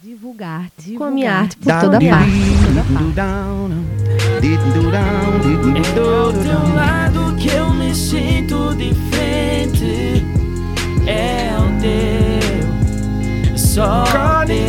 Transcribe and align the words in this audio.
Divulgar, 0.00 0.68
divulgar. 0.78 0.98
Com 0.98 1.04
a 1.04 1.10
minha 1.10 1.34
arte 1.34 1.56
por 1.56 1.72
toda 1.80 1.98
parte. 1.98 2.30
É 5.74 5.92
do 5.92 6.32
teu 6.40 6.74
lado 6.74 7.34
que 7.36 7.48
eu 7.48 7.74
me 7.74 7.92
sinto 7.92 8.76
diferente. 8.76 10.24
É 11.04 11.50
o 11.58 11.80
teu, 11.80 13.58
só 13.58 14.04
o 14.04 14.46
teu. 14.46 14.68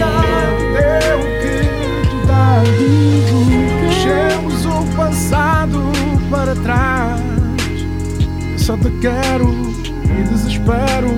que 1.42 2.10
tu 2.10 2.26
dá 2.26 2.64
Deixemos 3.82 4.66
o 4.66 4.84
passado 4.98 5.92
para 6.32 6.56
trás. 6.56 7.22
Só 8.58 8.76
te 8.78 8.90
quero 9.00 9.54
e 10.06 10.24
desespero. 10.24 11.12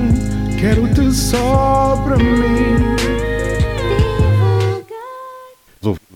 Quero-te 0.60 1.14
só 1.14 2.04
para 2.04 2.18
mim. 2.18 3.31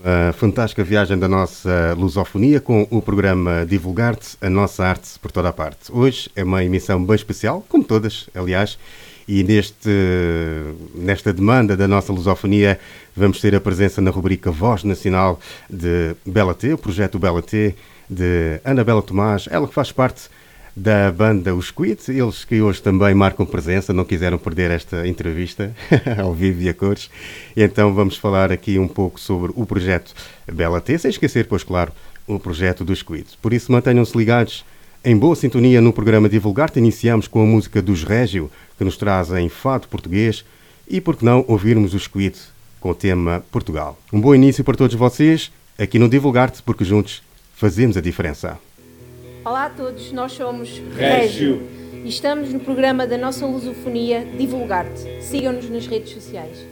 A 0.08 0.32
fantástica 0.32 0.84
viagem 0.84 1.18
da 1.18 1.26
nossa 1.26 1.92
lusofonia 1.98 2.60
com 2.60 2.86
o 2.92 3.02
programa 3.02 3.66
Divulgar-te, 3.68 4.36
a 4.40 4.48
nossa 4.48 4.84
arte 4.86 5.18
por 5.18 5.32
toda 5.32 5.48
a 5.48 5.52
parte. 5.52 5.90
Hoje 5.90 6.30
é 6.36 6.44
uma 6.44 6.62
emissão 6.62 7.04
bem 7.04 7.16
especial, 7.16 7.66
como 7.68 7.82
todas, 7.82 8.30
aliás, 8.32 8.78
e 9.26 9.42
neste, 9.42 9.90
nesta 10.94 11.32
demanda 11.32 11.76
da 11.76 11.88
nossa 11.88 12.12
lusofonia 12.12 12.78
vamos 13.16 13.40
ter 13.40 13.52
a 13.56 13.60
presença 13.60 14.00
na 14.00 14.12
rubrica 14.12 14.48
Voz 14.48 14.84
Nacional 14.84 15.40
de 15.68 16.14
Bela 16.24 16.54
T, 16.54 16.72
o 16.72 16.78
projeto 16.78 17.18
Bela 17.18 17.42
T, 17.42 17.74
de 18.08 18.60
Ana 18.64 18.84
Bela 18.84 19.02
Tomás, 19.02 19.48
ela 19.50 19.66
que 19.66 19.74
faz 19.74 19.90
parte 19.90 20.30
da 20.76 21.10
banda 21.10 21.54
Os 21.54 21.68
Squid, 21.68 21.98
eles 22.08 22.44
que 22.44 22.60
hoje 22.60 22.82
também 22.82 23.14
marcam 23.14 23.46
presença, 23.46 23.94
não 23.94 24.04
quiseram 24.04 24.36
perder 24.36 24.70
esta 24.70 25.08
entrevista 25.08 25.74
ao 26.22 26.34
vivo 26.34 26.60
e 26.60 26.68
a 26.68 26.74
cores. 26.74 27.08
Então 27.56 27.94
vamos 27.94 28.18
falar 28.18 28.52
aqui 28.52 28.78
um 28.78 28.86
pouco 28.86 29.18
sobre 29.18 29.52
o 29.56 29.64
projeto 29.64 30.14
Bela 30.46 30.78
T, 30.82 30.98
sem 30.98 31.10
esquecer, 31.10 31.46
pois 31.46 31.64
claro, 31.64 31.92
o 32.26 32.38
projeto 32.38 32.84
dos 32.84 32.98
Squid. 32.98 33.26
Por 33.40 33.54
isso 33.54 33.72
mantenham-se 33.72 34.16
ligados 34.18 34.66
em 35.02 35.16
boa 35.16 35.34
sintonia 35.34 35.80
no 35.80 35.94
programa 35.94 36.28
Divulgar-te. 36.28 36.78
Iniciamos 36.78 37.26
com 37.26 37.42
a 37.42 37.46
música 37.46 37.80
dos 37.80 38.04
Régio, 38.04 38.50
que 38.76 38.84
nos 38.84 38.98
trazem 38.98 39.48
fado 39.48 39.88
português, 39.88 40.44
e 40.86 41.00
por 41.00 41.16
que 41.16 41.24
não 41.24 41.42
ouvirmos 41.48 41.94
os 41.94 42.02
Squid 42.02 42.36
com 42.80 42.90
o 42.90 42.94
tema 42.94 43.42
Portugal. 43.50 43.98
Um 44.12 44.20
bom 44.20 44.34
início 44.34 44.62
para 44.62 44.76
todos 44.76 44.94
vocês, 44.94 45.50
aqui 45.78 45.98
no 45.98 46.08
Divulgar-te, 46.08 46.62
porque 46.62 46.84
juntos 46.84 47.22
fazemos 47.54 47.96
a 47.96 48.02
diferença. 48.02 48.58
Olá 49.46 49.66
a 49.66 49.70
todos, 49.70 50.10
nós 50.10 50.32
somos 50.32 50.82
Régio 50.96 51.62
e 52.04 52.08
estamos 52.08 52.52
no 52.52 52.58
programa 52.58 53.06
da 53.06 53.16
nossa 53.16 53.46
lusofonia 53.46 54.24
Divulgar-te. 54.36 55.22
Sigam-nos 55.22 55.70
nas 55.70 55.86
redes 55.86 56.14
sociais. 56.14 56.66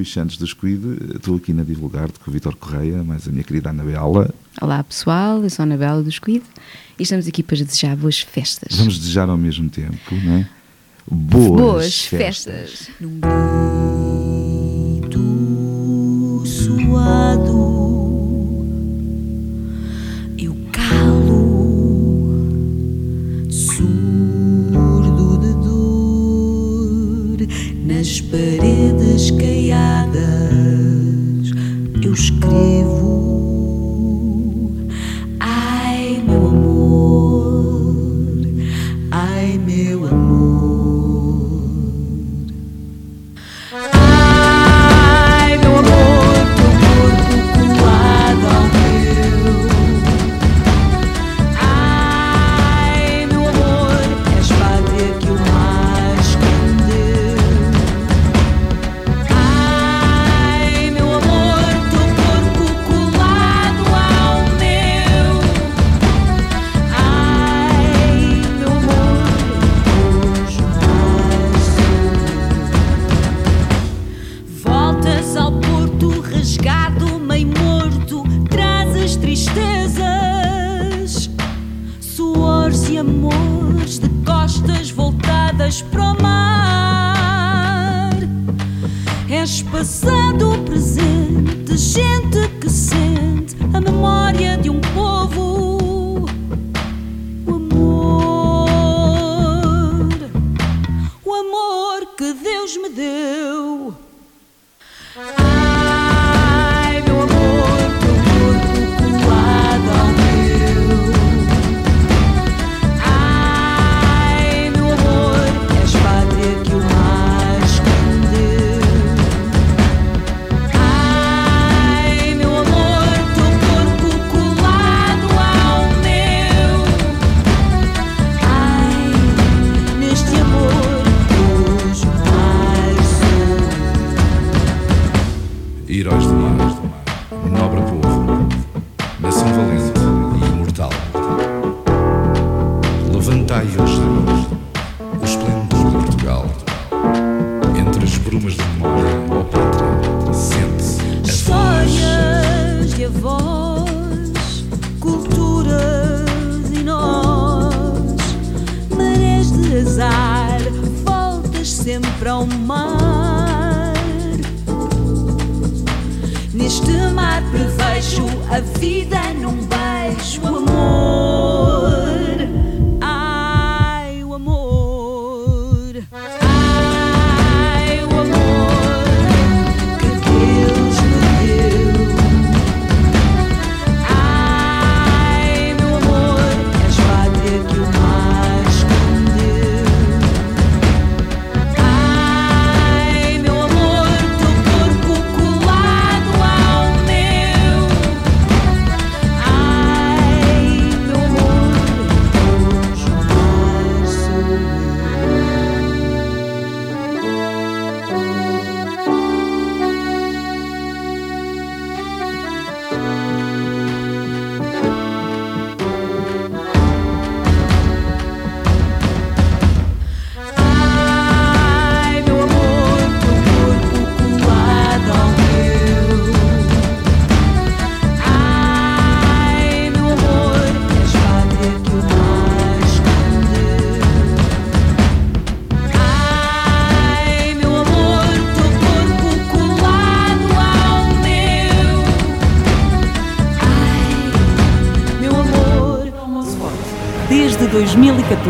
Luís 0.00 0.10
Santos 0.10 0.38
dos 0.38 0.54
Cuide, 0.54 0.96
estou 1.14 1.36
aqui 1.36 1.52
na 1.52 1.62
Divulgar-te 1.62 2.18
com 2.18 2.30
o 2.30 2.32
Vitor 2.32 2.56
Correia, 2.56 3.04
mais 3.04 3.28
a 3.28 3.30
minha 3.30 3.44
querida 3.44 3.68
Anabela. 3.68 4.32
Olá 4.58 4.82
pessoal, 4.82 5.42
eu 5.42 5.50
sou 5.50 5.62
a 5.62 5.64
Anabela 5.64 6.02
dos 6.02 6.18
Cuide 6.18 6.46
e 6.98 7.02
estamos 7.02 7.28
aqui 7.28 7.42
para 7.42 7.58
desejar 7.58 7.94
boas 7.96 8.18
festas. 8.18 8.78
Vamos 8.78 8.98
desejar 8.98 9.28
ao 9.28 9.36
mesmo 9.36 9.68
tempo, 9.68 10.14
não 10.24 10.36
é? 10.36 10.48
Boas, 11.06 11.60
boas 11.60 12.04
festas. 12.06 12.88
festas. 12.88 12.90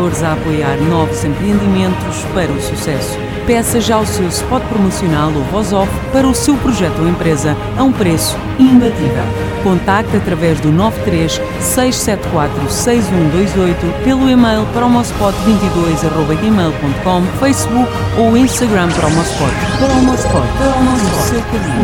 2014 0.01 0.25
a 0.25 0.33
apoiar 0.33 0.75
novos 0.89 1.23
empreendimentos 1.23 2.25
para 2.33 2.51
o 2.51 2.59
sucesso. 2.59 3.15
Peça 3.45 3.79
já 3.79 3.99
o 3.99 4.05
seu 4.05 4.27
spot 4.27 4.63
promocional 4.63 5.31
ou 5.33 5.43
voz-off 5.45 5.89
para 6.11 6.27
o 6.27 6.33
seu 6.33 6.57
projeto 6.57 6.99
ou 6.99 7.07
empresa 7.07 7.55
a 7.77 7.83
um 7.83 7.91
preço 7.91 8.35
imbatível. 8.57 9.23
Contacte 9.63 10.17
através 10.17 10.59
do 10.59 10.71
93 10.71 11.39
674 11.59 12.67
6128 12.69 14.03
pelo 14.03 14.27
e-mail 14.29 14.65
promospot22.gmail.com, 14.73 17.23
Facebook 17.39 17.91
ou 18.17 18.35
Instagram 18.37 18.89
Promospot. 18.89 19.53
Promospot, 19.77 20.47
Promospot, 20.57 21.17
o 21.17 21.21
seu 21.27 21.39
o 21.39 21.43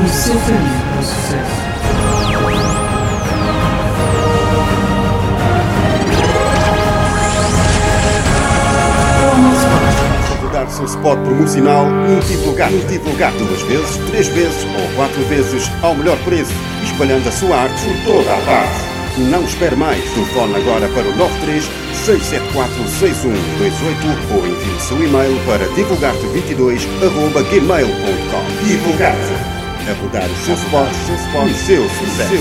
seu 0.09 0.39
caminho 0.39 0.81
para 0.91 0.99
o 0.99 1.03
sucesso. 1.03 1.66
O 10.67 10.71
seu 10.71 10.85
spot 10.85 11.19
promocional 11.19 11.85
multiplicado, 11.85 12.75
multiplicado 12.75 13.37
duas 13.37 13.61
vezes, 13.63 13.97
três 14.09 14.27
vezes 14.27 14.65
ou 14.65 14.87
quatro 14.95 15.21
vezes 15.23 15.71
ao 15.81 15.95
melhor 15.95 16.19
preço, 16.19 16.53
espalhando 16.83 17.27
a 17.27 17.31
sua 17.31 17.55
arte 17.55 17.81
por 17.83 17.95
toda 18.13 18.31
a 18.33 18.37
parte. 18.41 18.85
Não 19.17 19.43
espere 19.43 19.75
mais, 19.75 20.07
telefone 20.11 20.55
agora 20.55 20.87
para 20.89 21.07
o 21.07 21.17
93 21.17 21.67
674 21.93 22.87
6128 22.87 24.33
ou 24.33 24.45
envie 24.45 24.75
o 24.75 24.79
seu 24.79 25.03
e-mail 25.03 25.35
para 25.45 25.65
divulgarte22.gmail.com 25.69 28.45
Divulgarte, 28.63 29.33
a 29.89 29.93
rodar 30.01 30.29
o 30.29 30.35
seu 30.45 30.53
spot, 30.53 30.91
spot, 30.91 31.49
o 31.49 31.53
seu 31.55 31.89
sucesso. 31.89 32.37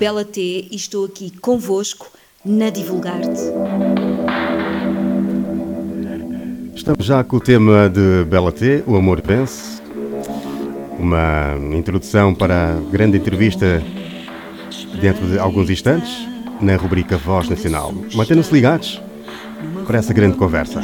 Bela 0.00 0.24
T 0.24 0.66
e 0.70 0.76
estou 0.76 1.04
aqui 1.04 1.30
convosco 1.30 2.10
na 2.42 2.70
Divulgar-te. 2.70 3.38
Estamos 6.74 7.04
já 7.04 7.22
com 7.22 7.36
o 7.36 7.40
tema 7.40 7.86
de 7.90 8.24
Bela 8.24 8.50
T, 8.50 8.82
O 8.86 8.96
Amor 8.96 9.20
Vence. 9.22 9.82
Uma 10.98 11.54
introdução 11.76 12.34
para 12.34 12.70
a 12.70 12.80
grande 12.90 13.18
entrevista 13.18 13.82
dentro 15.02 15.26
de 15.26 15.38
alguns 15.38 15.68
instantes, 15.68 16.26
na 16.62 16.76
rubrica 16.76 17.18
Voz 17.18 17.50
Nacional. 17.50 17.92
Mantenham-se 18.14 18.54
ligados 18.54 19.02
para 19.86 19.98
essa 19.98 20.14
grande 20.14 20.38
conversa. 20.38 20.80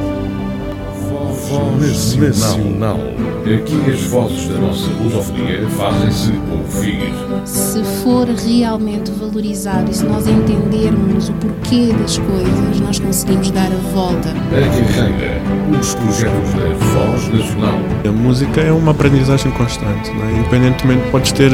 Voz 1.59 2.15
Nacional. 2.15 3.01
Aqui 3.43 3.91
as 3.91 4.03
vozes 4.03 4.47
da 4.49 4.59
nossa 4.59 4.89
lusofonia 5.03 5.69
fazem-se 5.71 6.33
ouvir. 6.53 7.13
Se 7.45 7.83
for 8.03 8.29
realmente 8.29 9.11
valorizado 9.11 9.91
e 9.91 9.95
se 9.95 10.05
nós 10.05 10.29
entendermos 10.29 11.31
o 11.31 11.33
porquê 11.33 11.93
das 11.99 12.19
coisas, 12.19 12.81
nós 12.81 13.01
conseguimos 13.01 13.51
dar 13.51 13.67
a 13.67 13.93
volta. 13.93 14.31
A 14.31 14.95
carreira, 14.95 15.43
os 15.81 15.95
projetos 15.95 16.55
da 16.55 16.69
Voz 16.75 17.29
Nacional. 17.29 17.79
A 18.07 18.13
música 18.13 18.61
é 18.61 18.71
uma 18.71 18.93
aprendizagem 18.93 19.51
constante, 19.53 20.11
né? 20.13 20.37
independentemente, 20.39 21.11
podes 21.11 21.33
ter, 21.33 21.51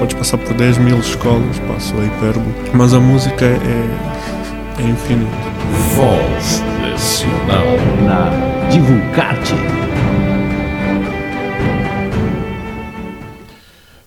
podes 0.00 0.16
passar 0.16 0.38
por 0.38 0.54
10 0.54 0.78
mil 0.78 0.98
escolas, 0.98 1.58
passo 1.68 1.94
a 1.98 2.04
hipérbole, 2.04 2.54
mas 2.74 2.92
a 2.92 2.98
música 2.98 3.44
é, 3.44 4.82
é 4.82 4.88
infinita. 4.88 5.36
Voz 5.94 6.62
Nacional. 6.80 8.45
Divulgar-te. 8.70 9.54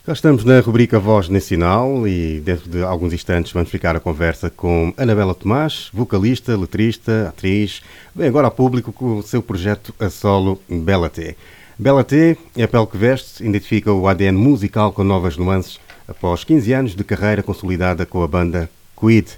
Já 0.05 0.13
estamos 0.13 0.43
na 0.43 0.59
rubrica 0.59 0.99
Voz 0.99 1.29
Nacional 1.29 2.07
e 2.07 2.39
dentro 2.39 2.69
de 2.69 2.81
alguns 2.83 3.13
instantes 3.13 3.51
vamos 3.51 3.69
ficar 3.69 3.95
a 3.95 3.99
conversa 3.99 4.49
com 4.49 4.93
Anabela 4.97 5.35
Tomás, 5.35 5.89
vocalista, 5.93 6.57
letrista, 6.57 7.29
atriz, 7.29 7.81
vem 8.15 8.27
agora 8.27 8.47
ao 8.47 8.51
público 8.51 8.91
com 8.91 9.17
o 9.17 9.23
seu 9.23 9.41
projeto 9.43 9.93
a 9.99 10.09
solo 10.09 10.59
Bela 10.67 11.09
T. 11.09 11.37
Bela 11.77 12.03
T 12.03 12.37
é 12.57 12.63
a 12.63 12.67
pele 12.67 12.87
que 12.87 12.97
veste, 12.97 13.43
identifica 13.43 13.93
o 13.93 14.07
ADN 14.07 14.37
musical 14.37 14.91
com 14.91 15.03
novas 15.03 15.37
nuances 15.37 15.79
após 16.07 16.43
15 16.43 16.73
anos 16.73 16.95
de 16.95 17.03
carreira 17.03 17.43
consolidada 17.43 18.05
com 18.05 18.23
a 18.23 18.27
banda 18.27 18.69
Quid. 18.99 19.29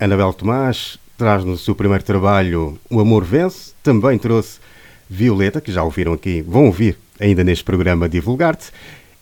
Anabela 0.00 0.32
Tomás 0.32 0.98
traz 1.16 1.44
no 1.44 1.56
seu 1.56 1.74
primeiro 1.74 2.04
trabalho 2.04 2.78
O 2.90 3.00
Amor 3.00 3.24
Vence, 3.24 3.72
também 3.82 4.18
trouxe 4.18 4.58
Violeta, 5.08 5.60
que 5.60 5.72
já 5.72 5.82
ouviram 5.82 6.12
aqui, 6.12 6.42
vão 6.42 6.66
ouvir 6.66 6.98
ainda 7.18 7.42
neste 7.44 7.64
programa 7.64 8.08
Divulgar-te, 8.08 8.72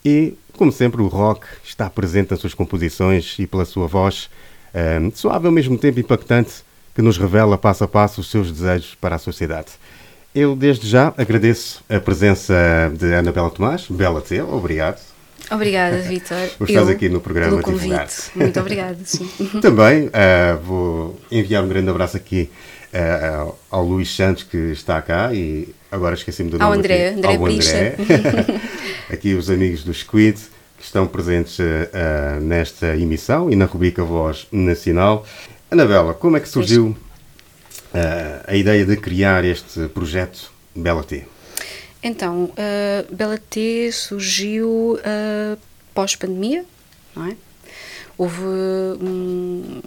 e, 0.04 0.34
como 0.52 0.72
sempre, 0.72 1.00
o 1.00 1.06
rock 1.06 1.46
está 1.62 1.88
presente 1.88 2.30
nas 2.30 2.40
suas 2.40 2.54
composições 2.54 3.36
e 3.38 3.46
pela 3.46 3.64
sua 3.64 3.86
voz, 3.86 4.28
um, 5.02 5.10
suave 5.14 5.46
ao 5.46 5.52
mesmo 5.52 5.78
tempo 5.78 6.00
impactante, 6.00 6.64
que 6.94 7.02
nos 7.02 7.18
revela 7.18 7.58
passo 7.58 7.84
a 7.84 7.88
passo 7.88 8.20
os 8.20 8.30
seus 8.30 8.50
desejos 8.52 8.94
para 8.94 9.16
a 9.16 9.18
sociedade. 9.18 9.72
Eu, 10.34 10.54
desde 10.56 10.88
já, 10.88 11.14
agradeço 11.16 11.82
a 11.88 12.00
presença 12.00 12.54
de 12.98 13.14
Anabela 13.14 13.50
Tomás. 13.50 13.86
Bela 13.88 14.20
T, 14.20 14.42
obrigado. 14.42 15.13
Obrigada, 15.50 15.98
Vitor. 15.98 16.48
Por 16.58 16.68
estares 16.68 16.88
aqui 16.88 17.08
no 17.08 17.20
programa. 17.20 17.62
Divulgar-te. 17.62 18.30
Muito 18.34 18.58
obrigada, 18.60 18.98
sim. 19.04 19.28
Também 19.60 20.06
uh, 20.06 20.58
vou 20.62 21.20
enviar 21.30 21.62
um 21.62 21.68
grande 21.68 21.90
abraço 21.90 22.16
aqui 22.16 22.50
uh, 22.92 23.54
ao 23.70 23.84
Luís 23.84 24.14
Santos, 24.14 24.44
que 24.44 24.56
está 24.56 25.00
cá, 25.02 25.32
e 25.34 25.68
agora 25.90 26.14
esqueci-me 26.14 26.50
do 26.50 26.56
Ao 26.56 26.70
nome. 26.70 26.78
André, 26.78 27.08
aqui. 27.08 27.18
André 27.18 27.36
ao 27.36 27.46
André. 27.46 27.96
aqui 29.10 29.34
os 29.34 29.50
amigos 29.50 29.84
do 29.84 29.92
Squid, 29.92 30.38
que 30.78 30.84
estão 30.84 31.06
presentes 31.06 31.58
uh, 31.58 32.40
nesta 32.40 32.96
emissão 32.96 33.50
e 33.50 33.56
na 33.56 33.66
rubrica 33.66 34.02
Voz 34.02 34.46
Nacional. 34.50 35.26
Anabela, 35.70 36.14
como 36.14 36.36
é 36.36 36.40
que 36.40 36.48
surgiu 36.48 36.96
a 38.46 38.56
ideia 38.56 38.84
de 38.84 38.96
criar 38.96 39.44
este 39.44 39.86
projeto 39.88 40.52
Bela 40.74 41.04
T? 41.04 41.24
Então, 42.04 42.44
uh, 42.44 43.14
Bela 43.14 43.38
T 43.38 43.90
surgiu 43.90 44.98
uh, 44.98 45.58
pós-pandemia, 45.94 46.64
não 47.16 47.28
é? 47.28 47.36
Houve 48.18 48.42
um, 48.42 49.80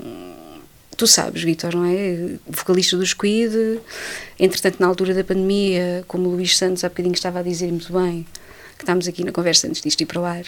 Tu 0.98 1.06
sabes, 1.06 1.44
Vitor, 1.44 1.76
não 1.76 1.86
é? 1.86 2.40
Vocalista 2.48 2.98
do 2.98 3.06
Squid, 3.06 3.80
entretanto, 4.40 4.80
na 4.80 4.88
altura 4.88 5.14
da 5.14 5.24
pandemia, 5.24 6.04
como 6.08 6.28
o 6.28 6.32
Luís 6.32 6.58
Santos 6.58 6.84
há 6.84 6.90
bocadinho 6.90 7.14
estava 7.14 7.40
a 7.40 7.44
dizer 7.44 7.68
muito 7.68 7.94
bem, 7.94 8.26
que 8.78 8.84
estamos 8.84 9.08
aqui 9.08 9.24
na 9.24 9.32
conversa 9.32 9.68
antes 9.68 9.80
disto 9.80 10.02
ir 10.02 10.08
para 10.08 10.20
o 10.20 10.26
ar, 10.26 10.44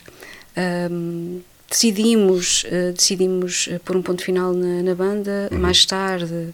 um, 0.92 1.40
decidimos, 1.70 2.64
uh, 2.64 2.94
decidimos 2.94 3.70
pôr 3.86 3.96
um 3.96 4.02
ponto 4.02 4.24
final 4.24 4.54
na, 4.54 4.82
na 4.82 4.96
banda, 4.96 5.50
Uhum. 5.52 5.60
mais 5.60 5.86
tarde 5.86 6.50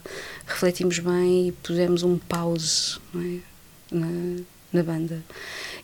refletimos 0.46 1.00
bem 1.00 1.48
e 1.48 1.52
pusemos 1.54 2.04
um 2.04 2.18
pause 2.18 2.98
não 3.14 3.22
é? 3.22 3.38
na, 3.92 4.42
na 4.76 4.84
banda. 4.84 5.24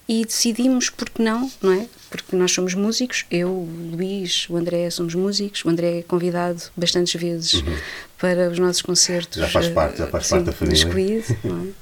E 0.08 0.26
decidimos, 0.26 0.90
porque 0.90 1.24
não, 1.24 1.50
não 1.62 1.72
é? 1.72 1.86
Porque 2.10 2.36
nós 2.36 2.52
somos 2.52 2.74
músicos, 2.74 3.26
eu, 3.32 3.48
o 3.50 3.92
Luís, 3.96 4.46
o 4.50 4.58
André 4.58 4.90
somos 4.90 5.16
músicos, 5.16 5.64
o 5.64 5.70
André 5.70 6.00
é 6.00 6.02
convidado 6.04 6.62
bastantes 6.76 7.20
vezes 7.20 7.64
para 8.18 8.50
os 8.50 8.60
nossos 8.60 8.82
concertos. 8.82 9.38
Uhum. 9.38 9.44
Já 9.44 9.50
faz 9.50 9.66
eh, 9.68 9.70
parte, 9.72 9.98
já 10.00 10.08
faz 10.08 10.26
sim, 10.26 10.36
parte 10.36 10.46
da 10.46 10.52
família. 10.52 10.78
Squid, 10.80 11.38
não 11.44 11.74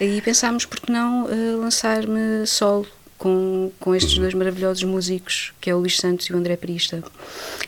é? 0.00 0.04
E 0.04 0.20
pensámos, 0.20 0.64
porque 0.64 0.90
não 0.90 1.28
eh, 1.30 1.56
lançar-me 1.56 2.44
solo 2.46 2.86
com, 3.16 3.70
com 3.78 3.94
estes 3.94 4.14
Uhum. 4.16 4.22
dois 4.22 4.34
maravilhosos 4.34 4.82
músicos, 4.82 5.52
que 5.60 5.70
é 5.70 5.74
o 5.74 5.78
Luís 5.78 5.96
Santos 5.96 6.26
e 6.26 6.32
o 6.32 6.36
André 6.36 6.56
Perista. 6.56 7.04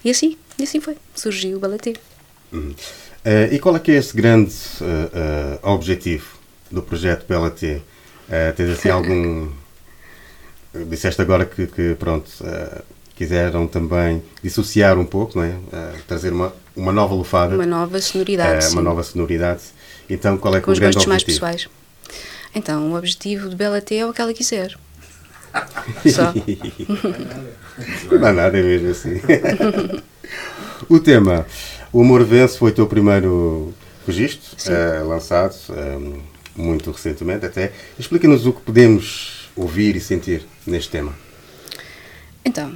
E 0.05 0.11
assim, 0.11 0.37
e 0.59 0.65
assim 0.65 0.81
foi, 0.81 0.97
surgiu 1.15 1.59
o 1.59 1.61
Balatê. 1.61 1.95
Uhum. 2.51 2.75
Eh, 3.25 3.51
e 3.53 3.59
qual 3.61 3.77
é 3.77 3.79
que 3.79 3.93
é 3.93 3.97
esse 3.97 4.17
grande 4.17 4.53
eh, 4.81 5.59
objetivo 5.63 6.27
do 6.71 6.83
projeto 6.83 7.25
PLT? 7.25 7.83
Uh, 8.29 8.53
tens 8.57 8.71
assim 8.71 8.89
algum. 8.89 9.49
Disseste 10.89 11.21
agora 11.21 11.45
que, 11.45 11.67
que, 11.67 11.95
pronto, 11.97 12.31
eh, 12.43 12.81
quiseram 13.15 13.67
também 13.67 14.23
dissociar 14.43 14.99
um 14.99 15.05
pouco, 15.05 15.39
não 15.39 15.45
é? 15.45 15.51
Uh, 15.51 16.03
trazer 16.09 16.33
uma, 16.33 16.51
uma 16.75 16.91
nova 16.91 17.15
lufada. 17.15 17.55
Uma 17.55 17.67
nova 17.67 18.01
sonoridade. 18.01 18.67
Uh, 18.67 18.73
uma 18.73 18.83
nova 18.83 19.03
sonoridade. 19.03 19.61
Então, 20.09 20.39
qual 20.39 20.57
é 20.57 20.61
que 20.61 20.65
Com 20.65 20.71
é 20.71 20.73
o 20.73 20.75
os 20.75 20.79
grande 20.79 20.95
gostos 20.95 21.09
mais 21.11 21.23
objetivo? 21.23 21.47
pessoais. 21.47 21.69
Então, 22.55 22.91
o 22.91 22.97
objetivo 22.97 23.51
de 23.51 23.57
Bela 23.57 23.83
T 23.83 23.97
é 23.97 24.07
o 24.07 24.15
que 24.15 24.21
ela 24.23 24.33
quiser. 24.33 24.75
Só. 26.11 26.33
Não 28.11 28.27
há 28.27 28.33
nada 28.33 28.59
é 28.59 28.63
mesmo 28.63 28.91
assim. 28.91 29.21
o 30.89 30.99
tema 30.99 31.47
O 31.93 32.01
Amor 32.01 32.25
Vence 32.25 32.59
foi 32.59 32.71
o 32.71 32.75
teu 32.75 32.87
primeiro 32.87 33.75
registro, 34.07 34.57
lançado 35.07 35.55
eh, 35.71 35.99
muito 36.57 36.91
recentemente 36.91 37.47
até. 37.47 37.73
Explica-nos 37.99 38.47
o 38.47 38.53
que 38.53 38.61
podemos 38.63 39.49
ouvir 39.57 39.97
e 39.97 40.01
sentir 40.01 40.45
neste 40.67 40.91
tema. 40.91 41.15
Então, 42.45 42.73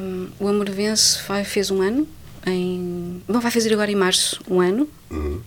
hum, 0.00 0.28
o 0.40 0.48
Amor 0.48 0.68
Vence 0.70 1.20
vai, 1.26 1.44
fez 1.44 1.70
um 1.70 1.80
ano, 1.80 2.06
em, 2.46 3.22
bom, 3.28 3.38
vai 3.40 3.50
fazer 3.50 3.72
agora 3.72 3.90
em 3.90 3.94
março 3.94 4.40
um 4.48 4.60
ano, 4.60 4.88
Uhum. 5.10 5.40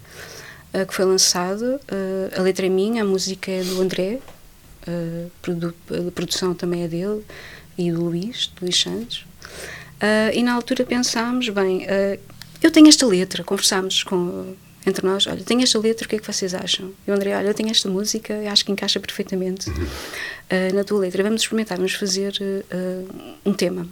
uh, 0.73 0.85
que 0.85 0.93
foi 0.93 1.05
lançado. 1.05 1.63
Uh, 1.91 2.39
a 2.39 2.41
letra 2.41 2.65
é 2.65 2.69
minha, 2.69 3.03
a 3.03 3.05
música 3.05 3.51
é 3.51 3.63
do 3.63 3.81
André, 3.81 4.19
uh, 4.87 5.31
produ- 5.41 5.73
a 6.07 6.11
produção 6.11 6.53
também 6.53 6.83
é 6.83 6.87
dele 6.87 7.23
e 7.77 7.91
do 7.91 8.03
Luís, 8.05 8.47
do 8.55 8.65
Luís 8.65 8.79
Santos. 8.79 9.25
E 10.33 10.41
na 10.41 10.53
altura 10.53 10.83
pensámos, 10.83 11.47
bem, 11.49 11.85
eu 12.63 12.71
tenho 12.71 12.87
esta 12.87 13.05
letra, 13.05 13.43
conversámos 13.43 14.01
com, 14.01 14.55
entre 14.85 15.05
nós, 15.05 15.27
olha, 15.27 15.43
tenho 15.43 15.61
esta 15.61 15.79
letra, 15.79 16.05
o 16.05 16.09
que 16.09 16.15
é 16.15 16.19
que 16.19 16.25
vocês 16.25 16.53
acham? 16.53 16.91
E 17.07 17.11
o 17.11 17.13
André, 17.13 17.35
olha, 17.35 17.47
eu 17.47 17.53
tenho 17.53 17.69
esta 17.69 17.89
música, 17.89 18.33
eu 18.33 18.49
acho 18.49 18.65
que 18.65 18.71
encaixa 18.71 18.99
perfeitamente 18.99 19.69
uh, 19.69 20.73
na 20.73 20.83
tua 20.83 20.99
letra, 20.99 21.23
vamos 21.23 21.41
experimentar, 21.41 21.77
vamos 21.77 21.93
fazer 21.93 22.33
uh, 22.41 23.35
um 23.45 23.53
tema. 23.53 23.87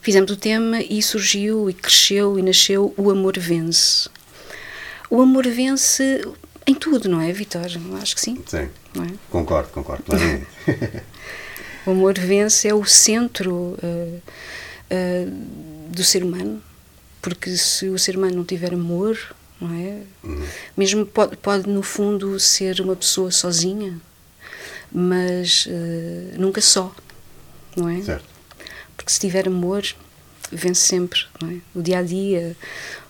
Fizemos 0.00 0.30
o 0.30 0.36
tema 0.36 0.80
e 0.80 1.02
surgiu 1.02 1.68
e 1.68 1.74
cresceu 1.74 2.38
e 2.38 2.42
nasceu 2.42 2.94
O 2.96 3.10
Amor 3.10 3.38
Vence. 3.38 4.08
O 5.08 5.20
amor 5.22 5.46
vence 5.46 6.22
em 6.66 6.74
tudo, 6.74 7.08
não 7.08 7.20
é, 7.20 7.30
Vitor? 7.30 7.66
Acho 8.02 8.14
que 8.14 8.20
sim. 8.20 8.42
Sim, 8.44 8.56
é? 8.56 8.70
concordo, 9.30 9.68
concordo. 9.70 10.02
plenamente. 10.02 10.46
O 11.86 11.92
amor 11.92 12.14
vence 12.18 12.66
é 12.66 12.74
o 12.74 12.84
centro 12.84 13.78
eh, 14.88 15.26
do 15.88 16.04
ser 16.04 16.22
humano, 16.22 16.62
porque 17.20 17.56
se 17.56 17.88
o 17.88 17.98
ser 17.98 18.16
humano 18.16 18.36
não 18.36 18.44
tiver 18.44 18.72
amor, 18.72 19.18
não 19.60 19.72
é? 19.74 20.02
Mesmo 20.76 21.06
pode, 21.06 21.36
pode 21.36 21.68
no 21.68 21.82
fundo 21.82 22.38
ser 22.40 22.80
uma 22.80 22.94
pessoa 22.96 23.30
sozinha, 23.30 23.98
mas 24.92 25.66
eh, 25.68 26.34
nunca 26.36 26.60
só, 26.60 26.94
não 27.76 27.88
é? 27.88 28.02
certo. 28.02 28.24
Porque 28.96 29.12
se 29.12 29.20
tiver 29.20 29.46
amor, 29.46 29.82
vence 30.50 30.80
sempre, 30.80 31.20
não 31.40 31.50
é? 31.50 31.56
O 31.74 31.82
dia 31.82 31.98
a 31.98 32.02
dia, 32.02 32.56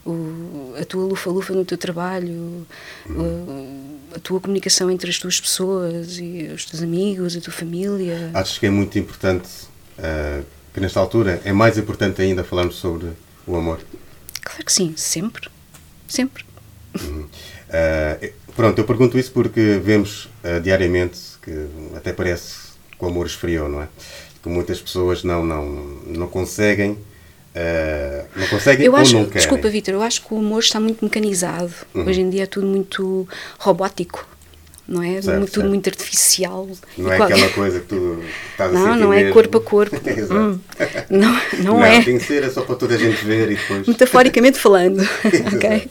o, 0.05 0.75
a 0.81 0.85
tua 0.85 1.05
lufa-lufa 1.07 1.53
no 1.53 1.65
teu 1.65 1.79
trabalho, 1.79 2.67
o- 3.09 3.97
a 4.15 4.19
tua 4.19 4.41
comunicação 4.41 4.91
entre 4.91 5.11
as 5.11 5.19
tuas 5.19 5.39
pessoas 5.41 6.19
e 6.19 6.51
os 6.55 6.65
teus 6.65 6.83
amigos, 6.83 7.37
a 7.37 7.41
tua 7.41 7.53
família. 7.53 8.31
Acho 8.35 8.59
que 8.59 8.67
é 8.67 8.71
muito 8.71 8.99
importante 8.99 9.49
eh, 9.99 10.43
que 10.73 10.81
nesta 10.81 10.99
altura 11.01 11.41
é 11.45 11.53
mais 11.53 11.77
importante 11.79 12.21
ainda 12.23 12.43
falarmos 12.43 12.77
sobre 12.77 13.09
o 13.47 13.55
amor. 13.57 13.79
Claro 14.43 14.65
que 14.65 14.73
sim, 14.73 14.95
sempre. 14.97 15.49
Sempre. 16.09 16.45
Uh, 16.97 18.33
pronto, 18.55 18.79
eu 18.79 18.85
pergunto 18.85 19.19
isso 19.19 19.33
porque 19.33 19.81
vemos 19.83 20.27
uh, 20.45 20.61
diariamente 20.63 21.19
que 21.43 21.67
até 21.97 22.13
parece 22.13 22.73
que 22.99 23.05
o 23.05 23.09
amor 23.09 23.27
esfriou, 23.27 23.69
não 23.69 23.83
é? 23.83 23.89
Que 24.43 24.49
muitas 24.49 24.81
pessoas 24.81 25.23
não, 25.25 25.45
não, 25.45 25.65
não 26.07 26.29
conseguem, 26.29 26.93
uh, 26.93 28.27
não 28.35 28.47
conseguem 28.49 28.87
Eu 28.87 28.93
ou 28.93 28.99
acho, 28.99 29.15
não 29.15 29.25
querem. 29.25 29.39
desculpa, 29.39 29.69
Vitor, 29.69 29.95
eu 29.95 30.03
acho 30.03 30.25
que 30.25 30.33
o 30.33 30.39
amor 30.39 30.61
está 30.61 30.81
muito 30.81 31.05
mecanizado. 31.05 31.73
Uhum. 31.95 32.07
Hoje 32.07 32.21
em 32.21 32.31
dia 32.31 32.45
é 32.45 32.47
tudo 32.47 32.67
muito 32.67 33.29
robótico, 33.59 34.27
não 34.89 35.03
é? 35.03 35.21
Certo, 35.21 35.27
muito, 35.39 35.47
tudo 35.53 35.55
certo. 35.63 35.69
muito 35.69 35.89
artificial. 35.89 36.69
Não 36.97 37.13
é 37.13 37.17
qual- 37.17 37.29
aquela 37.29 37.49
coisa 37.51 37.81
que 37.81 37.87
tu 37.87 38.23
estás 38.53 38.71
a 38.71 38.75
Não, 38.75 38.87
sentir 38.87 39.01
não 39.01 39.13
é 39.13 39.17
mesmo. 39.19 39.33
corpo 39.33 39.59
a 39.59 39.61
corpo. 39.63 39.97
Hum, 40.33 40.59
não, 41.11 41.41
não, 41.65 41.85
é. 41.85 42.03
Tem 42.03 42.19
que 42.19 42.25
ser 42.25 42.43
é 42.45 42.51
só 42.51 42.63
para 42.63 42.77
toda 42.77 42.95
a 42.95 42.99
gente 42.99 43.25
ver 43.25 43.51
e 43.51 43.57
depois... 43.57 43.87
Metaforicamente 43.87 44.59
falando. 44.59 45.03
Ok? 45.55 45.89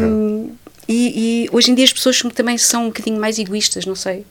Um, 0.00 0.54
e, 0.88 1.44
e 1.44 1.48
hoje 1.52 1.70
em 1.70 1.74
dia 1.74 1.84
as 1.84 1.92
pessoas 1.92 2.20
também 2.34 2.56
são 2.58 2.84
um 2.84 2.86
bocadinho 2.88 3.18
mais 3.20 3.38
egoístas, 3.38 3.84
não 3.86 3.94
sei. 3.96 4.24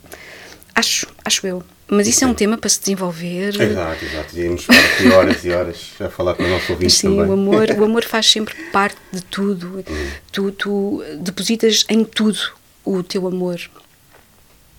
Acho, 0.75 1.07
acho 1.25 1.45
eu. 1.45 1.63
Mas 1.87 2.07
isso 2.07 2.23
é 2.23 2.27
um 2.27 2.33
tema 2.33 2.57
para 2.57 2.69
se 2.69 2.79
desenvolver. 2.79 3.49
Exato, 3.61 4.05
exato. 4.05 4.39
Íamos 4.39 4.65
aqui 4.69 5.09
horas 5.09 5.45
e 5.45 5.49
horas 5.51 5.77
a 5.99 6.09
falar 6.09 6.33
com 6.33 6.43
o 6.43 6.47
nosso 6.47 6.71
ouvinte 6.71 6.93
Sim, 6.93 7.09
também. 7.17 7.29
o 7.29 7.33
amor, 7.33 7.69
o 7.77 7.83
amor 7.83 8.03
faz 8.05 8.25
sempre 8.31 8.55
parte 8.71 8.95
de 9.11 9.21
tudo. 9.21 9.83
Tu, 10.31 10.51
tu 10.53 11.03
depositas 11.19 11.85
em 11.89 12.03
tudo 12.03 12.39
o 12.85 13.03
teu 13.03 13.27
amor. 13.27 13.59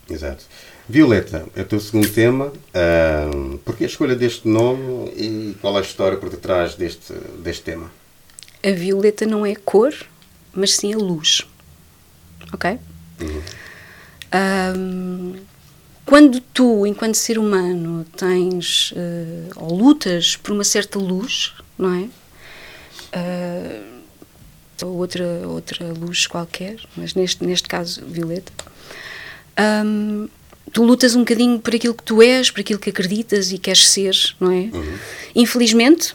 Exato. 0.08 0.44
Violeta, 0.88 1.46
é 1.56 1.62
o 1.62 1.64
teu 1.64 1.80
segundo 1.80 2.08
tema. 2.10 2.52
Ahm, 2.74 3.58
porquê 3.64 3.84
a 3.84 3.86
escolha 3.86 4.14
deste 4.14 4.46
nome 4.46 5.10
e 5.16 5.56
qual 5.60 5.76
a 5.76 5.80
história 5.80 6.18
por 6.18 6.28
detrás 6.28 6.74
deste, 6.74 7.12
deste 7.42 7.62
tema? 7.62 7.90
A 8.62 8.70
violeta 8.70 9.24
não 9.26 9.46
é 9.46 9.54
cor, 9.54 9.94
mas 10.52 10.76
sim 10.76 10.92
a 10.92 10.98
luz. 10.98 11.46
Ok? 12.52 12.78
Ahm, 14.30 15.36
quando 16.04 16.38
tu, 16.40 16.86
enquanto 16.86 17.14
ser 17.14 17.38
humano, 17.38 18.04
tens 18.16 18.92
eh, 18.94 19.48
ou 19.56 19.74
lutas 19.74 20.36
por 20.36 20.52
uma 20.52 20.64
certa 20.64 20.98
luz, 20.98 21.54
não 21.78 21.94
é? 21.94 22.08
Ah, 23.14 23.93
ou 24.84 24.96
outra, 24.96 25.24
outra 25.48 25.86
luz 25.92 26.26
qualquer, 26.26 26.76
mas 26.96 27.14
neste, 27.14 27.44
neste 27.44 27.68
caso, 27.68 28.02
violeta. 28.06 28.52
Ahm, 29.56 30.28
tu 30.72 30.82
lutas 30.84 31.14
um 31.14 31.20
bocadinho 31.20 31.58
por 31.58 31.74
aquilo 31.74 31.94
que 31.94 32.02
tu 32.02 32.20
és, 32.22 32.50
por 32.50 32.60
aquilo 32.60 32.78
que 32.78 32.90
acreditas 32.90 33.52
e 33.52 33.58
queres 33.58 33.88
ser, 33.88 34.14
não 34.40 34.50
é? 34.50 34.68
Infelizmente, 35.34 36.14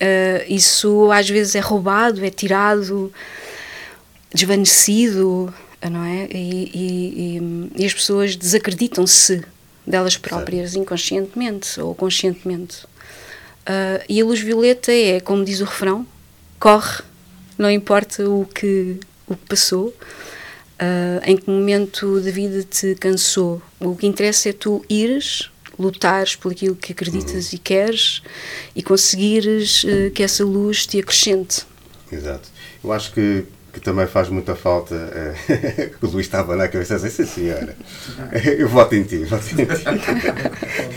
ah, 0.00 0.44
isso 0.48 1.10
às 1.12 1.28
vezes 1.28 1.54
é 1.54 1.60
roubado, 1.60 2.24
é 2.24 2.30
tirado, 2.30 3.12
desvanecido, 4.32 5.52
não 5.90 6.04
é? 6.04 6.28
E, 6.30 6.70
e- 6.74 7.38
e- 7.38 7.82
e 7.82 7.86
as 7.86 7.94
pessoas 7.94 8.36
desacreditam-se 8.36 9.42
delas 9.86 10.16
próprias, 10.16 10.74
inconscientemente 10.74 11.80
ou 11.80 11.94
conscientemente. 11.94 12.84
Ah, 13.66 14.02
e 14.08 14.20
a 14.20 14.24
luz 14.24 14.40
violeta 14.40 14.92
é, 14.92 15.20
como 15.20 15.44
diz 15.44 15.60
o 15.60 15.64
refrão, 15.64 16.06
corre, 16.58 17.02
não 17.58 17.70
importa 17.70 18.28
o 18.28 18.46
que, 18.46 18.96
o 19.26 19.34
que 19.36 19.46
passou, 19.46 19.94
ah, 20.78 21.20
em 21.26 21.36
que 21.36 21.50
momento 21.50 22.20
da 22.20 22.30
vida 22.30 22.62
te 22.62 22.94
cansou. 22.94 23.60
O 23.80 23.94
que 23.96 24.06
interessa 24.06 24.48
é 24.50 24.52
tu 24.52 24.84
ires, 24.88 25.50
lutares 25.78 26.34
por 26.36 26.52
aquilo 26.52 26.74
que 26.74 26.92
acreditas 26.92 27.52
e 27.52 27.58
queres 27.58 28.22
e 28.74 28.82
conseguires 28.82 29.84
ah, 29.88 30.10
que 30.14 30.22
essa 30.22 30.44
luz 30.44 30.86
te 30.86 30.98
acrescente. 30.98 31.66
Exato. 32.10 32.48
Eu 32.82 32.92
acho 32.92 33.12
que, 33.12 33.44
que 33.72 33.80
também 33.80 34.06
faz 34.06 34.28
muita 34.28 34.54
falta. 34.54 34.94
eh, 35.48 35.90
o 36.00 36.06
Luís 36.06 36.26
estava 36.26 36.56
na 36.56 36.68
cabeça 36.68 36.94
assim, 36.96 37.10
sim 37.10 37.26
senhora. 37.26 37.76
Eu 38.58 38.68
voto 38.68 38.94
em 38.94 39.02
ti, 39.02 39.18
voto 39.24 39.44
em 39.52 39.56
ti. 39.66 39.84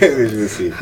É 0.00 0.08
mesmo 0.14 0.44
assim. 0.44 0.72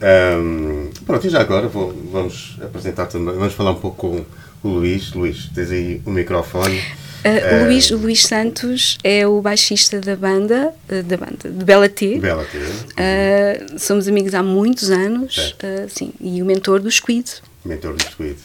Ahm, 0.00 0.90
pronto, 1.06 1.26
e 1.26 1.30
já 1.30 1.40
agora 1.40 1.68
vou- 1.68 1.92
vamos 2.12 2.56
apresentar 2.62 3.06
também, 3.06 3.34
vamos 3.34 3.54
falar 3.54 3.72
um 3.72 3.80
pouco 3.80 3.96
com 3.96 4.24
Luís. 4.62 5.12
Luís, 5.12 5.48
tens 5.54 5.70
aí 5.70 6.02
o 6.04 6.10
microfone. 6.10 6.82
Eh, 7.24 7.62
o, 7.62 7.64
Luís, 7.64 7.90
Luís 7.90 8.22
Santos 8.22 8.96
é 9.02 9.26
o 9.26 9.40
baixista 9.40 10.00
da 10.00 10.14
banda, 10.14 10.72
ah, 10.88 11.02
da 11.02 11.16
banda 11.16 11.50
de 11.50 11.64
Bela 11.64 11.88
T. 11.88 12.18
Bela 12.18 12.44
T. 12.44 13.78
Somos 13.78 14.06
amigos 14.06 14.34
há 14.34 14.42
muitos 14.42 14.90
anos, 14.90 15.56
sim, 15.88 16.12
e 16.20 16.40
o 16.40 16.46
mentor 16.46 16.80
do 16.80 16.90
Squid. 16.90 17.28
mentor 17.64 17.94
do 17.94 18.02
Squid. 18.02 18.38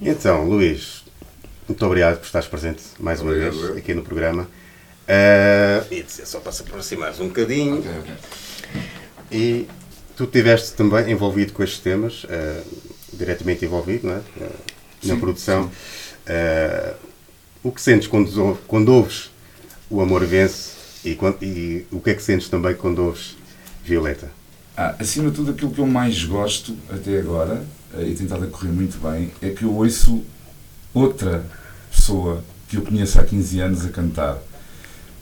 Então, 0.00 0.44
Luís, 0.44 1.02
muito 1.68 1.84
obrigado 1.86 2.18
por 2.18 2.26
estares 2.26 2.48
presente 2.48 2.82
mais 2.98 3.20
uma 3.20 3.30
Obrigado, 3.30 3.54
vez 3.54 3.70
eu. 3.70 3.76
aqui 3.76 3.94
no 3.94 4.02
programa. 4.02 4.42
Uh, 4.42 5.92
e 5.94 6.02
dizer 6.02 6.26
só 6.26 6.40
para 6.40 6.52
se 6.52 6.62
aproximar 6.62 7.12
um 7.20 7.28
bocadinho. 7.28 7.82
E 9.30 9.66
tu 10.16 10.24
estiveste 10.24 10.72
também 10.74 11.10
envolvido 11.10 11.52
com 11.52 11.62
estes 11.62 11.80
temas, 11.80 12.24
diretamente 13.12 13.64
envolvido, 13.64 14.08
não 14.08 14.14
é? 14.14 14.20
Eh, 15.02 15.08
na 15.08 15.14
Sim, 15.14 15.20
produção. 15.20 15.70
Eh, 16.26 16.94
o 17.62 17.70
que 17.72 17.80
sentes 17.80 18.08
quando, 18.08 18.58
quando 18.66 18.88
ouves 18.90 19.30
o 19.90 20.00
Amor 20.00 20.24
Vence 20.24 20.70
e, 21.04 21.14
quando- 21.14 21.42
e 21.42 21.86
o 21.90 22.00
que 22.00 22.10
é 22.10 22.14
que 22.14 22.22
sentes 22.22 22.48
também 22.48 22.74
quando 22.74 23.00
ouves 23.04 23.36
Violeta? 23.84 24.30
Ah, 24.76 24.94
acima 24.98 25.30
de 25.30 25.36
tudo, 25.36 25.50
aquilo 25.50 25.70
que 25.70 25.78
eu 25.80 25.86
mais 25.86 26.24
gosto 26.24 26.76
até 26.90 27.18
agora, 27.18 27.64
eh, 27.94 28.02
e 28.08 28.14
tem 28.14 28.24
estado 28.24 28.44
a 28.44 28.46
correr 28.46 28.70
muito 28.70 28.98
bem, 28.98 29.30
é 29.42 29.50
que 29.50 29.64
eu 29.64 29.74
ouço 29.74 30.22
outra 30.94 31.44
pessoa 31.90 32.42
que 32.68 32.76
eu 32.76 32.82
conheço 32.82 33.18
há 33.20 33.24
15 33.24 33.60
anos 33.60 33.84
a 33.84 33.88
cantar. 33.88 34.38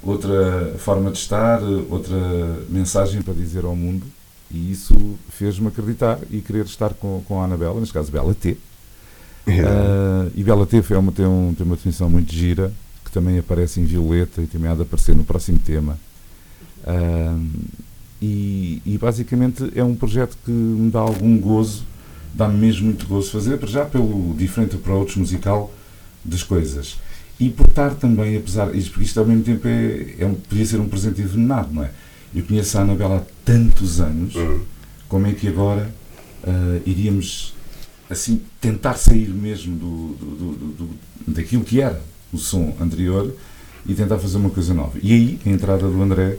Outra 0.03 0.75
forma 0.79 1.11
de 1.11 1.19
estar, 1.19 1.61
outra 1.91 2.17
mensagem 2.69 3.21
para 3.23 3.35
dizer 3.35 3.65
ao 3.65 3.75
mundo. 3.75 4.07
E 4.51 4.71
isso 4.71 4.95
fez-me 5.31 5.69
acreditar 5.69 6.19
e 6.31 6.41
querer 6.41 6.65
estar 6.67 6.91
com, 6.95 7.23
com 7.27 7.41
a 7.41 7.45
Anabela, 7.45 7.81
neste 7.81 7.93
caso 7.93 8.11
Bela 8.13 8.33
T. 8.35 8.57
Ah, 9.67 10.29
e 10.35 10.43
Bela 10.43 10.67
T 10.67 10.83
foi 10.83 10.97
uma, 10.97 11.13
tem, 11.13 11.27
um, 11.27 11.55
tem 11.57 11.67
uma 11.67 11.77
definição 11.77 12.09
muito 12.09 12.33
gira, 12.33 12.73
que 13.05 13.11
também 13.11 13.39
aparece 13.39 13.81
em 13.81 13.85
Violeta 13.85 14.43
e 14.43 14.47
também 14.47 14.71
há 14.71 14.75
de 14.75 14.83
aparecer 14.83 15.15
no 15.15 15.25
próximo 15.25 15.59
tema. 15.59 15.99
Ah, 16.87 17.39
e, 18.21 18.83
e 18.85 18.99
basicamente 18.99 19.71
é 19.75 19.85
um 19.85 19.95
projeto 19.95 20.37
que 20.45 20.51
me 20.51 20.91
dá 20.91 21.01
algum 21.01 21.39
gozo, 21.39 21.85
dá-me 22.35 22.59
mesmo 22.59 22.87
muito 22.87 23.07
gozo 23.07 23.31
fazer, 23.31 23.59
já 23.67 23.85
pelo 23.85 24.35
diferente 24.35 24.77
approach 24.77 25.19
musical 25.19 25.73
das 26.25 26.43
coisas. 26.43 26.99
E 27.41 27.49
por 27.49 27.69
estar 27.69 27.95
também, 27.95 28.37
apesar 28.37 28.67
porque 28.67 29.05
isto 29.05 29.21
ao 29.21 29.27
mesmo 29.27 29.45
tempo 29.45 29.69
é, 29.69 30.17
é 30.19 30.27
um, 30.27 30.35
podia 30.35 30.67
ser 30.67 30.81
um 30.81 30.89
presente 30.89 31.23
envenenado, 31.23 31.73
não 31.73 31.85
é? 31.85 31.91
Eu 32.35 32.43
conheço 32.45 32.77
a 32.77 32.83
Anabela 32.83 33.19
há 33.19 33.23
tantos 33.45 34.01
anos, 34.01 34.35
como 35.09 35.27
é 35.27 35.33
que 35.33 35.49
agora 35.49 35.91
ah, 36.45 36.81
iríamos 36.85 37.55
assim 38.11 38.41
tentar 38.61 38.95
sair 38.95 39.29
mesmo 39.29 39.77
do, 39.77 40.09
do, 40.15 40.37
do- 40.37 40.67
do- 40.85 40.91
daquilo 41.29 41.63
que 41.65 41.81
era 41.81 42.01
o 42.33 42.39
som 42.39 42.75
anterior 42.81 43.35
e 43.87 43.95
tentar 43.95 44.19
fazer 44.19 44.37
uma 44.37 44.51
coisa 44.51 44.75
nova. 44.75 44.99
E 45.03 45.13
aí 45.13 45.39
a 45.47 45.51
entrada 45.51 45.89
do 45.89 46.03
André 46.03 46.37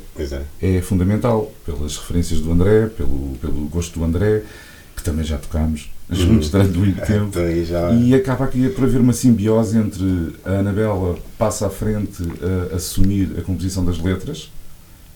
é 0.61 0.81
fundamental, 0.81 1.51
pelas 1.65 1.97
referências 1.97 2.39
do 2.41 2.51
André, 2.51 2.87
pelo, 2.87 3.35
pelo 3.41 3.65
gosto 3.67 3.97
do 3.99 4.05
André, 4.05 4.43
que 4.95 5.03
também 5.03 5.23
já 5.25 5.37
tocámos 5.37 5.89
juntos 6.09 6.49
durante 6.49 6.77
muito 6.77 7.01
tempo. 7.05 7.31
Já- 7.65 7.91
E 7.93 8.13
acaba 8.13 8.45
aqui 8.45 8.69
por 8.69 8.83
haver 8.83 8.99
uma 9.01 9.13
simbiose 9.13 9.77
entre 9.77 10.33
a 10.45 10.59
Anabela 10.59 11.17
passa 11.37 11.67
à 11.67 11.69
frente 11.69 12.21
a 12.71 12.75
assumir 12.75 13.31
a 13.37 13.41
composição 13.41 13.83
das 13.85 13.97
letras, 13.99 14.51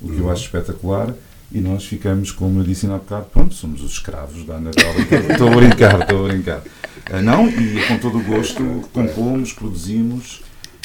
o 0.02 0.08
que 0.10 0.20
eu 0.20 0.30
acho 0.32 0.44
espetacular, 0.46 1.14
e 1.52 1.60
nós 1.60 1.86
ficamos, 1.86 2.32
como 2.32 2.60
eu 2.60 2.64
disse 2.64 2.88
há 2.88 2.98
bocado, 2.98 3.26
pronto, 3.26 3.54
somos 3.54 3.82
os 3.84 3.92
escravos 3.92 4.46
da 4.46 4.56
Anabela. 4.56 4.96
Estou 5.32 5.50
a 5.50 5.56
brincar, 5.56 6.02
estou 6.02 6.26
a 6.26 6.30
brincar. 6.30 6.64
Ah, 7.12 7.22
não, 7.22 7.48
e 7.48 7.86
com 7.88 7.98
todo 8.00 8.18
o 8.18 8.24
gosto 8.24 8.64
compomos, 8.92 9.54
produzimos 9.54 10.42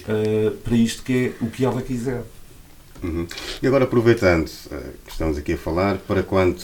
ah, 0.07 0.53
para 0.63 0.77
isto 0.77 1.03
que 1.03 1.35
é 1.41 1.45
o 1.45 1.49
que 1.49 1.65
ela 1.65 1.81
quiser. 1.81 2.23
Uhum. 3.03 3.27
E 3.63 3.67
agora, 3.67 3.85
aproveitando 3.85 4.51
eh, 4.73 4.91
que 5.07 5.13
estamos 5.13 5.39
aqui 5.39 5.53
a 5.53 5.57
falar, 5.57 5.99
para 5.99 6.23
quando 6.23 6.61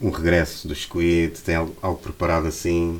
um 0.00 0.08
regresso 0.08 0.66
do 0.66 0.74
Squid, 0.74 1.38
tem 1.42 1.56
algo, 1.56 1.76
algo 1.82 2.00
preparado 2.00 2.46
assim 2.46 2.98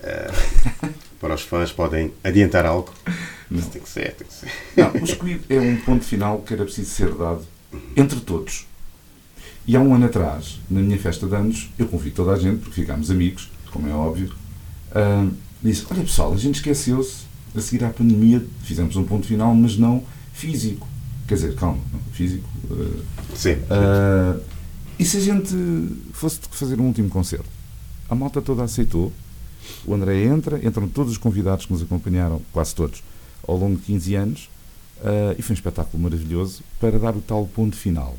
para 1.20 1.34
os 1.34 1.42
fãs? 1.42 1.70
Podem 1.72 2.12
adiantar 2.24 2.64
algo? 2.64 2.90
Isso 3.50 3.68
tem 3.68 3.82
que 3.82 3.88
ser, 3.88 4.14
tem 4.14 4.26
que 4.26 4.32
ser. 4.32 4.50
Não, 4.76 5.02
o 5.02 5.06
Squid 5.06 5.42
é 5.50 5.60
um 5.60 5.76
ponto 5.76 6.04
final 6.04 6.38
que 6.40 6.54
era 6.54 6.64
preciso 6.64 6.90
ser 6.90 7.12
dado 7.12 7.46
entre 7.94 8.20
todos. 8.20 8.66
E 9.66 9.74
há 9.76 9.80
um 9.80 9.92
ano 9.94 10.06
atrás, 10.06 10.60
na 10.70 10.80
minha 10.80 10.98
festa 10.98 11.26
de 11.26 11.34
anos, 11.34 11.70
eu 11.76 11.88
convido 11.88 12.14
toda 12.14 12.32
a 12.32 12.38
gente, 12.38 12.60
porque 12.60 12.80
ficámos 12.80 13.10
amigos, 13.10 13.50
como 13.72 13.88
é 13.88 13.92
óbvio, 13.92 14.32
ah, 14.94 15.28
disse, 15.60 15.84
olha 15.90 16.02
pessoal, 16.02 16.32
a 16.32 16.36
gente 16.36 16.56
esqueceu-se, 16.56 17.26
a 17.54 17.60
seguir 17.60 17.84
à 17.84 17.90
pandemia, 17.90 18.44
fizemos 18.62 18.94
um 18.96 19.04
ponto 19.04 19.26
final, 19.26 19.52
mas 19.54 19.76
não 19.76 20.04
físico. 20.32 20.86
Quer 21.26 21.34
dizer, 21.34 21.54
calma, 21.56 21.80
não, 21.92 22.00
físico. 22.12 22.48
ah, 22.70 23.02
Sim. 23.34 23.56
ah, 23.68 24.38
e 24.98 25.04
se 25.04 25.16
a 25.16 25.20
gente 25.20 25.52
fosse 26.12 26.38
fazer 26.50 26.80
um 26.80 26.84
último 26.86 27.08
concerto? 27.08 27.48
A 28.08 28.14
malta 28.14 28.40
toda 28.40 28.62
aceitou, 28.62 29.12
o 29.84 29.92
André 29.92 30.24
entra, 30.26 30.64
entram 30.64 30.86
todos 30.86 31.10
os 31.10 31.18
convidados 31.18 31.66
que 31.66 31.72
nos 31.72 31.82
acompanharam, 31.82 32.40
quase 32.52 32.72
todos, 32.72 33.02
ao 33.46 33.56
longo 33.56 33.76
de 33.76 33.82
15 33.82 34.14
anos, 34.14 34.50
ah, 35.02 35.34
e 35.36 35.42
foi 35.42 35.54
um 35.54 35.58
espetáculo 35.58 36.00
maravilhoso 36.04 36.62
para 36.78 37.00
dar 37.00 37.16
o 37.16 37.20
tal 37.20 37.44
ponto 37.48 37.74
final. 37.74 38.16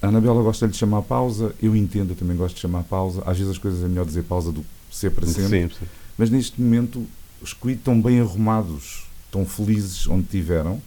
A 0.00 0.08
Anabela 0.08 0.42
gosta 0.42 0.68
de 0.68 0.76
chamar 0.76 1.02
pausa, 1.02 1.52
eu 1.60 1.74
entendo, 1.74 2.10
eu 2.10 2.16
também 2.16 2.36
gosto 2.36 2.54
de 2.54 2.60
chamar 2.60 2.84
pausa. 2.84 3.22
Às 3.26 3.36
vezes 3.38 3.52
as 3.52 3.58
coisas 3.58 3.82
é 3.82 3.88
melhor 3.88 4.04
dizer 4.06 4.22
pausa 4.24 4.52
do 4.52 4.60
que 4.60 4.96
ser 4.96 5.10
para 5.10 5.26
sempre. 5.26 5.62
Sim, 5.62 5.68
sim. 5.80 5.86
Mas 6.16 6.30
neste 6.30 6.60
momento 6.60 7.04
os 7.42 7.50
Squid 7.50 7.78
estão 7.78 8.00
bem 8.00 8.20
arrumados, 8.20 9.04
estão 9.26 9.44
felizes 9.44 10.06
onde 10.06 10.24
tiveram, 10.28 10.80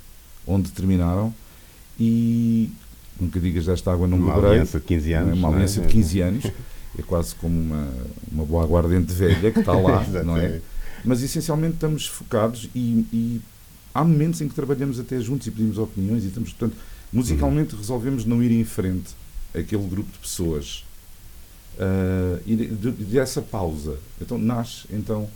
onde 0.47 0.71
terminaram 0.71 1.33
e 1.99 2.69
nunca 3.19 3.39
digas 3.39 3.65
desta 3.65 3.91
água 3.91 4.07
não 4.07 4.17
Uma 4.17 4.33
beberei. 4.33 4.51
aliança 4.51 4.79
de 4.79 4.85
15 4.85 5.13
anos, 5.13 5.29
É 5.29 5.33
uma 5.33 5.41
não 5.41 5.49
é? 5.51 5.55
aliança 5.55 5.81
de 5.81 5.87
15 5.87 6.21
anos. 6.21 6.45
É 6.97 7.01
quase 7.01 7.35
como 7.35 7.57
uma, 7.57 7.87
uma 8.31 8.45
boa 8.45 8.63
aguardente 8.63 9.13
velha 9.13 9.51
que 9.51 9.59
está 9.59 9.73
lá, 9.73 10.03
não 10.25 10.35
é? 10.37 10.59
Mas 11.05 11.21
essencialmente 11.21 11.75
estamos 11.75 12.05
focados 12.07 12.69
e, 12.75 13.05
e 13.13 13.41
há 13.93 14.03
momentos 14.03 14.41
em 14.41 14.47
que 14.47 14.53
trabalhamos 14.55 14.99
até 14.99 15.19
juntos 15.19 15.47
e 15.47 15.51
pedimos 15.51 15.77
opiniões 15.77 16.23
e 16.23 16.27
estamos, 16.27 16.51
portanto, 16.53 16.77
musicalmente 17.11 17.75
resolvemos 17.75 18.25
não 18.25 18.41
ir 18.41 18.51
em 18.51 18.63
frente 18.63 19.11
aquele 19.53 19.85
grupo 19.87 20.11
de 20.11 20.17
pessoas. 20.19 20.83
Ah, 21.79 22.39
e 22.45 22.55
de- 22.55 22.67
de- 22.67 22.91
dessa 22.91 23.41
pausa, 23.41 23.97
então 24.21 24.37
nasce 24.37 24.85
então 24.91 25.29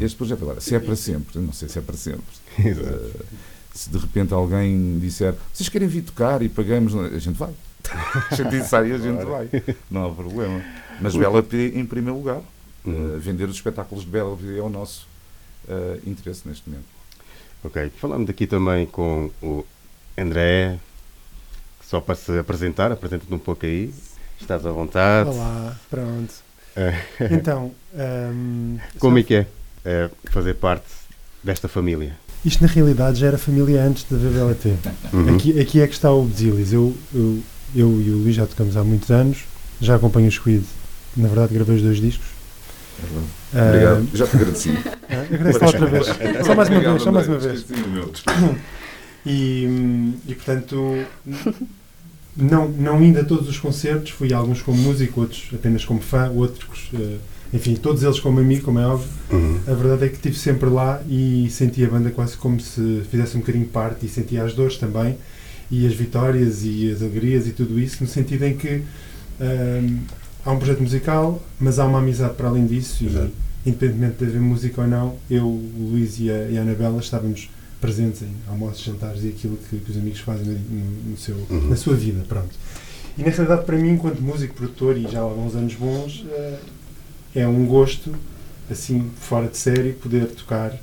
este 0.00 0.16
projeto. 0.16 0.42
Agora, 0.42 0.60
se 0.60 0.74
é 0.74 0.78
para 0.80 0.96
sempre, 0.96 1.38
não 1.38 1.52
sei 1.52 1.68
se 1.68 1.78
é 1.78 1.82
para 1.82 1.96
sempre. 1.96 2.22
Ah, 2.58 3.24
se 3.72 3.88
de 3.88 3.98
repente 3.98 4.34
alguém 4.34 4.98
disser 4.98 5.32
vocês 5.54 5.68
querem 5.68 5.86
vir 5.86 6.02
tocar 6.02 6.42
e 6.42 6.48
pagamos, 6.48 6.92
a 6.94 7.18
gente 7.18 7.36
vai. 7.38 7.52
A 8.30 8.34
gente 8.34 8.54
e 8.56 8.92
a 8.92 8.98
gente 8.98 9.24
vai. 9.24 9.48
Não 9.90 10.06
há 10.06 10.14
problema. 10.14 10.62
Mas 11.00 11.16
Bela 11.16 11.42
P 11.42 11.72
em 11.74 11.86
primeiro 11.86 12.18
lugar. 12.18 12.42
Uhum. 12.84 13.14
Ah, 13.14 13.18
vender 13.18 13.48
os 13.48 13.54
espetáculos 13.56 14.04
de 14.04 14.10
Bela 14.10 14.36
P 14.36 14.58
é 14.58 14.60
o 14.60 14.68
nosso 14.68 15.06
ah, 15.68 15.98
interesse 16.06 16.46
neste 16.46 16.68
momento. 16.68 16.84
Ok, 17.64 17.90
falamos 17.98 18.28
aqui 18.28 18.46
também 18.46 18.86
com 18.86 19.30
o 19.42 19.64
André, 20.18 20.78
só 21.90 22.00
para 22.00 22.14
se 22.14 22.38
apresentar, 22.38 22.92
apresenta-te 22.92 23.34
um 23.34 23.38
pouco 23.38 23.66
aí, 23.66 23.92
estás 24.40 24.64
à 24.64 24.70
vontade. 24.70 25.28
Olá, 25.28 25.76
pronto. 25.90 26.32
Eh, 26.76 26.94
Então, 27.32 27.72
hum, 27.92 28.78
como 29.00 29.16
só- 29.16 29.20
é 29.20 29.22
que 29.24 29.34
é, 29.34 29.46
eh, 29.84 30.08
fazer 30.30 30.54
parte 30.54 30.86
desta 31.42 31.66
família? 31.66 32.16
Isto 32.44 32.62
na 32.62 32.68
realidade 32.68 33.18
já 33.18 33.26
era 33.26 33.36
família 33.38 33.82
antes 33.82 34.04
da 34.08 34.16
VBLT. 34.16 34.74
Uhum. 35.12 35.34
Aqui, 35.34 35.60
aqui 35.60 35.80
é 35.82 35.86
que 35.88 35.92
está 35.92 36.12
o 36.12 36.22
Basilis. 36.24 36.72
Eu, 36.72 36.96
eu, 37.12 37.40
eu 37.74 38.00
e 38.00 38.10
o 38.10 38.18
Luís 38.18 38.36
já 38.36 38.46
tocamos 38.46 38.76
há 38.76 38.84
muitos 38.84 39.10
anos, 39.10 39.38
já 39.80 39.96
acompanho 39.96 40.28
o 40.28 40.30
Squid. 40.30 40.64
Na 41.16 41.26
verdade, 41.28 41.52
gravei 41.52 41.74
os 41.76 41.82
dois 41.82 41.98
discos. 42.00 42.28
Obrigado. 43.52 44.06
Ah, 44.12 44.16
Já 44.16 44.26
te 44.28 44.36
agradeci. 44.36 44.70
Ah, 45.12 45.22
Agradeço 45.22 45.64
outra 45.64 45.86
vez. 45.86 46.06
Só 46.06 46.54
mais 46.54 46.68
uma 46.68 46.76
Obrigado, 46.78 46.90
vez, 46.92 47.02
só 47.02 47.10
mais 47.12 47.26
uma 47.28 47.38
vez. 47.38 47.64
E, 49.26 49.66
hum, 49.68 50.14
e 50.26 50.34
portanto, 50.34 51.04
não, 52.36 52.68
não 52.68 53.02
indo 53.02 53.18
a 53.18 53.24
todos 53.24 53.48
os 53.48 53.58
concertos, 53.58 54.10
fui 54.10 54.32
a 54.32 54.38
alguns 54.38 54.62
como 54.62 54.78
músico, 54.78 55.20
outros 55.20 55.48
apenas 55.52 55.84
como 55.84 56.00
fã, 56.00 56.30
outros, 56.30 56.90
eh, 56.94 57.16
enfim, 57.52 57.74
todos 57.74 58.02
eles 58.02 58.20
como 58.20 58.40
amigo, 58.40 58.64
como 58.64 58.78
é 58.78 58.86
óbvio. 58.86 59.08
Uhum. 59.32 59.60
A 59.66 59.74
verdade 59.74 60.04
é 60.04 60.08
que 60.08 60.16
estive 60.16 60.36
sempre 60.36 60.68
lá 60.68 61.02
e 61.08 61.48
senti 61.50 61.84
a 61.84 61.88
banda 61.88 62.10
quase 62.10 62.36
como 62.36 62.60
se 62.60 63.02
fizesse 63.10 63.36
um 63.36 63.40
bocadinho 63.40 63.66
parte 63.66 64.06
e 64.06 64.08
sentia 64.08 64.44
as 64.44 64.54
dores 64.54 64.76
também, 64.76 65.16
e 65.70 65.86
as 65.86 65.94
vitórias 65.94 66.64
e 66.64 66.90
as 66.90 67.02
alegrias 67.02 67.46
e 67.46 67.52
tudo 67.52 67.78
isso, 67.78 68.02
no 68.02 68.08
sentido 68.08 68.44
em 68.44 68.56
que 68.56 68.82
hum, 69.40 69.98
há 70.44 70.50
um 70.50 70.58
projeto 70.58 70.80
musical, 70.80 71.42
mas 71.60 71.78
há 71.78 71.86
uma 71.86 71.98
amizade 71.98 72.34
para 72.34 72.48
além 72.48 72.66
disso, 72.66 73.04
e 73.04 73.68
independentemente 73.68 74.16
de 74.18 74.24
haver 74.24 74.40
música 74.40 74.80
ou 74.80 74.88
não, 74.88 75.16
eu, 75.30 75.44
o 75.44 75.90
Luís 75.92 76.18
e 76.18 76.30
a, 76.30 76.48
e 76.48 76.58
a 76.58 76.62
Anabela 76.62 76.98
estávamos 76.98 77.50
presentes 77.80 78.22
em 78.22 78.30
almoços, 78.48 78.82
jantares 78.84 79.24
e 79.24 79.28
aquilo 79.28 79.56
que, 79.56 79.78
que 79.78 79.90
os 79.90 79.96
amigos 79.96 80.20
fazem 80.20 80.46
no, 80.46 81.10
no 81.10 81.16
seu, 81.16 81.34
Uhum. 81.48 81.68
na 81.70 81.76
sua 81.76 81.94
vida, 81.94 82.24
pronto. 82.28 82.50
E 83.18 83.22
na 83.22 83.30
realidade, 83.30 83.64
para 83.64 83.76
mim, 83.76 83.90
enquanto 83.90 84.20
músico, 84.20 84.54
produtor 84.54 84.96
e 84.96 85.02
já 85.08 85.18
há 85.18 85.22
alguns 85.22 85.54
anos 85.54 85.74
bons, 85.74 86.24
eh, 86.30 86.58
é 87.36 87.46
um 87.48 87.66
gosto, 87.66 88.14
assim, 88.70 89.10
fora 89.20 89.48
de 89.48 89.56
série, 89.56 89.92
poder 89.92 90.26
tocar 90.28 90.74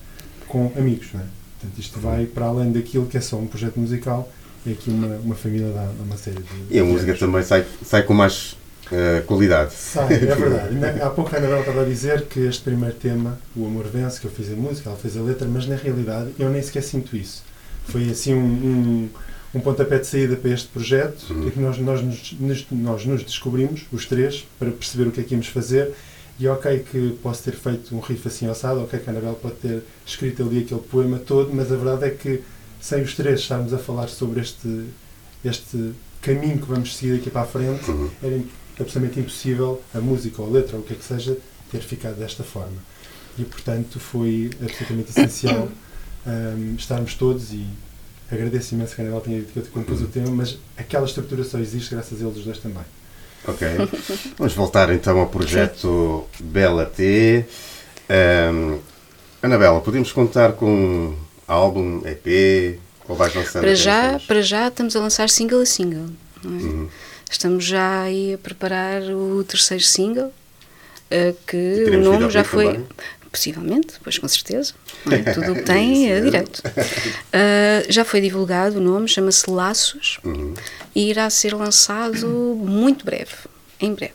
com 0.48 0.72
amigos, 0.78 1.08
não 1.14 1.22
é? 1.22 1.26
Portanto, 1.60 1.80
isto 1.80 2.00
vai 2.00 2.26
para 2.26 2.46
além 2.46 2.72
daquilo 2.72 3.06
que 3.06 3.18
é 3.18 3.22
só 3.22 3.38
um 3.38 3.48
projeto 3.48 3.80
musical, 3.80 4.32
é 4.66 4.72
aqui 4.72 4.90
uma, 4.90 5.08
uma 5.18 5.36
família 5.36 5.72
dá 5.72 5.90
uma 6.04 6.18
série 6.18 6.38
de. 6.38 6.76
E 6.76 6.80
a 6.80 6.84
música 6.84 7.14
também 7.16 7.42
sai, 7.44 7.66
sai 7.86 8.04
com 8.04 8.14
mais 8.14 8.56
eh, 8.92 9.22
qualidade. 9.26 9.74
Sai, 9.74 10.14
é 10.14 10.18
verdade. 10.36 11.02
Há 11.02 11.10
pouco 11.10 11.34
a 11.36 11.38
Anabela 11.40 11.60
estava 11.62 11.82
a 11.82 11.86
dizer 11.86 12.24
que 12.26 12.40
este 12.42 12.64
primeiro 12.64 12.96
tema, 12.96 13.38
O 13.56 13.66
Amor 13.66 13.86
Vence, 13.88 14.20
que 14.20 14.26
eu 14.28 14.32
fiz 14.32 14.52
a 14.52 14.56
música, 14.56 14.90
ela 14.90 14.98
fez 14.98 15.16
a 15.18 15.22
letra, 15.22 15.48
mas 15.48 15.68
na 15.68 15.76
realidade 15.76 16.32
eu 16.40 16.50
nem 16.50 16.62
sequer 16.62 16.84
sinto 16.84 17.16
isso. 17.16 17.44
Foi 17.86 18.10
assim 18.10 18.34
um, 18.34 18.40
um, 18.46 19.10
um 19.56 19.60
pontapé 19.60 19.98
de 20.00 20.08
saída 20.08 20.36
para 20.36 20.52
este 20.52 20.68
projeto, 20.68 21.32
Uhum. 21.34 21.50
que 21.50 21.60
nós, 21.60 21.78
nós, 21.78 22.02
nos, 22.40 22.68
nós 22.72 23.06
nos 23.06 23.24
descobrimos, 23.24 23.82
os 23.92 24.06
três, 24.06 24.46
para 24.60 24.70
perceber 24.72 25.08
o 25.08 25.12
que 25.12 25.22
é 25.22 25.24
que 25.24 25.34
íamos 25.34 25.48
fazer. 25.48 25.92
E 26.40 26.48
ok 26.48 26.86
que 26.92 27.18
posso 27.24 27.42
ter 27.44 27.54
feito 27.54 27.96
um 27.96 28.00
riff 28.00 28.28
assim 28.28 28.48
assado, 28.48 28.82
ok 28.84 29.00
que 29.00 29.10
a 29.10 29.12
Anabela 29.12 29.34
pode 29.34 29.56
ter 29.56 29.82
escrito 30.06 30.44
ali 30.44 30.60
aquele 30.60 30.82
poema 30.82 31.18
todo, 31.18 31.50
mas 31.52 31.72
a 31.72 31.76
verdade 31.76 32.06
é 32.06 32.10
que 32.12 32.42
sem 32.80 33.02
os 33.02 33.16
três 33.16 33.40
estarmos 33.40 33.74
a 33.74 33.80
falar 33.80 34.08
sobre 34.08 34.42
este, 34.42 34.84
este 35.44 35.94
caminho 36.22 36.60
que 36.60 36.68
vamos 36.68 36.96
seguir 36.96 37.16
aqui 37.16 37.32
para 37.32 37.42
a 37.42 37.46
frente, 37.46 37.90
Uhum. 37.90 38.10
era 38.22 38.40
absolutamente 38.80 39.20
impossível 39.20 39.82
a 39.94 40.00
música 40.00 40.42
ou 40.42 40.48
a 40.48 40.52
letra 40.52 40.76
ou 40.76 40.82
o 40.82 40.86
que 40.86 40.94
é 40.94 40.96
que 40.96 41.04
seja 41.04 41.38
ter 41.72 41.82
ficado 41.82 42.16
desta 42.16 42.44
forma. 42.44 42.78
E 43.38 43.44
portanto 43.44 44.00
foi 44.00 44.50
absolutamente 44.62 45.12
essencial 45.12 45.70
hum, 46.26 46.76
estarmos 46.78 47.14
todos 47.16 47.54
e 47.54 47.66
agradeço 48.32 48.76
imenso 48.76 48.96
que 48.96 49.02
a 49.02 49.04
Anabela 49.06 49.22
tenha 49.24 49.40
dito 49.40 49.54
que 49.54 49.60
eu 49.60 49.64
te 49.64 49.70
compus 49.70 50.02
o 50.02 50.08
tema, 50.08 50.30
mas 50.30 50.58
aquela 50.76 51.06
estrutura 51.06 51.44
só 51.44 51.60
existe 51.60 51.94
graças 51.94 52.22
a 52.22 52.26
eles 52.26 52.44
dois 52.44 52.58
também. 52.60 52.84
Ok. 53.48 53.68
Vamos 54.38 54.54
voltar 54.54 54.92
então 54.94 55.20
ao 55.20 55.28
projeto 55.28 56.26
Bela 56.40 56.86
T. 56.86 57.46
Ahm, 58.10 58.80
Anabela, 59.42 59.80
podemos 59.80 60.12
contar 60.12 60.54
com 60.54 60.70
um 60.70 61.16
álbum, 61.48 62.02
EP, 62.06 62.80
ou 63.08 63.16
vais 63.16 63.34
lançando 63.34 63.62
Para 63.62 63.76
já, 63.76 64.20
para 64.28 64.42
já 64.42 64.68
estamos 64.68 64.96
a 64.96 65.00
lançar 65.00 65.30
single 65.30 65.62
a 65.62 65.66
single. 65.66 66.08
não 66.44 66.60
é? 66.60 66.62
Uhum. 66.64 66.90
Estamos 67.30 67.66
já 67.66 68.02
aí 68.04 68.34
a 68.34 68.38
preparar 68.38 69.02
o 69.04 69.44
terceiro 69.44 69.84
single, 69.84 70.32
eh, 71.12 71.34
que 71.46 71.86
o 71.90 72.02
nome 72.02 72.30
já 72.30 72.44
foi. 72.44 72.66
também? 72.66 72.88
Possivelmente, 73.32 73.96
pois 74.04 74.18
com 74.18 74.28
certeza. 74.28 74.74
é? 75.12 75.34
Tudo 75.34 75.52
o 75.52 75.56
que 75.56 75.64
tem 75.64 76.12
é 76.12 76.20
direito. 76.22 76.62
Eh, 77.34 77.86
já 77.90 78.04
foi 78.06 78.22
divulgado 78.22 78.78
o 78.78 78.82
nome, 78.82 79.08
chama-se 79.08 79.50
Laços 79.50 80.18
Uhum. 80.24 80.54
e 80.96 81.10
irá 81.10 81.30
ser 81.30 81.54
lançado 81.54 82.28
muito 82.28 83.06
breve. 83.06 83.34
Em 83.80 83.94
breve. 83.94 84.14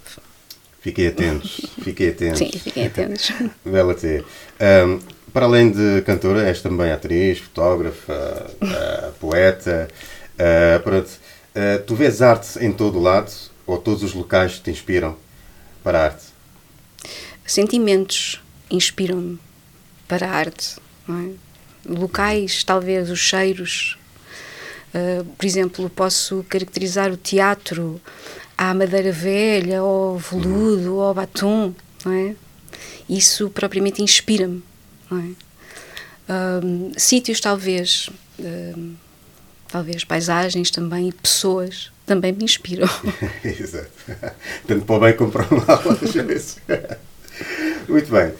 Fiquem 0.81 1.07
atentos, 1.07 1.61
fiquem 1.85 2.09
atentos. 2.09 2.38
Sim, 2.38 2.51
fiquem 2.59 2.87
atentos. 2.87 3.31
Bela 3.64 3.94
T. 3.94 4.25
Ahm, 4.59 4.98
para 5.33 5.46
além 5.46 5.70
de 5.70 6.03
cantora, 6.03 6.42
és 6.48 6.61
também 6.61 6.90
atriz, 6.90 7.38
fotógrafa, 7.38 8.51
ah, 8.61 9.11
poeta. 9.20 9.87
Ah, 10.38 10.81
pronto. 10.83 11.11
Ah, 11.54 11.82
tu 11.86 11.94
vês 11.94 12.22
arte 12.22 12.58
em 12.64 12.72
todo 12.72 12.98
o 12.98 13.02
lado 13.02 13.30
ou 13.66 13.78
todos 13.78 14.02
os 14.02 14.14
locais 14.14 14.58
te 14.58 14.70
inspiram 14.70 15.16
para 15.82 16.00
a 16.00 16.04
arte? 16.04 16.24
Sentimentos 17.44 18.40
inspiram-me 18.70 19.38
para 20.08 20.26
a 20.26 20.30
arte. 20.30 20.76
é? 21.08 21.32
Locais, 21.86 22.64
talvez, 22.64 23.10
os 23.10 23.18
cheiros. 23.18 23.98
Uh, 24.94 25.24
por 25.24 25.46
exemplo, 25.46 25.90
posso 25.90 26.44
caracterizar 26.48 27.10
o 27.10 27.16
teatro 27.16 28.00
à 28.56 28.74
madeira 28.74 29.10
velha, 29.10 29.80
ao 29.80 30.18
veludo, 30.18 31.00
ao 31.00 31.14
batom. 31.14 31.74
Não 32.04 32.12
é? 32.12 32.36
Isso 33.08 33.50
propriamente 33.50 34.02
inspira-me. 34.02 34.62
é? 35.10 36.62
Um, 36.64 36.92
sítios, 36.96 37.40
talvez. 37.40 38.08
um, 38.38 38.94
talvez 39.72 40.04
paisagens 40.04 40.70
também 40.70 41.08
e 41.08 41.12
pessoas 41.12 41.90
também 42.04 42.30
me 42.32 42.44
inspiram. 42.44 42.88
Exato. 43.42 43.90
Tanto 44.66 44.85
para 44.85 44.94
o 44.94 45.00
bem 45.00 45.16
como 45.16 45.32
para 45.32 45.44
o 45.44 45.66
mal, 45.66 45.82
às 45.90 46.12
vezes. 46.12 46.58
Muito 47.88 48.11
bem. 48.11 48.32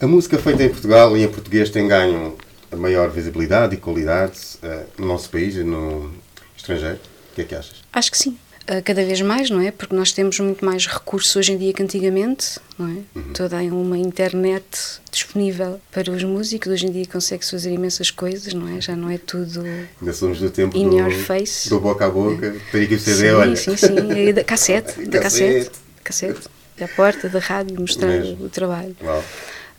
A 0.00 0.06
música 0.06 0.38
feita 0.38 0.62
em 0.62 0.68
Portugal 0.68 1.16
e 1.16 1.24
em 1.24 1.28
português 1.28 1.70
tem 1.70 1.88
ganho 1.88 2.38
a 2.70 2.76
maior 2.76 3.10
visibilidade 3.10 3.74
e 3.74 3.78
qualidade 3.78 4.38
eh, 4.62 4.84
no 4.96 5.06
nosso 5.06 5.28
país 5.28 5.56
e 5.56 5.64
no 5.64 6.12
estrangeiro. 6.56 7.00
O 7.32 7.34
que 7.34 7.40
é 7.40 7.44
que 7.44 7.54
achas? 7.56 7.82
Acho 7.92 8.12
que 8.12 8.18
sim. 8.18 8.38
Uh, 8.68 8.82
Cada 8.84 9.02
vez 9.04 9.20
mais, 9.22 9.48
não 9.48 9.60
é? 9.60 9.70
Porque 9.70 9.94
nós 9.94 10.12
temos 10.12 10.38
muito 10.40 10.62
mais 10.64 10.86
recursos 10.86 11.34
hoje 11.34 11.52
em 11.52 11.56
dia 11.56 11.72
que 11.72 11.82
antigamente, 11.82 12.58
não 12.78 12.88
é? 12.88 13.20
Toda 13.32 13.56
uma 13.62 13.96
internet 13.96 14.64
disponível 15.10 15.80
para 15.90 16.10
os 16.10 16.22
músicos. 16.22 16.70
Hoje 16.72 16.86
em 16.86 16.92
dia 16.92 17.06
consegue-se 17.06 17.50
fazer 17.50 17.72
imensas 17.72 18.10
coisas, 18.10 18.52
não 18.52 18.68
é? 18.68 18.80
Já 18.80 18.94
não 18.94 19.08
é 19.08 19.16
tudo 19.16 19.64
Ainda 20.00 20.12
somos 20.12 20.38
do 20.38 20.50
tempo 20.50 20.76
in 20.76 20.90
do, 20.90 20.98
your 20.98 21.10
face. 21.12 21.68
do 21.70 21.80
boca 21.80 22.04
a 22.04 22.10
boca. 22.10 22.54
Tem 22.70 22.82
aqui 22.84 22.94
o 22.94 23.00
CD, 23.00 23.16
sim, 23.16 23.30
olha. 23.30 23.56
sim, 23.56 23.76
sim. 23.76 24.12
E 24.28 24.32
da 24.34 24.44
cassete, 24.44 25.00
da 25.08 25.18
cassete. 25.18 25.70
Cassete. 26.04 26.34
Cassete. 26.34 26.48
Da 26.78 26.86
porta 26.88 27.28
da 27.28 27.38
rádio 27.38 27.80
mostrar 27.80 28.08
Mesmo. 28.08 28.44
o 28.44 28.48
trabalho. 28.48 28.94
Uau. 29.02 29.24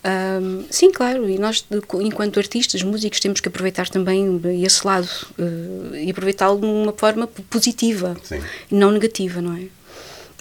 Ahm, 0.04 0.64
sim, 0.70 0.92
claro, 0.92 1.28
e 1.30 1.38
nós, 1.38 1.66
enquanto 2.02 2.40
artistas, 2.40 2.82
músicos, 2.84 3.20
temos 3.20 3.42
que 3.42 3.48
aproveitar 3.50 3.90
também 3.90 4.40
esse 4.64 4.86
lado 4.88 5.10
eh, 5.38 6.04
e 6.06 6.12
aproveitá-lo 6.12 6.60
de 6.60 6.66
uma 6.66 6.94
forma 6.94 7.28
positiva, 7.50 8.16
Sim. 8.24 8.40
e 8.72 8.76
não 8.76 8.92
negativa, 8.92 9.42
não 9.42 9.56
é? 9.58 9.64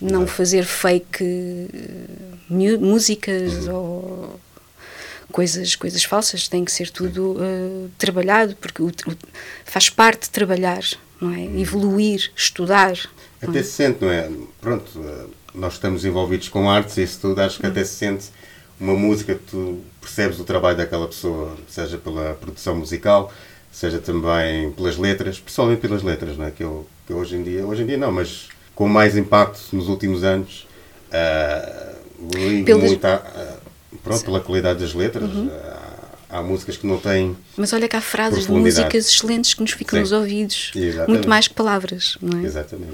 Não 0.00 0.28
fazer 0.28 0.64
fake 0.64 1.24
mu- 2.48 2.78
músicas 2.78 3.66
Uhum. 3.66 3.74
ou 3.74 4.40
coisas, 5.32 5.74
coisas 5.74 6.04
falsas, 6.04 6.46
tem 6.46 6.64
que 6.64 6.70
ser 6.70 6.90
tudo 6.90 7.36
eh, 7.40 7.88
trabalhado, 7.98 8.54
porque 8.60 8.80
o- 8.80 8.86
o- 8.86 9.16
faz 9.64 9.90
parte 9.90 10.22
de 10.22 10.30
trabalhar, 10.30 10.82
não 11.20 11.32
é? 11.34 11.38
Uhum. 11.38 11.58
Evoluir, 11.58 12.30
estudar. 12.36 12.96
não 13.42 13.50
Até 13.50 13.58
é? 13.58 13.62
se 13.64 13.72
sente, 13.72 14.04
não 14.04 14.10
é? 14.12 14.30
Pronto, 14.60 14.86
nós 15.52 15.72
estamos 15.74 16.04
envolvidos 16.04 16.48
com 16.48 16.70
artes 16.70 16.96
e 16.96 17.02
isso 17.02 17.18
tudo, 17.20 17.40
acho 17.40 17.58
que 17.58 17.66
Hum. 17.66 17.70
até 17.70 17.84
se 17.84 17.94
sente 17.94 18.26
uma 18.80 18.94
música, 18.94 19.38
tu 19.50 19.80
percebes 20.00 20.38
o 20.40 20.44
trabalho 20.44 20.76
daquela 20.76 21.06
pessoa, 21.08 21.56
seja 21.68 21.98
pela 21.98 22.34
produção 22.34 22.76
musical, 22.76 23.32
seja 23.72 23.98
também 23.98 24.70
pelas 24.72 24.96
letras, 24.96 25.38
principalmente 25.40 25.80
pelas 25.80 26.02
letras, 26.02 26.36
não 26.36 26.46
é? 26.46 26.50
Que, 26.50 26.62
eu, 26.64 26.86
que 27.06 27.12
hoje 27.12 27.36
em 27.36 27.42
dia, 27.42 27.66
hoje 27.66 27.82
em 27.82 27.86
dia 27.86 27.96
não, 27.98 28.12
mas 28.12 28.48
com 28.74 28.88
mais 28.88 29.16
impacto 29.16 29.60
nos 29.72 29.88
últimos 29.88 30.22
anos, 30.24 30.66
ah, 31.12 31.92
ligo 32.34 32.64
Pelas- 32.66 32.82
muito 32.84 33.04
à- 33.04 33.14
à- 33.14 33.56
pronto, 34.02 34.24
pela 34.24 34.40
qualidade 34.40 34.80
das 34.80 34.94
letras. 34.94 35.30
Uhum. 35.30 35.50
Há, 36.30 36.38
há 36.38 36.42
músicas 36.42 36.76
que 36.76 36.86
não 36.86 36.98
têm 36.98 37.34
Mas 37.56 37.72
olha 37.72 37.88
que 37.88 37.96
há 37.96 38.00
frases 38.02 38.46
de 38.46 38.52
músicas 38.52 39.08
excelentes 39.08 39.54
que 39.54 39.62
nos 39.62 39.70
ficam 39.72 39.96
Sim. 39.96 40.00
nos 40.02 40.12
ouvidos, 40.12 40.70
Exatamente. 40.74 41.08
muito 41.10 41.28
mais 41.28 41.48
que 41.48 41.54
palavras, 41.54 42.18
não 42.20 42.38
é? 42.40 42.44
Exatamente. 42.44 42.92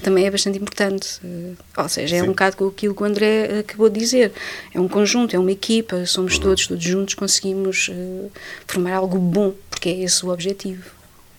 Que 0.00 0.04
também 0.04 0.24
é 0.26 0.30
bastante 0.30 0.56
importante. 0.58 1.20
eh, 1.22 1.52
Ou 1.76 1.86
seja, 1.88 2.16
é 2.16 2.20
Sim. 2.20 2.24
um 2.24 2.28
bocado 2.28 2.68
aquilo 2.68 2.94
que 2.94 3.02
o 3.02 3.04
André 3.04 3.26
eh, 3.50 3.58
acabou 3.58 3.90
de 3.90 4.00
dizer. 4.00 4.32
É 4.72 4.80
um 4.80 4.88
conjunto, 4.88 5.36
é 5.36 5.38
uma 5.38 5.52
equipa, 5.52 6.06
somos 6.06 6.36
Uhum. 6.36 6.40
todos, 6.40 6.66
todos 6.66 6.82
juntos, 6.82 7.12
conseguimos 7.12 7.90
eh, 7.92 8.28
formar 8.66 8.94
algo 8.94 9.18
bom, 9.18 9.52
porque 9.68 9.90
é 9.90 9.98
esse 10.00 10.24
o 10.24 10.30
objetivo. 10.30 10.84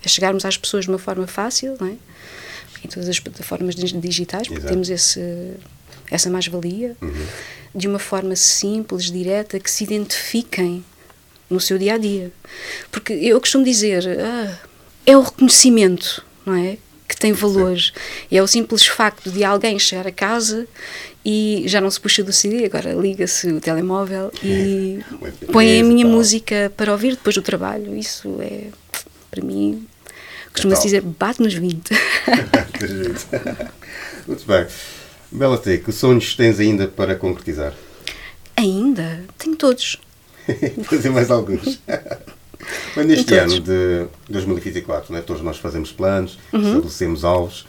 É 0.05 0.07
chegarmos 0.07 0.45
às 0.45 0.57
pessoas 0.57 0.85
de 0.85 0.91
uma 0.91 0.99
forma 0.99 1.25
fácil, 1.25 1.75
não 1.79 1.87
é? 1.87 1.93
Em 2.85 2.87
todas 2.87 3.09
as 3.09 3.19
plataformas 3.19 3.73
dig- 3.73 3.99
digitais, 3.99 4.43
porque 4.47 4.59
Exato. 4.59 4.73
temos 4.73 4.89
esse, 4.91 5.53
essa 6.11 6.29
mais-valia, 6.29 6.95
Uhum. 7.01 7.25
de 7.73 7.87
uma 7.87 7.97
forma 7.99 8.35
simples, 8.35 9.05
direta, 9.11 9.59
que 9.59 9.71
se 9.71 9.83
identifiquem 9.83 10.85
no 11.49 11.59
seu 11.59 11.79
dia 11.79 11.95
a 11.95 11.97
dia. 11.97 12.31
Porque 12.91 13.11
eu 13.13 13.39
costumo 13.41 13.63
dizer, 13.65 14.03
ah, 14.19 14.55
é 15.03 15.17
o 15.17 15.21
reconhecimento, 15.21 16.23
não 16.45 16.53
é? 16.53 16.77
Que 17.11 17.17
tem 17.17 17.33
valor. 17.33 17.77
E 18.31 18.37
é 18.37 18.41
o 18.41 18.47
simples 18.47 18.87
facto 18.87 19.29
de 19.29 19.43
alguém 19.43 19.77
chegar 19.77 20.07
a 20.07 20.13
casa 20.13 20.65
e 21.25 21.63
já 21.65 21.81
não 21.81 21.91
se 21.91 21.99
puxa 21.99 22.23
do 22.23 22.31
CD, 22.31 22.63
agora 22.63 22.93
liga-se 22.93 23.51
o 23.51 23.59
telemóvel 23.59 24.31
e 24.41 25.01
põe 25.51 25.81
a 25.81 25.83
minha 25.83 26.07
música 26.07 26.71
para 26.77 26.89
ouvir 26.89 27.11
depois 27.11 27.35
do 27.35 27.41
trabalho. 27.41 27.97
Isso 27.97 28.37
é, 28.39 28.67
para 29.29 29.43
mim, 29.43 29.85
costuma-se 30.53 30.83
dizer, 30.83 31.01
bate 31.01 31.41
nos 31.41 31.53
20. 31.53 31.91
Muito 34.25 34.45
bem. 34.45 34.65
Bela 35.29 35.57
T, 35.57 35.79
que 35.79 35.91
sonhos 35.91 36.33
tens 36.33 36.61
ainda 36.61 36.87
para 36.87 37.17
concretizar? 37.17 37.73
Ainda? 38.55 39.25
Tenho 39.37 39.57
todos. 39.57 39.97
Fazer 40.85 41.09
mais 41.09 41.29
alguns. 41.29 41.77
Mas 42.95 43.05
neste 43.05 43.33
ano 43.35 43.59
de 43.59 44.05
2024, 44.29 45.13
né, 45.13 45.21
todos 45.21 45.41
nós 45.41 45.57
fazemos 45.57 45.91
planos, 45.91 46.37
Uhum. 46.53 46.61
estabelecemos 46.61 47.23
alvos. 47.25 47.65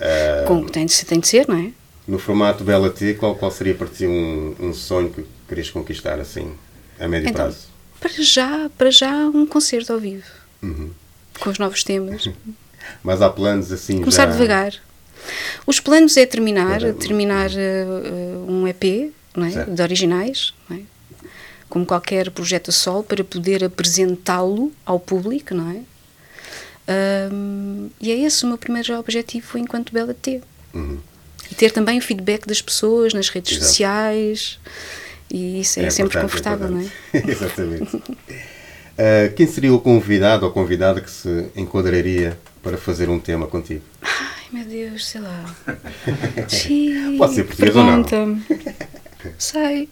Ah, 0.00 0.44
Como 0.46 0.68
tem 0.68 0.86
de, 0.86 0.92
ser- 0.92 1.06
tem 1.06 1.20
de 1.20 1.28
ser, 1.28 1.46
não 1.48 1.56
é? 1.58 1.70
no 2.06 2.18
formato 2.18 2.62
Bela 2.64 2.90
T, 2.90 3.14
qual, 3.14 3.34
qual 3.34 3.50
seria 3.50 3.74
para 3.74 3.86
ti 3.86 4.06
um, 4.06 4.54
um 4.60 4.74
sonho 4.74 5.08
que 5.10 5.24
querias 5.48 5.70
conquistar 5.70 6.20
assim, 6.20 6.52
a 7.00 7.08
médio 7.08 7.30
Então, 7.30 7.44
prazo? 7.46 7.68
para 7.98 8.10
já, 8.22 8.70
para 8.76 8.90
já, 8.90 9.10
um 9.28 9.46
concerto 9.46 9.92
ao 9.92 9.98
vivo, 9.98 10.24
Uhum. 10.62 10.90
com 11.40 11.48
os 11.50 11.58
novos 11.58 11.82
temas. 11.82 12.28
Mas 13.02 13.22
há 13.22 13.30
planos 13.30 13.72
assim 13.72 13.98
Começar 14.00 14.26
já... 14.26 14.32
devagar. 14.32 14.74
Os 15.66 15.80
planos 15.80 16.14
é 16.18 16.26
terminar, 16.26 16.80
terminar 16.94 17.48
eh, 17.56 17.86
um 18.46 18.68
EP 18.68 19.10
não 19.34 19.46
é? 19.46 19.50
Certo. 19.50 19.70
de 19.72 19.80
originais, 19.82 20.52
não 20.68 20.76
é? 20.76 20.80
Como 21.74 21.84
qualquer 21.84 22.30
projeto 22.30 22.68
a 22.68 22.72
sol, 22.72 23.02
para 23.02 23.24
poder 23.24 23.64
apresentá-lo 23.64 24.72
ao 24.86 25.00
público, 25.00 25.52
não 25.52 25.72
é? 25.72 25.80
Ahm, 26.86 27.88
e 28.00 28.12
é 28.12 28.16
esse 28.20 28.44
o 28.44 28.46
meu 28.46 28.56
primeiro 28.56 28.96
objetivo 28.96 29.58
enquanto 29.58 29.92
Bela 29.92 30.14
T. 30.14 30.40
Uhum. 30.72 31.00
E 31.50 31.54
ter 31.56 31.72
também 31.72 31.98
o 31.98 32.00
feedback 32.00 32.46
das 32.46 32.62
pessoas 32.62 33.12
nas 33.12 33.28
redes 33.28 33.56
Exato. 33.56 33.66
sociais. 33.66 34.60
E 35.28 35.62
isso 35.62 35.80
é, 35.80 35.90
sempre 35.90 36.16
importante, 36.16 36.30
confortável, 36.30 36.70
não 36.70 36.80
é? 36.80 36.86
Exatamente. 37.28 38.00
Ah, 38.96 39.32
quem 39.34 39.44
seria 39.44 39.74
o 39.74 39.80
convidado 39.80 40.46
ou 40.46 40.52
convidada 40.52 41.00
que 41.00 41.10
se 41.10 41.48
enquadraria 41.56 42.38
para 42.62 42.78
fazer 42.78 43.08
um 43.08 43.18
tema 43.18 43.48
contigo? 43.48 43.82
Ai 44.00 44.44
meu 44.52 44.64
Deus, 44.64 45.08
sei 45.08 45.20
lá. 45.20 45.56
Pode 47.18 47.34
ser 47.34 47.42
português 47.42 47.74
ou 47.74 47.82
não. 47.82 48.04
Sei. 49.38 49.88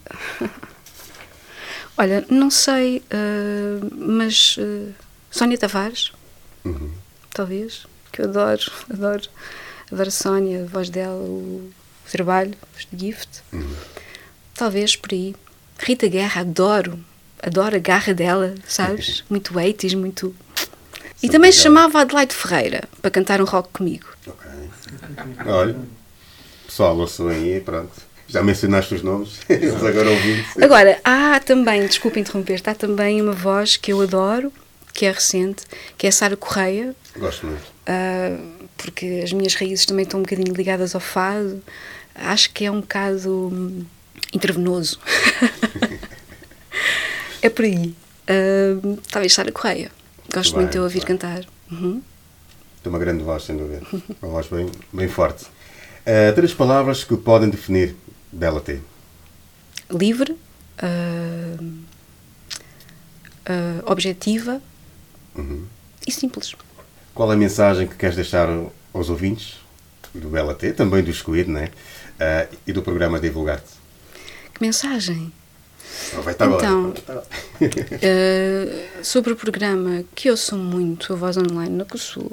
Olha, 1.97 2.25
não 2.31 2.51
sei, 2.51 3.03
eh, 3.11 3.79
mas 3.93 4.57
eh, 4.59 4.89
Sónia 5.31 5.59
Tavares, 5.59 6.13
Uhum. 6.65 6.91
talvez, 7.31 7.87
que 8.13 8.23
eu 8.23 8.27
adoro, 8.27 8.63
adoro, 8.93 9.23
adoro 9.91 10.09
a 10.09 10.13
Sónia, 10.13 10.63
a 10.63 10.67
voz 10.67 10.89
dela, 10.91 11.15
o, 11.15 11.71
o 12.07 12.11
trabalho, 12.11 12.55
o 12.75 12.97
gift. 12.99 13.29
Uhum. 13.53 13.75
Talvez 14.55 14.97
por 14.97 15.13
aí. 15.13 15.35
Rita 15.79 16.07
Guerra, 16.07 16.43
adoro, 16.43 16.99
adoro 17.43 17.75
a 17.77 17.79
garra 17.79 18.15
dela, 18.15 18.55
sabes? 18.67 19.25
Muito 19.29 19.53
80s, 19.55 19.97
muito. 19.97 20.35
E 21.23 21.29
também 21.29 21.51
se 21.53 21.59
chamava 21.59 22.01
Adelaide 22.01 22.35
Ferreira 22.35 22.85
para 23.01 23.11
cantar 23.11 23.41
um 23.41 23.45
rock 23.45 23.69
comigo. 23.73 24.07
Olha, 25.47 25.77
Pessoal, 26.67 26.97
ouçam 26.97 27.29
aí, 27.29 27.61
pronto. 27.61 27.93
Já 28.33 28.43
mencionaste 28.43 28.95
os 28.95 29.03
nomes, 29.03 29.41
eles 29.49 29.75
agora 29.85 30.11
ouvindo. 30.11 30.45
Agora, 30.65 30.99
há 31.05 31.39
também, 31.41 31.87
desculpa 31.87 32.19
interromper, 32.19 32.61
há 32.65 32.75
também 32.75 33.21
uma 33.21 33.33
voz 33.33 33.77
que 33.77 33.93
eu 33.93 34.01
adoro, 34.01 34.51
que 34.95 35.05
é 35.05 35.13
recente, 35.13 35.65
que 35.99 36.07
é 36.07 36.09
a 36.09 36.13
Sara 36.13 36.37
Correia, 36.37 36.97
Gosto 37.17 37.47
muito. 37.47 37.63
ah, 37.87 38.39
porque 38.79 39.21
as 39.23 39.33
minhas 39.35 39.55
raízes 39.55 39.85
também 39.85 40.05
estão 40.05 40.21
um 40.21 40.23
bocadinho 40.23 40.55
ligadas 40.55 40.95
ao 40.95 41.01
fado. 41.01 41.63
Acho 42.15 42.51
que 42.53 42.65
é 42.65 42.71
um 42.71 42.81
bocado 42.81 43.87
intravenoso. 44.35 44.99
é 47.43 47.49
por 47.51 47.65
aí. 47.65 47.95
Ah, 48.27 48.97
talvez 49.11 49.35
Sara 49.35 49.53
Correia. 49.53 49.91
Gosto 50.33 50.55
Muito 50.55 50.63
muito 50.63 50.73
de 50.73 50.79
ouvir 50.79 50.99
bem. 51.01 51.09
cantar. 51.09 51.45
Uhum. 51.71 52.03
Tem 52.83 52.91
uma 52.91 52.99
grande 52.99 53.23
voz, 53.23 53.45
sem 53.45 53.57
dúvida. 53.57 53.83
Uma 54.23 54.33
voz 54.33 54.47
bem, 54.49 54.71
bem 54.93 55.09
forte. 55.09 55.45
Eh, 56.05 56.33
três 56.33 56.53
palavras 56.53 57.05
que 57.05 57.17
podem 57.17 57.49
definir 57.49 57.95
Bela 58.33 58.61
T. 58.61 58.81
Livre, 59.91 60.37
ah, 60.79 61.57
ah, 63.47 63.83
objetiva 63.87 64.61
Uhum. 65.35 65.65
e 66.07 66.11
simples. 66.13 66.55
Qual 67.15 67.31
é 67.31 67.35
a 67.35 67.39
mensagem 67.39 67.87
que 67.87 67.95
queres 67.97 68.17
deixar 68.17 68.49
aos 68.93 69.11
ouvintes 69.11 69.57
do 70.15 70.29
Bela 70.29 70.55
T, 70.55 70.73
também 70.73 71.03
do 71.03 71.11
Excluído, 71.11 71.51
né? 71.51 71.71
Eh, 72.19 72.49
e 72.67 72.73
do 72.73 72.83
programa 72.83 73.19
Divulgar-te? 73.19 73.73
Que 74.55 74.61
mensagem? 74.63 75.33
Então, 76.35 76.95
eh, 78.01 78.89
sobre 79.03 79.33
o 79.33 79.37
programa 79.37 80.05
que 80.15 80.29
eu 80.29 80.37
sou 80.37 80.59
muito 80.59 81.13
a 81.13 81.17
voz 81.17 81.37
online 81.37 81.75
na 81.77 81.85
COSUL 81.85 82.33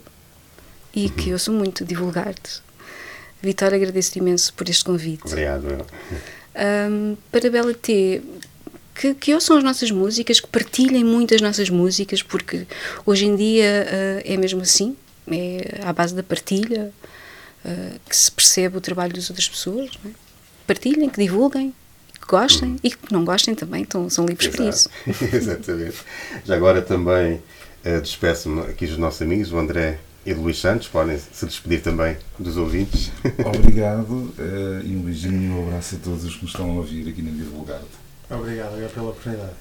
e 0.94 1.06
Uhum. 1.06 1.10
que 1.12 1.30
eu 1.30 1.40
sou 1.40 1.54
muito 1.54 1.84
divulgar-te. 1.86 2.62
Vitória, 3.42 3.76
agradeço-te 3.76 4.20
imenso 4.20 4.54
por 4.54 4.68
este 4.70 4.84
convite. 4.84 5.26
Obrigado. 5.26 5.86
Ahm, 6.56 7.16
para 7.32 7.50
Bela 7.50 7.74
T, 7.74 8.22
que, 8.94 9.14
que 9.14 9.34
ouçam 9.34 9.58
as 9.58 9.64
nossas 9.64 9.90
músicas, 9.92 10.40
que 10.40 10.48
partilhem 10.48 11.04
muito 11.06 11.34
as 11.34 11.42
nossas 11.42 11.70
músicas, 11.70 12.22
porque 12.22 12.68
hoje 13.06 13.26
em 13.26 13.36
dia 13.36 13.88
ah, 13.88 14.22
é 14.26 14.36
mesmo 14.36 14.62
assim, 14.62 14.96
é 15.32 15.80
à 15.84 15.94
base 15.94 16.14
da 16.14 16.24
partilha 16.24 16.92
ah, 17.64 17.92
que 18.08 18.16
se 18.16 18.32
percebe 18.32 18.78
o 18.78 18.82
trabalho 18.82 19.14
das 19.14 19.30
outras 19.30 19.48
pessoas. 19.48 19.92
é? 20.06 20.10
Partilhem, 20.68 21.10
que 21.10 21.22
divulguem, 21.22 21.74
que 22.20 22.28
gostem 22.28 22.76
e 22.84 22.92
que 22.92 23.12
não 23.12 23.24
gostem 23.24 23.56
também, 23.56 23.84
estão, 23.84 24.10
são 24.10 24.26
livres 24.26 24.50
para 24.50 24.66
isso. 24.66 24.90
Exato. 25.08 25.26
Exatamente. 25.36 25.98
Já 26.44 26.56
agora 26.56 26.82
também 26.82 27.42
eh, 27.84 28.00
despeço-me 28.02 28.62
aqui 28.64 28.86
dos 28.86 28.98
nossos 28.98 29.22
amigos, 29.22 29.52
o 29.54 29.58
André 29.58 30.00
e 30.30 30.34
o 30.34 30.42
Luís 30.42 30.60
Santos, 30.60 30.88
podem 30.88 31.18
se 31.18 31.44
despedir 31.44 31.82
também 31.82 32.16
dos 32.38 32.56
ouvintes. 32.56 33.12
Obrigado 33.44 34.32
eh, 34.38 34.82
e 34.86 34.96
um 34.96 35.02
beijinho 35.02 35.42
e 35.42 35.50
um 35.50 35.68
abraço 35.68 35.96
a 35.96 35.98
todos 35.98 36.24
os 36.24 36.36
que 36.36 36.44
nos 36.44 36.52
estão 36.52 36.70
a 36.70 36.74
ouvir 36.76 37.10
aqui 37.10 37.24
na 37.24 37.32
Divulgarte. 37.32 37.88
Obrigado, 38.30 38.70
obrigado 38.70 38.94
pela 38.94 39.10
oportunidade. 39.10 39.54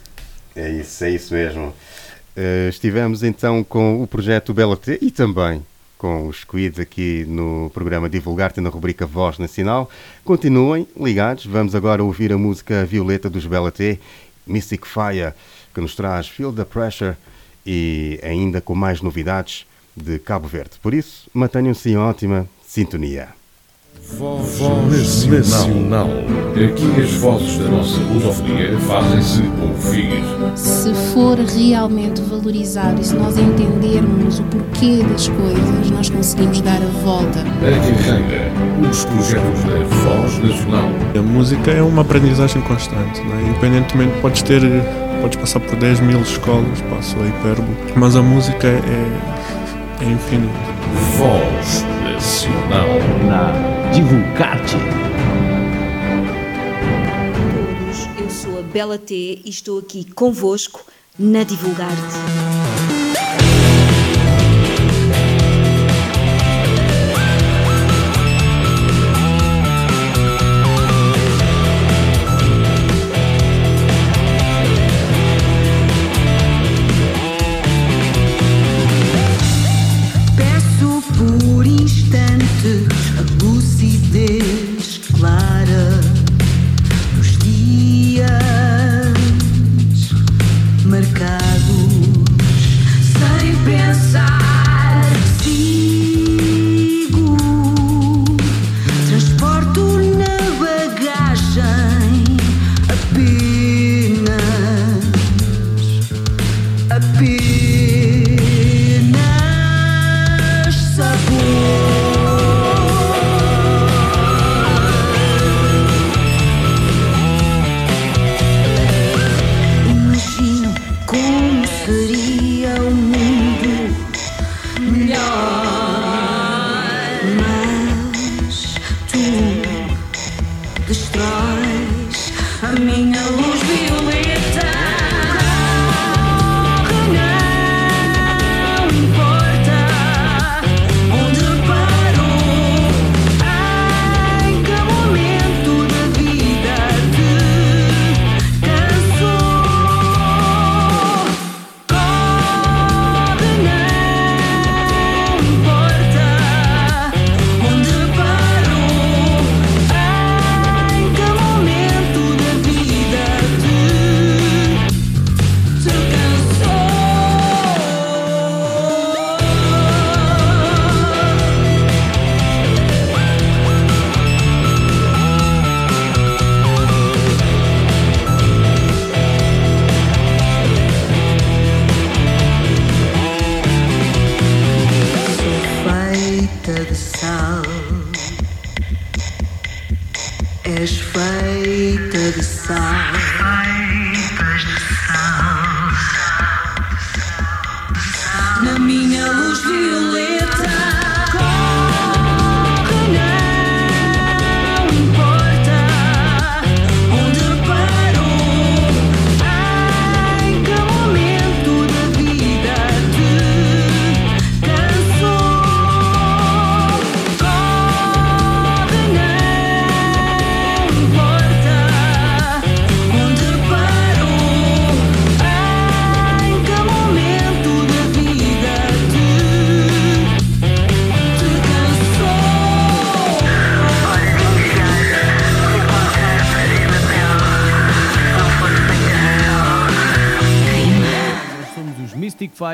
É 0.55 0.71
isso, 0.71 1.05
é 1.05 1.11
isso 1.11 1.33
mesmo. 1.33 1.73
Eh, 2.37 2.69
estivemos 2.69 3.23
então 3.23 3.65
com 3.65 4.03
o 4.03 4.07
projeto 4.07 4.53
Bela 4.53 4.77
T 4.77 4.99
e 5.01 5.11
também 5.11 5.65
com 5.97 6.29
os 6.29 6.41
Squid 6.41 6.83
aqui 6.83 7.25
no 7.27 7.71
programa 7.73 8.09
Divulgar-te 8.09 8.61
na 8.61 8.69
rubrica 8.69 9.07
Voz 9.07 9.39
Nacional. 9.39 9.91
Continuem 10.23 10.87
ligados, 11.01 11.47
vamos 11.47 11.75
agora 11.75 12.05
ouvir 12.05 12.31
a 12.31 12.37
música 12.37 12.85
Violeta 12.85 13.31
dos 13.31 13.47
Bela 13.47 13.73
T, 13.73 13.99
Mystic 14.47 14.85
Fire, 14.87 15.33
que 15.75 15.81
nos 15.81 15.97
traz 15.97 16.29
Feel 16.29 16.53
the 16.53 16.65
Pressure 16.65 17.17
e 17.65 18.21
ainda 18.23 18.61
com 18.61 18.75
mais 18.75 19.01
novidades 19.01 19.67
de 20.03 20.19
Cabo 20.19 20.49
Verde. 20.49 20.73
Por 20.83 20.95
isso, 20.95 21.29
mantenham-se 21.33 21.91
em 21.91 21.97
ótima 21.97 22.47
sintonia. 22.67 23.29
Voz 24.17 25.27
Nacional. 25.27 26.09
Aqui 26.53 27.03
as 27.03 27.13
vozes 27.13 27.59
da 27.59 27.69
nossa 27.69 28.01
lusofonia 28.01 28.79
fazem-se 28.81 29.43
ouvir. 29.61 30.25
Se 30.57 30.95
for 31.13 31.39
realmente 31.39 32.23
valorizado 32.23 33.01
e 33.01 33.05
se 33.05 33.15
nós 33.15 33.37
entendermos 33.37 34.39
o 34.39 34.45
porquê 34.45 35.03
das 35.05 35.29
coisas, 35.29 35.91
nós 35.91 36.09
conseguimos 36.09 36.61
dar 36.63 36.83
a 36.83 36.87
volta. 37.05 37.41
A 37.41 38.05
carreira, 38.05 38.51
os 38.91 39.05
projetos 39.05 39.65
da 39.65 39.85
Voz 39.85 40.39
Nacional. 40.39 40.89
A 41.17 41.23
música 41.23 41.71
é 41.71 41.83
uma 41.83 42.01
aprendizagem 42.03 42.63
constante, 42.63 43.21
não 43.21 43.37
é? 43.37 43.43
independentemente, 43.43 44.19
podes 44.21 44.41
ter, 44.43 44.63
podes 45.21 45.39
passar 45.39 45.61
por 45.61 45.77
10 45.77 46.01
mil 46.01 46.21
escolas, 46.23 46.81
passo 46.89 47.17
a 47.21 47.27
hipérbole, 47.27 47.77
mas 47.95 48.17
a 48.17 48.23
música 48.23 48.69
é, 48.69 49.58
infinita. 50.05 50.53
Voz 51.17 51.85
Nacional. 52.03 52.89
Na 53.27 53.91
Divulgar-te. 53.93 54.77
todos, 57.55 58.09
eu 58.21 58.31
sou 58.31 58.59
a 58.61 58.63
Bela 58.63 58.99
T 58.99 59.41
e 59.45 59.51
estou 59.51 59.79
aqui 59.79 60.05
convosco 60.13 60.85
na 61.19 61.43
Divulgar-te. 61.43 62.88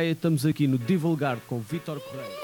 Faia, 0.04 0.12
estamos 0.12 0.44
aqui 0.44 0.66
no 0.66 0.76
Divulgar 0.76 1.38
com 1.46 1.60
Vítor 1.60 1.98
Correia. 1.98 2.43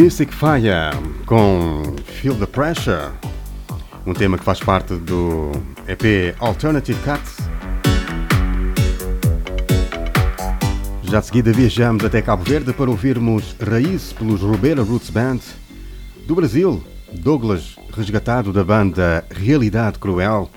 Music 0.00 0.32
Fire 0.32 0.92
com 1.26 1.82
Feel 2.04 2.36
the 2.36 2.46
Pressure, 2.46 3.10
um 4.06 4.14
tema 4.14 4.38
que 4.38 4.44
faz 4.44 4.60
parte 4.60 4.94
do 4.94 5.50
EP 5.88 6.36
Alternative 6.38 6.96
Cuts. 7.00 7.38
Já 11.02 11.18
de 11.18 11.26
seguida 11.26 11.50
viajamos 11.50 12.04
até 12.04 12.22
Cabo 12.22 12.44
Verde 12.44 12.72
para 12.72 12.88
ouvirmos 12.88 13.56
Raiz 13.60 14.12
pelos 14.12 14.40
Rubeira 14.40 14.84
Roots 14.84 15.10
Band. 15.10 15.40
Do 16.28 16.36
Brasil, 16.36 16.80
Douglas, 17.12 17.74
resgatado 17.92 18.52
da 18.52 18.62
banda 18.62 19.24
Realidade 19.28 19.98
Cruel, 19.98 20.48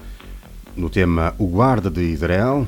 no 0.77 0.87
tema 0.87 1.33
O 1.39 1.47
Guarda 1.47 1.89
de 1.89 2.03
Israel. 2.03 2.67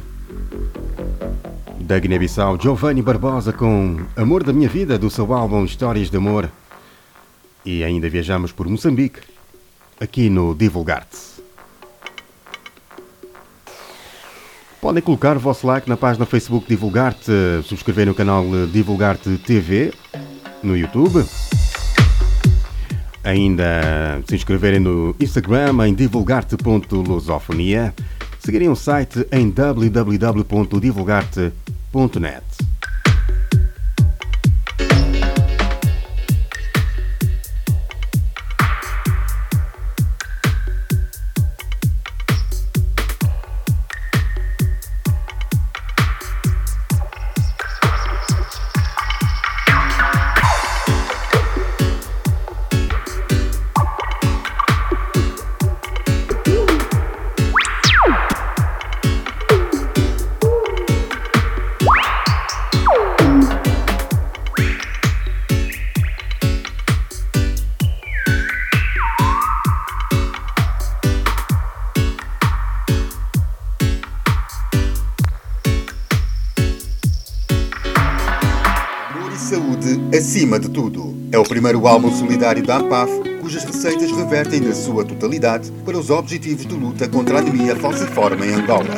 Da 1.79 1.99
Guiné-Bissau, 1.99 2.59
Giovanni 2.59 3.03
Barbosa 3.03 3.53
com 3.53 3.99
Amor 4.15 4.43
da 4.43 4.51
Minha 4.51 4.69
Vida, 4.69 4.97
do 4.97 5.11
seu 5.11 5.31
álbum 5.31 5.65
Histórias 5.65 6.09
de 6.09 6.17
Amor. 6.17 6.49
E 7.65 7.83
ainda 7.83 8.09
viajamos 8.09 8.51
por 8.51 8.67
Moçambique, 8.67 9.21
aqui 9.99 10.29
no 10.29 10.53
Divulgarte. 10.53 11.17
Podem 14.81 15.01
colocar 15.01 15.37
o 15.37 15.39
vosso 15.39 15.65
like 15.65 15.87
na 15.87 15.95
página 15.95 16.25
Facebook 16.25 16.67
Divulgarte, 16.67 17.31
subscrever 17.63 18.05
no 18.05 18.13
canal 18.13 18.43
Divulgarte 18.69 19.37
TV 19.37 19.93
no 20.61 20.75
YouTube. 20.75 21.25
Ainda 23.23 24.21
se 24.27 24.35
inscreverem 24.35 24.81
no 24.81 25.15
Instagram 25.21 25.87
em 25.87 25.93
divulgarte.lusofonia. 25.93 27.93
Seguirem 28.39 28.67
o 28.67 28.75
site 28.75 29.25
em 29.31 29.49
www.divulgarte.net. 29.49 32.43
acima 80.15 80.59
de 80.59 80.69
tudo. 80.69 81.15
É 81.31 81.37
o 81.37 81.43
primeiro 81.43 81.87
álbum 81.87 82.11
solidário 82.11 82.63
da 82.63 82.77
AMPAF, 82.77 83.11
cujas 83.41 83.63
receitas 83.63 84.11
revertem 84.11 84.59
na 84.61 84.73
sua 84.73 85.03
totalidade 85.03 85.71
para 85.83 85.97
os 85.97 86.09
objetivos 86.09 86.65
de 86.65 86.75
luta 86.75 87.07
contra 87.07 87.37
a 87.37 87.39
anemia 87.39 87.75
falciforme 87.75 88.47
em 88.47 88.53
Angola. 88.53 88.89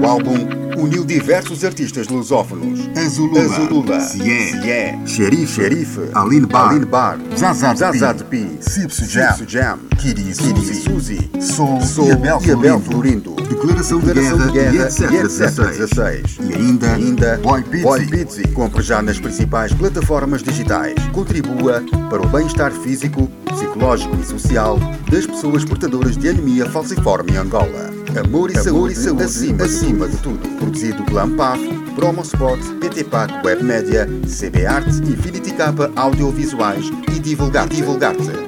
O 0.00 0.06
álbum 0.06 0.63
uniu 0.76 1.04
diversos 1.04 1.64
artistas 1.64 2.08
lusófonos. 2.08 2.80
Azulula, 2.96 3.42
Azulula 3.42 4.00
Cié, 4.00 4.46
Cié, 4.48 4.98
Xerife, 5.06 5.62
Xerife, 5.62 6.00
Aline 6.14 6.46
Bar, 6.46 6.70
Aline 6.70 6.86
Bar 6.86 7.18
Zazad, 7.36 7.76
Zazad 7.76 8.24
Pi, 8.24 8.58
Cipso 8.60 9.04
Jam, 9.04 9.36
Jam, 9.46 9.78
Kiri, 9.98 10.32
Kiri, 10.32 10.74
Suzy, 10.74 11.30
Sol, 11.40 11.80
Sol 11.80 12.08
e 12.08 12.12
Abel, 12.12 12.40
e 12.44 12.50
Abel 12.50 12.80
Florindo. 12.80 13.34
Declaração 13.34 14.00
de 14.00 14.12
Guerra, 14.12 14.72
e 14.72 15.16
etc, 15.16 15.66
16. 15.76 16.38
E 16.40 16.54
ainda, 16.54 16.92
ainda 16.94 17.38
Boy 17.38 17.62
Pizzi. 17.62 17.82
Boy 17.82 18.06
Pizzi. 18.06 18.48
Compre 18.48 18.82
já 18.82 19.02
nas 19.02 19.18
principais 19.18 19.72
plataformas 19.72 20.42
digitais. 20.42 20.94
Contribua 21.12 21.82
para 22.10 22.22
o 22.22 22.28
bem-estar 22.28 22.72
físico, 22.72 23.30
psicológico 23.52 24.16
e 24.20 24.24
social 24.24 24.78
das 25.10 25.26
pessoas 25.26 25.64
portadoras 25.64 26.16
de 26.16 26.28
anemia 26.28 26.66
falciforme 26.66 27.32
em 27.32 27.36
Angola. 27.36 27.93
Amor 28.18 28.50
e, 28.50 28.54
saúde, 28.54 28.92
e 28.92 28.96
saúde 28.96 29.22
acima, 29.24 29.64
acima 29.64 30.08
de 30.08 30.16
tudo. 30.18 30.48
Produzido 30.58 31.02
pela 31.04 31.22
AMPAF, 31.22 31.60
Promospot, 31.96 32.60
PTPAC 32.80 33.44
Web 33.44 33.64
Media, 33.64 34.08
CB 34.26 34.66
Art, 34.66 34.86
Infinity 34.86 35.52
Capa 35.52 35.90
Audiovisuais 35.96 36.90
e 37.14 37.18
Divulgar. 37.18 37.68
Divulgar-te. 37.68 38.44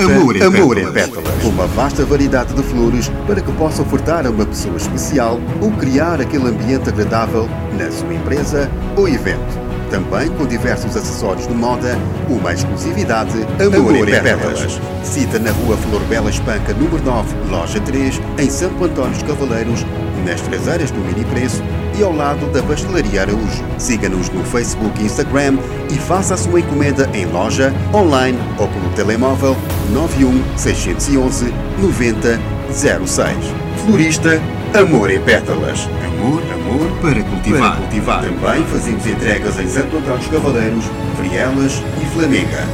Amor 0.00 0.36
em 0.36 0.42
Amor 0.42 0.78
em 0.78 0.92
Pétalas. 0.92 1.44
Uma 1.44 1.66
vasta 1.66 2.04
variedade 2.04 2.54
de 2.54 2.62
flores 2.62 3.10
para 3.26 3.40
que 3.40 3.50
possa 3.52 3.82
ofertar 3.82 4.26
a 4.26 4.30
uma 4.30 4.46
pessoa 4.46 4.76
especial 4.76 5.40
ou 5.60 5.72
criar 5.72 6.20
aquele 6.20 6.48
ambiente 6.48 6.88
agradável 6.88 7.48
na 7.76 7.90
sua 7.90 8.14
empresa 8.14 8.70
ou 8.96 9.08
evento. 9.08 9.67
Também 9.90 10.28
com 10.30 10.46
diversos 10.46 10.96
acessórios 10.96 11.46
de 11.46 11.54
moda, 11.54 11.96
uma 12.28 12.52
exclusividade 12.52 13.46
Amor, 13.64 13.94
em 13.96 14.04
Pétalas. 14.04 14.78
Cita 15.02 15.38
na 15.38 15.50
rua 15.50 15.76
Flor 15.76 16.02
Bela 16.04 16.28
Espanca, 16.28 16.74
número 16.74 17.02
9, 17.02 17.34
loja 17.50 17.80
3, 17.80 18.20
em 18.38 18.50
Santo 18.50 18.84
António 18.84 19.12
dos 19.12 19.22
Cavaleiros, 19.22 19.84
nas 20.26 20.40
traseiras 20.42 20.90
do 20.90 20.98
Mini 21.00 21.24
Preço 21.24 21.62
e 21.98 22.02
ao 22.02 22.12
lado 22.12 22.46
da 22.52 22.62
Pastelaria 22.62 23.22
Araújo. 23.22 23.64
Siga-nos 23.78 24.28
no 24.30 24.44
Facebook 24.44 25.00
e 25.00 25.06
Instagram 25.06 25.58
e 25.90 25.94
faça 25.94 26.34
a 26.34 26.36
sua 26.36 26.60
encomenda 26.60 27.08
em 27.14 27.24
loja, 27.26 27.72
online 27.94 28.38
ou 28.58 28.68
pelo 28.68 28.88
telemóvel 28.90 29.56
91 29.92 30.42
611 30.56 31.52
9006. 31.78 33.36
Florista 33.84 34.40
Amor 34.74 35.10
em 35.10 35.20
Pétalas. 35.20 35.88
Amor, 36.04 36.42
amor 36.52 36.90
para 37.00 37.22
cultivar. 37.22 37.72
Para 37.72 37.80
cultivar. 37.80 38.22
Também 38.22 38.64
fazemos 38.66 39.06
entregas 39.06 39.58
em 39.58 39.66
Santo 39.66 39.96
Antônio 39.96 40.18
dos 40.18 40.28
Cavaleiros, 40.28 40.84
Frielas 41.16 41.82
e 42.00 42.06
Flamenga. 42.14 42.64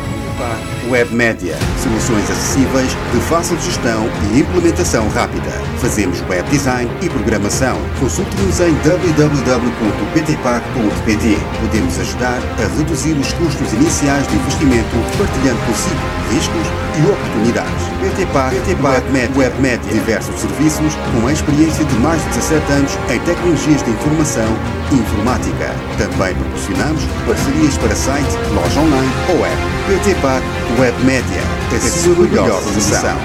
Web 0.91 1.14
Média. 1.14 1.57
Soluções 1.82 2.30
acessíveis, 2.30 2.97
de 3.12 3.20
fácil 3.28 3.59
gestão 3.61 4.09
e 4.32 4.41
implementação 4.41 5.07
rápida. 5.09 5.51
Fazemos 5.78 6.20
web 6.28 6.49
design 6.51 6.91
e 7.03 7.09
programação. 7.09 7.78
Consulte-nos 8.01 8.61
em 8.61 8.74
www.ptpac.pt. 8.74 11.39
Podemos 11.61 11.99
ajudar 11.99 12.39
a 12.59 12.66
reduzir 12.76 13.12
os 13.12 13.32
custos 13.35 13.72
iniciais 13.72 14.26
de 14.28 14.35
investimento, 14.37 14.97
partilhando 15.18 15.61
consigo 15.66 16.01
riscos 16.30 16.66
e 16.99 17.03
oportunidades. 17.11 17.82
PTPAC, 18.01 18.57
PTPAC 18.57 19.12
Web, 19.12 19.39
Web 19.39 19.61
Média. 19.61 19.93
Diversos 19.93 20.41
serviços 20.41 20.95
com 21.12 21.28
experiência 21.30 21.85
de 21.85 21.95
mais 21.97 22.22
de 22.22 22.28
17 22.28 22.72
anos 22.72 22.99
em 23.11 23.18
tecnologias 23.20 23.82
de 23.82 23.91
informação 23.91 24.49
e 24.93 24.95
informática. 24.97 25.74
Também 25.99 26.35
proporcionamos 26.35 27.03
parcerias 27.26 27.76
para 27.78 27.95
site, 27.95 28.37
loja 28.55 28.80
online 28.80 29.12
ou 29.28 29.45
app. 29.45 29.74
PTPAC 29.85 30.43
Web 30.79 31.05
Média. 31.05 31.41
A 31.72 31.79
sua 31.79 32.27
melhor 32.27 32.61
solução. 32.62 33.16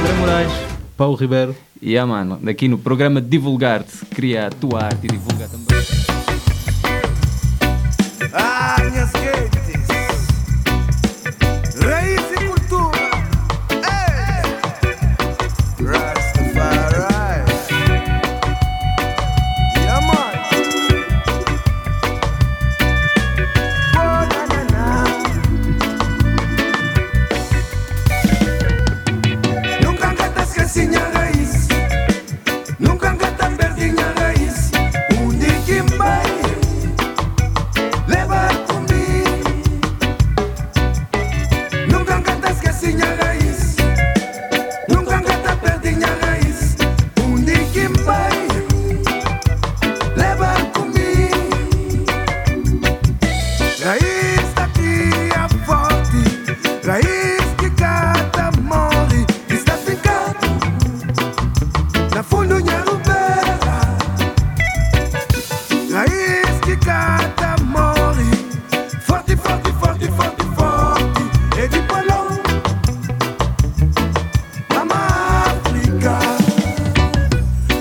André 0.00 0.12
Moraes, 0.18 0.52
Paulo 0.96 1.16
Ribeiro. 1.16 1.54
E 1.80 1.90
yeah, 1.92 2.10
mano, 2.10 2.40
aqui 2.48 2.68
no 2.68 2.78
programa 2.78 3.20
Divulgar-te, 3.20 4.06
cria 4.14 4.46
a 4.46 4.50
tua 4.50 4.84
arte 4.84 5.04
e 5.04 5.08
divulga 5.08 5.46
também. 5.48 5.78
Ah, 8.32 8.76
minhas 8.90 9.10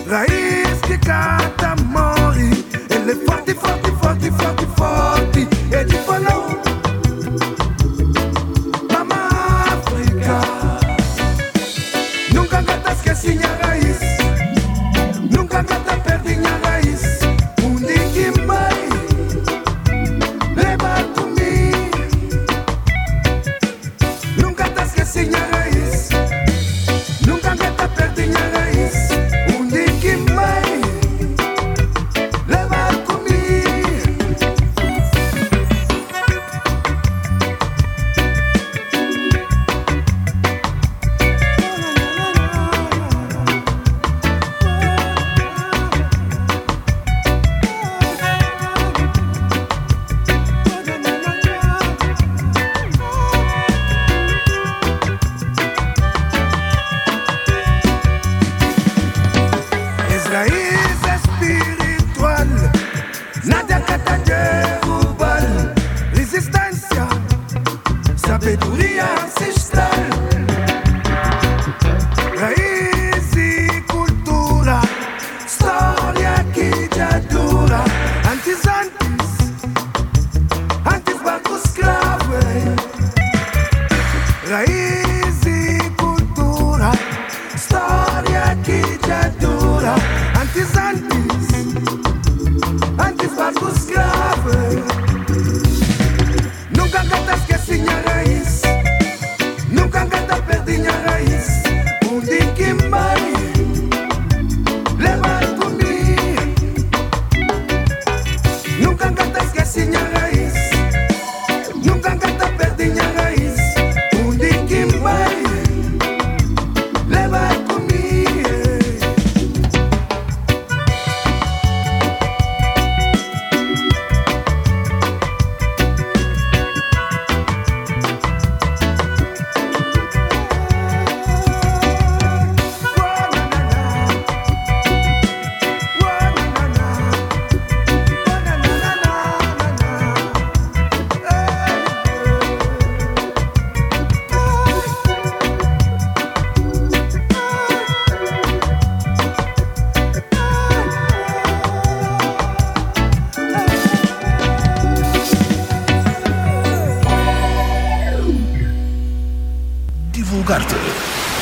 Raiz 0.07 0.79
que 0.87 0.97
cata 0.97 1.66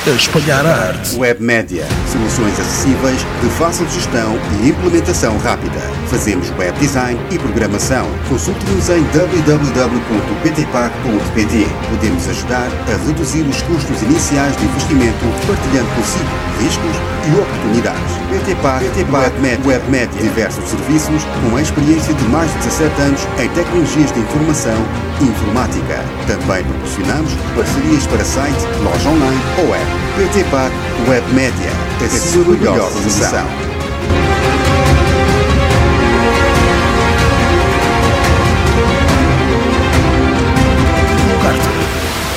A 0.07 0.11
espalhar 0.11 0.63
a 0.67 0.89
arte. 0.89 1.17
Web 1.17 1.41
Média. 1.41 1.83
Soluções 2.11 2.59
acessíveis, 2.59 3.25
de 3.41 3.49
fácil 3.57 3.89
gestão 3.89 4.37
e 4.61 4.69
implementação 4.69 5.35
rápida. 5.39 5.79
Fazemos 6.07 6.51
web 6.59 6.77
design 6.77 7.19
e 7.31 7.39
programação. 7.39 8.05
Consulte-nos 8.29 8.87
em 8.89 9.01
www.ptpac.pt. 9.01 11.67
Podemos 11.89 12.29
ajudar 12.29 12.69
a 12.87 12.97
reduzir 13.07 13.47
os 13.47 13.63
custos 13.63 14.03
iniciais 14.03 14.55
de 14.57 14.65
investimento, 14.65 15.25
partilhando 15.47 15.89
consigo 15.95 16.29
riscos 16.59 16.95
e 17.25 17.31
oportunidades. 17.39 18.24
PTPAC, 18.35 18.83
Web 19.11 19.39
Média, 19.39 19.65
Web 19.65 19.89
Média. 19.89 20.21
Diversos 20.21 20.69
serviços 20.69 21.23
com 21.41 21.55
a 21.55 21.61
experiência 21.61 22.13
de 22.13 22.23
mais 22.25 22.51
de 22.51 22.57
17 22.59 23.01
anos 23.01 23.21
em 23.39 23.49
tecnologias 23.49 24.11
de 24.11 24.19
informação 24.19 24.75
e 25.21 25.23
informática. 25.23 26.03
Também 26.27 26.63
proporcionamos 26.65 27.31
parcerias 27.55 28.05
para 28.07 28.25
site, 28.25 28.61
loja 28.83 29.09
online 29.09 29.41
ou 29.59 29.73
app. 29.73 29.85
PTPAC 30.17 30.73
Web 31.07 31.33
Média. 31.33 31.71
A 32.03 32.09
sua 32.09 32.43
melhor 32.43 32.91
solução. 32.91 33.45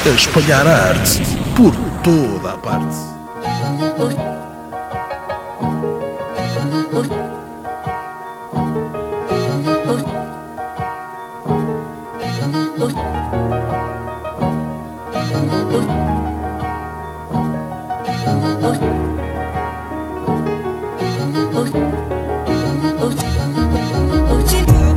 A 0.06 0.10
espalhar 0.10 0.66
a 0.66 0.88
arte 0.90 1.22
por 1.56 1.74
toda 2.02 2.54
a 2.54 2.56
parte. 2.56 3.07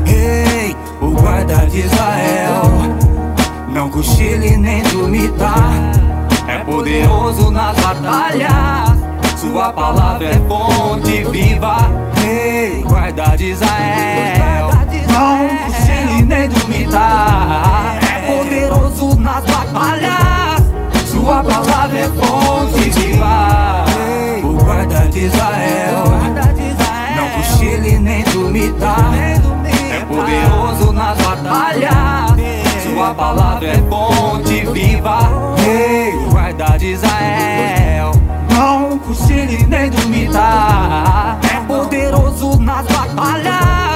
Ei, 0.08 0.76
o 1.02 1.12
guarda 1.12 1.66
de 1.68 1.80
Israel, 1.80 2.64
não 3.68 3.90
cochile 3.90 4.56
nem 4.58 4.82
dormita. 4.84 5.54
É 6.48 6.60
poderoso 6.60 7.52
nas 7.52 7.78
batalhas, 7.78 8.98
sua 9.38 9.74
palavra 9.74 10.30
é 10.30 10.40
fonte 10.48 11.26
viva. 11.26 11.78
Ei, 12.26 12.84
guarda 12.84 13.36
de 13.36 13.52
Israel, 13.52 14.70
não 15.12 15.50
cochile 15.66 16.22
nem 16.24 16.48
dormita. 16.48 18.01
É 18.52 18.68
poderoso 18.68 19.16
nas 19.16 19.46
batalhas, 19.46 20.62
sua 21.10 21.42
palavra 21.42 22.00
é 22.00 22.10
fonte 22.10 22.90
viva. 22.90 23.86
Ei, 23.98 24.44
o 24.44 24.54
guarda 24.56 25.08
de 25.08 25.20
Israel, 25.20 26.04
não 27.16 27.30
cochile 27.30 27.98
nem 27.98 28.24
dormita. 28.26 28.94
É 29.90 30.04
poderoso 30.04 30.92
nas 30.92 31.18
batalhas. 31.18 32.84
Sua 32.84 33.14
palavra 33.14 33.68
é 33.70 33.78
fonte 33.90 34.66
viva. 34.74 35.20
Ei, 35.66 36.12
guarda 36.30 36.78
de 36.78 36.88
Israel. 36.88 38.12
Não 38.54 39.00
cochile 39.00 39.66
nem 39.66 39.90
dormita. 39.90 41.38
É 41.42 41.60
poderoso 41.66 42.60
nas 42.60 42.86
batalhas. 42.86 43.91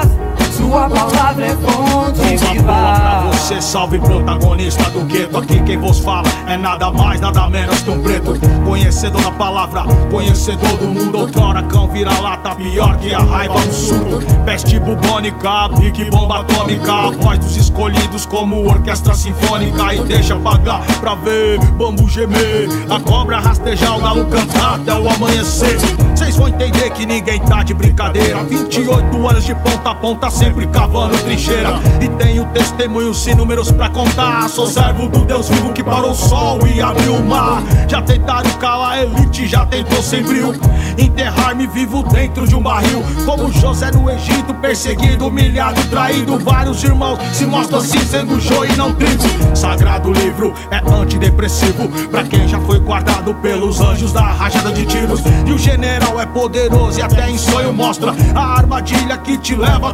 Sua 0.75 0.89
palavra 0.89 1.45
é 1.45 1.55
fonte 1.55 2.35
viva. 2.35 2.63
pra 2.63 3.29
você, 3.31 3.61
salve 3.61 3.97
protagonista 3.97 4.83
do 4.89 5.05
gueto. 5.05 5.37
Aqui 5.37 5.61
quem 5.61 5.77
vos 5.77 5.99
fala 5.99 6.27
é 6.47 6.57
nada 6.57 6.91
mais, 6.91 7.21
nada 7.21 7.49
menos 7.49 7.81
que 7.81 7.89
um 7.89 8.01
preto. 8.01 8.33
Conhecedor 8.65 9.21
da 9.21 9.31
palavra, 9.31 9.83
conhecedor 10.11 10.75
do 10.75 10.87
mundo. 10.87 11.17
Outrora 11.17 11.63
cão 11.63 11.87
vira 11.87 12.11
lata, 12.19 12.53
pior 12.55 12.97
que 12.97 13.13
a 13.13 13.19
raiva 13.19 13.57
no 13.57 13.71
suco. 13.71 14.19
Peste 14.43 14.77
bubônica, 14.77 15.69
pique 15.79 16.09
bomba 16.11 16.41
atômica. 16.41 16.91
A 16.91 17.11
voz 17.11 17.39
dos 17.39 17.55
escolhidos 17.55 18.25
como 18.25 18.67
orquestra 18.67 19.13
sinfônica. 19.13 19.93
E 19.93 20.03
deixa 20.03 20.35
pagar 20.35 20.81
pra 20.99 21.15
ver 21.15 21.57
bambu 21.77 22.09
gemer. 22.09 22.67
A 22.89 22.99
cobra 22.99 23.39
rastejar, 23.39 23.97
o 23.97 24.01
galo 24.01 24.25
cantar 24.25 24.75
até 24.75 24.93
o 24.93 25.09
amanhecer. 25.09 25.77
Vocês 26.13 26.35
vão 26.35 26.49
entender 26.49 26.89
que 26.89 27.05
ninguém 27.05 27.39
tá 27.39 27.63
de 27.63 27.73
brincadeira. 27.73 28.43
28 28.43 29.29
anos 29.29 29.45
de 29.45 29.55
ponta 29.55 29.91
a 29.91 29.95
ponta, 29.95 30.29
sempre 30.29 30.64
cavando 30.67 31.17
trincheira. 31.19 31.79
E 32.01 32.07
tenho 32.09 32.45
testemunhos 32.47 33.25
e 33.27 33.35
números 33.35 33.71
pra 33.71 33.89
contar. 33.89 34.47
Sou 34.49 34.67
servo 34.67 35.07
do 35.07 35.25
Deus 35.25 35.49
vivo 35.49 35.73
que 35.73 35.83
parou 35.83 36.11
o 36.11 36.15
sol 36.15 36.59
e 36.67 36.81
abriu 36.81 37.15
o 37.15 37.25
mar. 37.25 37.63
Já 37.87 38.01
tentaram 38.01 38.49
calar 38.51 38.93
a 38.93 39.03
elite, 39.03 39.47
já 39.47 39.65
tentou 39.65 40.01
sem 40.01 40.23
bril 40.23 40.53
Enterrar-me 40.97 41.67
vivo 41.67 42.03
dentro 42.03 42.47
de 42.47 42.55
um 42.55 42.61
barril. 42.61 43.03
Como 43.25 43.51
José 43.51 43.91
no 43.91 44.09
Egito, 44.09 44.53
perseguido, 44.55 45.27
humilhado, 45.27 45.81
traído. 45.89 46.37
Vários 46.39 46.83
irmãos 46.83 47.19
se 47.33 47.45
mostram 47.45 47.79
assim 47.79 47.99
sendo 47.99 48.39
joio 48.39 48.71
e 48.71 48.75
não 48.77 48.93
trigo. 48.93 49.23
Sagrado 49.53 50.11
livro 50.13 50.53
é 50.71 50.81
antidepressivo. 50.89 51.89
Pra 52.09 52.23
quem 52.23 52.47
já 52.47 52.59
foi 52.61 52.79
guardado 52.79 53.33
pelos 53.35 53.81
anjos 53.81 54.13
da 54.13 54.21
rajada 54.21 54.71
de 54.71 54.85
tiros. 54.85 55.21
E 55.45 55.51
o 55.51 55.57
general 55.57 56.19
é 56.19 56.25
poderoso 56.25 56.99
e 56.99 57.01
até 57.01 57.29
em 57.29 57.37
sonho 57.37 57.73
mostra 57.73 58.13
A 58.33 58.57
armadilha 58.57 59.17
que 59.17 59.37
te 59.37 59.55
leva 59.55 59.89
a 59.89 59.93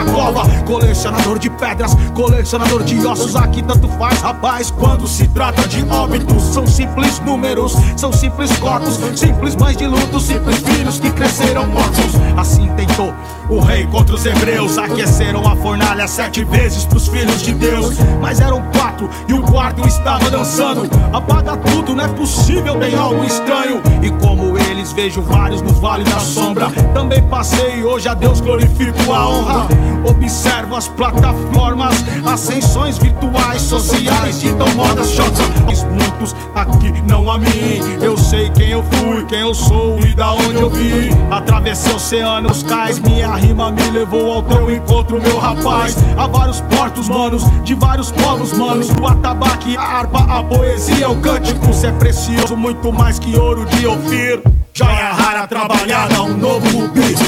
própria 0.00 0.04
cova 0.04 0.48
Colecionador 0.64 1.38
de 1.38 1.50
pedras, 1.50 1.96
colecionador 2.14 2.84
de 2.84 3.04
ossos. 3.04 3.34
Aqui 3.34 3.62
tanto 3.62 3.88
faz, 3.88 4.20
rapaz, 4.20 4.70
quando 4.70 5.06
se 5.06 5.26
trata 5.28 5.66
de 5.66 5.82
óbitos. 5.90 6.42
São 6.44 6.66
simples 6.66 7.18
números, 7.20 7.74
são 7.96 8.12
simples 8.12 8.56
corpos 8.58 8.98
Simples 9.18 9.56
mães 9.56 9.76
de 9.76 9.86
luto, 9.86 10.20
simples 10.20 10.58
filhos 10.58 11.00
que 11.00 11.10
cresceram 11.10 11.66
mortos. 11.66 12.14
Assim 12.36 12.68
tentou 12.76 13.12
o 13.48 13.58
rei 13.58 13.84
contra 13.88 14.14
os 14.14 14.24
hebreus 14.24 14.78
Aqueceram 14.78 15.44
a 15.46 15.56
fornalha 15.56 16.06
sete 16.06 16.44
vezes 16.44 16.84
pros 16.84 17.08
filhos 17.08 17.42
de 17.42 17.52
Deus. 17.52 17.96
Mas 18.20 18.40
eram 18.40 18.62
quatro 18.72 19.10
e 19.26 19.32
o 19.32 19.42
quarto 19.42 19.86
estava 19.88 20.30
dançando. 20.30 20.88
Apaga 21.12 21.56
tudo, 21.56 21.96
não 21.96 22.04
é 22.04 22.08
possível, 22.08 22.78
tem 22.78 22.94
algo 22.94 23.24
estranho. 23.24 23.82
E 24.02 24.10
como 24.24 24.56
eles 24.56 24.92
vejo 24.92 25.20
vários 25.22 25.62
no 25.62 25.72
vale 25.72 26.04
da 26.04 26.20
sombra. 26.20 26.70
Também 26.94 27.22
passei 27.24 27.80
e 27.80 27.84
hoje 27.84 28.08
a 28.08 28.14
Deus 28.14 28.40
glorifico 28.40 29.12
a 29.12 29.28
honra 29.28 29.79
Observo 30.04 30.76
as 30.76 30.88
plataformas, 30.88 32.04
ascensões 32.24 32.96
virtuais, 32.98 33.60
sociais 33.60 34.42
Então 34.42 34.68
modas 34.74 35.10
chotas, 35.10 35.84
muitos 35.84 36.34
aqui 36.54 36.92
não 37.08 37.30
a 37.30 37.38
mim. 37.38 37.80
Eu 38.00 38.16
sei 38.16 38.50
quem 38.50 38.70
eu 38.70 38.82
fui, 38.82 39.24
quem 39.26 39.40
eu 39.40 39.54
sou 39.54 39.98
e 40.00 40.14
da 40.14 40.32
onde 40.32 40.60
eu 40.60 40.70
vim. 40.70 41.10
Atravessei 41.30 41.92
oceanos, 41.92 42.62
cais, 42.62 42.98
minha 42.98 43.34
rima 43.34 43.70
me 43.70 43.90
levou 43.90 44.32
ao 44.32 44.42
teu 44.42 44.70
encontro, 44.70 45.20
meu 45.20 45.38
rapaz. 45.38 45.96
Há 46.16 46.26
vários 46.26 46.60
portos, 46.62 47.08
manos, 47.08 47.42
de 47.62 47.74
vários 47.74 48.10
povos, 48.12 48.52
manos. 48.52 48.88
O 48.90 49.06
atabaque, 49.06 49.76
a 49.76 49.82
harpa, 49.82 50.20
a 50.20 50.42
poesia, 50.42 51.08
o 51.08 51.20
cântico 51.20 51.70
Cê 51.72 51.86
é 51.86 51.92
precioso, 51.92 52.56
muito 52.56 52.92
mais 52.92 53.18
que 53.18 53.36
ouro 53.38 53.64
de 53.64 53.86
Ofir 53.86 54.59
Joia 54.80 55.12
rara 55.12 55.46
trabalhada, 55.46 56.22
um 56.22 56.38
novo 56.38 56.88
beat 56.88 57.20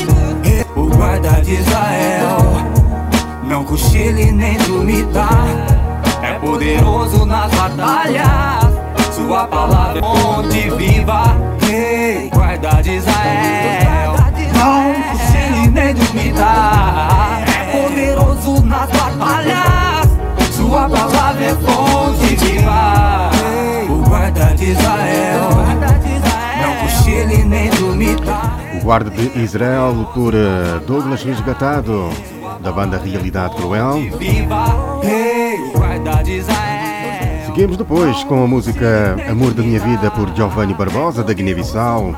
O 0.74 0.86
guarda 0.86 1.42
de 1.42 1.52
Israel 1.52 2.72
não 3.52 3.62
cochile 3.64 4.32
nem 4.32 4.56
dormita. 4.56 5.28
É 6.22 6.32
poderoso 6.38 7.26
nas 7.26 7.52
batalhas. 7.52 8.72
Sua 9.14 9.46
palavra 9.46 9.98
é 9.98 10.02
fonte 10.02 10.70
viva. 10.70 11.36
Ei, 11.70 12.30
guarda 12.30 12.82
de 12.82 12.92
Israel. 12.92 14.14
Não 14.54 14.94
cochile 15.12 15.68
nem 15.68 15.94
dormita. 15.94 16.46
É 17.46 17.82
poderoso 17.82 18.62
nas 18.62 18.88
batalhas. 18.88 20.08
Sua 20.56 20.88
palavra 20.88 21.44
é 21.44 21.54
fonte 21.54 22.34
viva. 22.36 23.30
Ei, 23.44 23.90
o 23.90 24.08
guarda 24.08 24.54
de 24.54 24.70
Israel. 24.70 26.21
O 28.76 28.84
Guarda 28.84 29.10
de 29.10 29.38
Israel 29.38 30.10
por 30.14 30.34
eh, 30.34 30.80
Douglas 30.86 31.22
Resgatado, 31.22 32.08
da 32.60 32.72
banda 32.72 32.98
Realidade 32.98 33.54
Cruel. 33.56 33.94
Seguimos 37.46 37.76
depois 37.76 38.24
com 38.24 38.42
a 38.42 38.46
música 38.46 39.16
Amor 39.28 39.52
da 39.52 39.62
Minha 39.62 39.78
Vida 39.80 40.10
por 40.10 40.34
Giovanni 40.34 40.74
Barbosa, 40.74 41.22
da 41.22 41.32
Guiné-Bissau. 41.32 42.14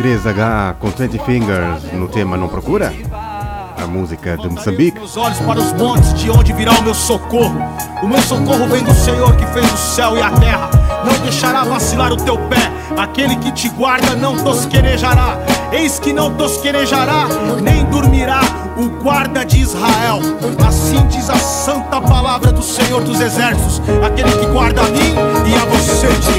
3H 0.00 0.74
com 0.78 0.88
20 0.88 1.18
Fingers 1.24 1.92
no 1.92 2.08
tema 2.08 2.36
Não 2.36 2.48
Procura. 2.48 2.92
A 3.12 3.86
música 3.86 4.36
de 4.36 4.48
Moçambique. 4.48 4.98
Os 4.98 5.16
olhos 5.16 5.38
para 5.40 5.58
os 5.58 5.72
montes, 5.74 6.14
de 6.14 6.30
onde 6.30 6.52
virá 6.52 6.72
o 6.72 6.82
meu 6.82 6.94
socorro. 6.94 7.60
O 8.02 8.06
meu 8.06 8.20
socorro 8.22 8.66
vem 8.66 8.82
do 8.82 8.94
Senhor 8.94 9.36
que 9.36 9.46
fez 9.46 9.72
o 9.72 9.76
céu 9.76 10.16
e 10.16 10.22
a 10.22 10.30
terra 10.30 10.85
não 11.06 11.18
deixará 11.20 11.62
vacilar 11.62 12.12
o 12.12 12.16
teu 12.16 12.36
pé. 12.36 12.70
Aquele 12.96 13.36
que 13.36 13.52
te 13.52 13.68
guarda 13.68 14.16
não 14.16 14.36
tosquenejará, 14.36 15.38
eis 15.72 15.98
que 15.98 16.12
não 16.12 16.34
tosquenejará, 16.34 17.26
nem 17.62 17.84
dormirá 17.84 18.40
o 18.76 18.88
guarda 19.02 19.44
de 19.44 19.60
Israel. 19.60 20.20
Assim 20.66 21.06
diz 21.06 21.30
a 21.30 21.36
santa 21.36 22.00
palavra 22.00 22.52
do 22.52 22.62
Senhor 22.62 23.02
dos 23.02 23.20
Exércitos, 23.20 23.80
aquele 24.04 24.32
que 24.32 24.46
guarda 24.46 24.80
a 24.80 24.84
mim 24.86 25.14
e 25.46 25.54
a 25.54 25.64
você 25.66 26.08
de 26.08 26.38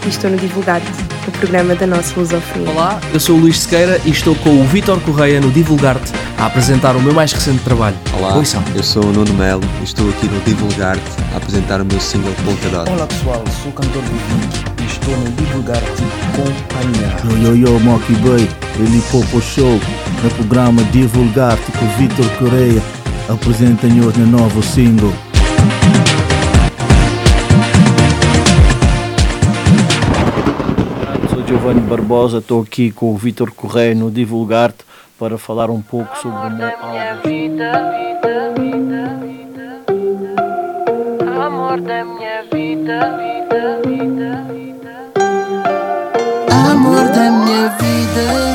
e 0.05 0.09
estou 0.09 0.29
no 0.29 0.37
Divulgar-te, 0.37 0.87
o 1.27 1.31
programa 1.31 1.75
da 1.75 1.85
nossa 1.85 2.17
lusofonia. 2.19 2.69
Olá, 2.69 2.99
eu 3.13 3.19
sou 3.19 3.35
o 3.35 3.39
Luís 3.39 3.59
Sequeira 3.59 3.99
e 4.05 4.09
estou 4.09 4.35
com 4.35 4.49
o 4.61 4.63
Vítor 4.65 4.99
Correia 5.01 5.41
no 5.41 5.51
Divulgar-te 5.51 6.11
a 6.37 6.45
apresentar 6.45 6.95
o 6.95 7.01
meu 7.01 7.13
mais 7.13 7.31
recente 7.33 7.63
trabalho. 7.63 7.95
Olá, 8.13 8.35
Ouçam. 8.35 8.63
eu 8.75 8.83
sou 8.83 9.03
o 9.03 9.11
Nuno 9.11 9.33
Melo 9.33 9.63
e 9.81 9.83
estou 9.83 10.09
aqui 10.09 10.27
no 10.27 10.39
Divulgar-te 10.41 11.03
a 11.33 11.37
apresentar 11.37 11.81
o 11.81 11.85
meu 11.85 11.99
single 11.99 12.33
Polkadot. 12.45 12.89
Olá 12.91 13.07
pessoal, 13.07 13.43
sou 13.61 13.71
o 13.71 13.73
cantor 13.73 14.01
Vivi 14.03 14.81
e 14.81 14.85
estou 14.85 15.17
no 15.17 15.29
Divulgar-te 15.31 16.03
Companhia. 16.35 17.15
Yo, 17.25 17.55
yo, 17.55 17.67
yo, 17.67 17.79
Monkey 17.79 18.15
Boy, 18.15 18.49
ele 18.79 19.01
Popo 19.11 19.41
Show, 19.41 19.79
no 20.23 20.29
programa 20.31 20.81
Divulgar-te 20.91 21.71
com 21.73 21.85
Vitor 21.97 22.29
Correia, 22.37 22.81
apresenta-nos 23.27 24.15
no 24.15 24.25
novo 24.25 24.63
single. 24.63 25.13
Giovanni 31.49 31.81
Barbosa, 31.81 32.37
estou 32.37 32.61
aqui 32.61 32.91
com 32.91 33.11
o 33.11 33.17
Vitor 33.17 33.51
Correia 33.51 33.95
no 33.95 34.11
Divulgar-te 34.11 34.85
para 35.17 35.35
falar 35.35 35.71
um 35.71 35.81
pouco 35.81 36.15
sobre 36.15 36.37
o 36.45 36.51
meu 36.51 36.67
álbum. 36.67 36.77
Amor 41.43 41.81
da 41.81 42.05
minha 42.05 42.43
vida, 42.53 43.17
vida, 43.17 43.81
vida, 43.83 44.43
vida. 44.53 45.11
Amor 46.69 47.07
da 47.09 47.31
minha 47.31 47.69
vida. 47.69 48.48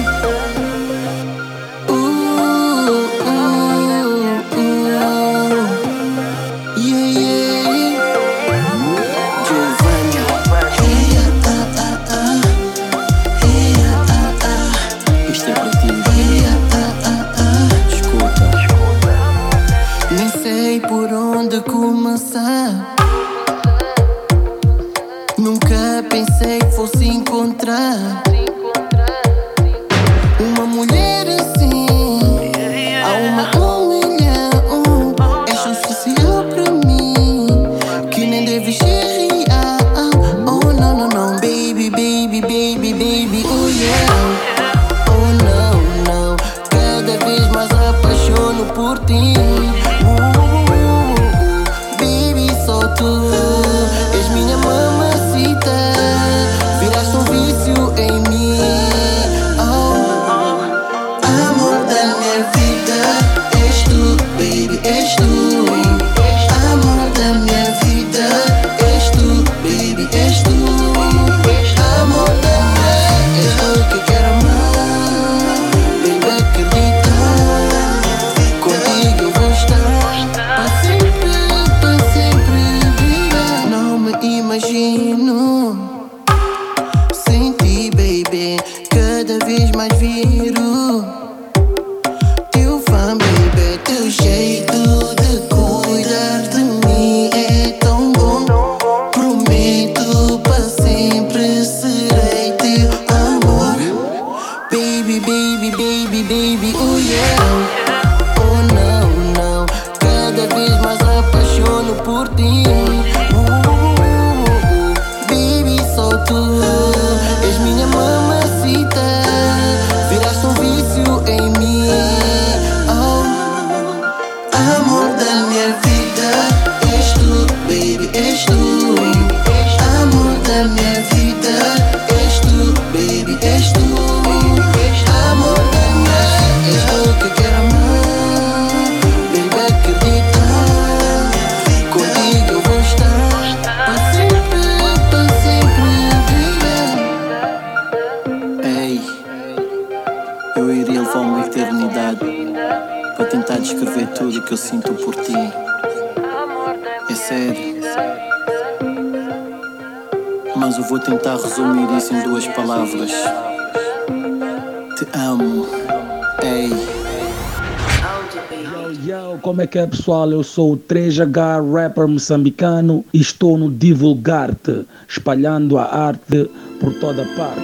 Pessoal? 170.05 170.31
Eu 170.31 170.43
sou 170.43 170.75
o 170.75 170.77
3H 170.77 171.73
rapper 171.73 172.07
moçambicano 172.07 173.03
e 173.13 173.21
estou 173.23 173.57
no 173.57 173.71
Divulgar-te, 173.71 174.85
espalhando 175.09 175.79
a 175.79 175.85
arte 175.85 176.51
por 176.79 176.93
toda 177.01 177.25
parte. 177.35 177.63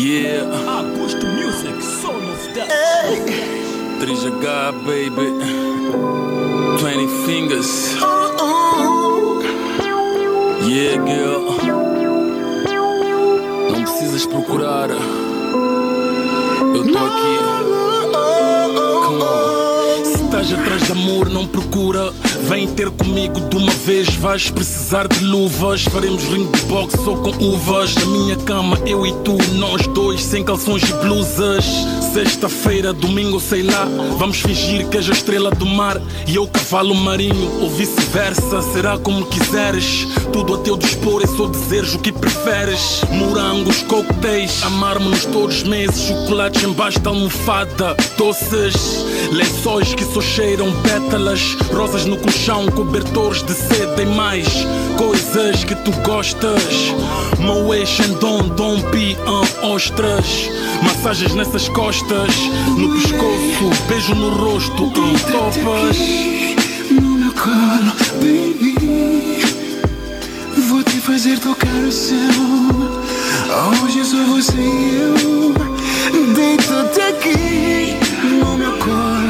Yeah. 0.00 0.46
Augusto 0.70 1.26
Music, 1.26 1.82
Son 1.82 2.14
of 2.14 2.52
Death. 2.54 2.68
3H, 4.00 4.72
baby. 4.86 5.26
20 6.78 7.26
fingers. 7.26 7.96
Yeah, 10.62 11.04
girl. 11.04 11.42
Não 13.72 13.82
precisas 13.82 14.24
procurar. 14.24 14.88
Eu 16.74 16.92
tô 16.92 16.98
aqui. 16.98 17.93
Estás 20.44 20.60
atrás 20.60 20.82
de 20.82 20.92
amor 20.92 21.30
não 21.30 21.46
procura. 21.46 22.12
Vem 22.42 22.68
ter 22.68 22.90
comigo 22.90 23.40
de 23.48 23.56
uma 23.56 23.72
vez, 23.72 24.14
vais 24.16 24.50
precisar 24.50 25.08
de 25.08 25.24
luvas. 25.24 25.84
Faremos 25.84 26.22
ring 26.24 26.46
de 26.50 26.60
boxe 26.66 26.98
ou 26.98 27.16
com 27.16 27.30
uvas. 27.42 27.94
Na 27.94 28.04
minha 28.04 28.36
cama, 28.36 28.78
eu 28.84 29.06
e 29.06 29.12
tu, 29.24 29.38
nós 29.54 29.86
dois, 29.86 30.22
sem 30.22 30.44
calções 30.44 30.82
e 30.82 30.92
blusas. 30.92 31.64
Sexta-feira, 32.14 32.92
domingo, 32.92 33.40
sei 33.40 33.64
lá. 33.64 33.88
Vamos 34.16 34.40
fingir 34.40 34.86
que 34.86 34.98
és 34.98 35.10
a 35.10 35.12
estrela 35.12 35.50
do 35.50 35.66
mar 35.66 36.00
e 36.28 36.36
eu 36.36 36.46
cavalo 36.46 36.94
marinho, 36.94 37.60
ou 37.60 37.68
vice-versa. 37.68 38.62
Será 38.72 38.96
como 38.96 39.26
quiseres, 39.26 40.06
tudo 40.32 40.54
a 40.54 40.58
teu 40.58 40.76
dispor, 40.76 41.24
é 41.24 41.26
só 41.26 41.48
dizeres 41.48 41.92
o 41.92 41.98
que 41.98 42.12
preferes. 42.12 43.02
Morangos, 43.10 43.82
coquetéis, 43.82 44.62
amar-me-nos 44.62 45.24
todos 45.24 45.56
os 45.56 45.62
meses. 45.64 46.02
Chocolates 46.02 46.62
embaixo 46.62 47.00
da 47.00 47.10
almofada, 47.10 47.96
doces. 48.16 49.04
Lençóis 49.32 49.92
que 49.92 50.04
só 50.04 50.20
cheiram 50.20 50.70
pétalas, 50.82 51.56
rosas 51.72 52.04
no 52.04 52.16
colchão, 52.16 52.66
cobertores 52.66 53.42
de 53.42 53.54
seda 53.54 54.00
e 54.00 54.06
mais 54.06 54.46
coisas 54.96 55.64
que 55.64 55.74
tu 55.74 55.90
gostas. 56.02 56.62
Moe, 57.44 57.84
Shandon, 57.84 58.48
Dom 58.56 58.80
Pi, 58.90 59.16
ah, 59.26 59.66
ostras. 59.66 60.48
Massagens 60.82 61.34
nessas 61.34 61.68
costas, 61.68 62.34
no 62.76 62.92
pescoço, 62.94 63.84
beijo 63.86 64.14
no 64.14 64.30
rosto, 64.30 64.90
ah, 64.96 65.30
topas. 65.30 65.98
no 66.90 67.18
meu 67.18 67.32
colo, 67.34 67.92
baby. 68.14 68.74
Vou 70.68 70.82
te 70.82 70.98
fazer 71.00 71.38
tocar 71.38 71.84
o 71.86 71.92
céu. 71.92 72.16
Hoje 73.84 74.04
só 74.04 74.24
você 74.24 74.56
e 74.56 74.96
eu. 74.96 75.54
Deita-te 76.34 77.00
aqui 77.00 77.96
no 78.24 78.56
meu 78.56 78.72
colo, 78.78 79.23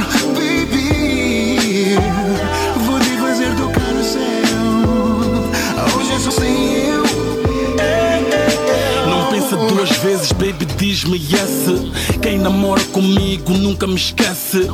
pensa 9.55 9.75
duas 9.75 9.91
vezes, 9.99 10.33
baby, 10.33 10.67
diz-me 10.77 11.17
yes. 11.17 12.19
Quem 12.21 12.39
namora 12.39 12.83
comigo 12.85 13.53
nunca 13.53 13.87
me 13.87 13.95
esquece. 13.95 14.67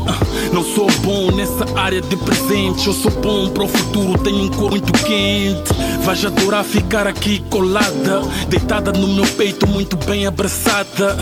Não 0.53 0.65
sou 0.65 0.91
bom 1.03 1.31
nessa 1.31 1.67
área 1.79 2.01
de 2.01 2.17
presentes. 2.17 2.87
Eu 2.87 2.93
sou 2.93 3.11
bom 3.11 3.49
para 3.51 3.65
o 3.65 3.69
futuro, 3.69 4.19
tenho 4.23 4.45
um 4.45 4.49
corpo 4.49 4.71
muito 4.71 4.93
quente. 4.93 5.73
Vais 6.03 6.25
adorar 6.25 6.65
ficar 6.65 7.07
aqui 7.07 7.43
colada, 7.51 8.23
deitada 8.49 8.93
no 8.93 9.09
meu 9.09 9.27
peito, 9.27 9.67
muito 9.67 9.97
bem 9.97 10.27
abraçada. 10.27 11.17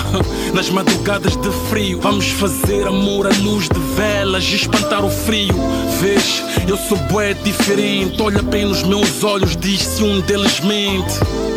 Nas 0.55 0.71
madrugadas 0.71 1.37
de 1.37 1.51
frio, 1.69 2.01
vamos 2.01 2.29
fazer 2.31 2.87
amor 2.87 3.27
à 3.27 3.31
luz 3.39 3.69
de 3.69 3.81
velas 3.97 4.45
e 4.45 4.57
espantar 4.57 5.05
o 5.05 5.11
frio. 5.11 5.55
Vês, 6.01 6.43
eu 6.67 6.77
sou 6.77 6.99
bué 7.11 7.35
diferente. 7.35 8.21
Olha 8.23 8.43
bem 8.43 8.67
nos 8.67 8.83
meus 8.83 9.23
olhos, 9.25 9.57
diz 9.57 9.83
se 9.83 10.03
um 10.03 10.21
deles 10.21 10.61
mente. 10.61 11.48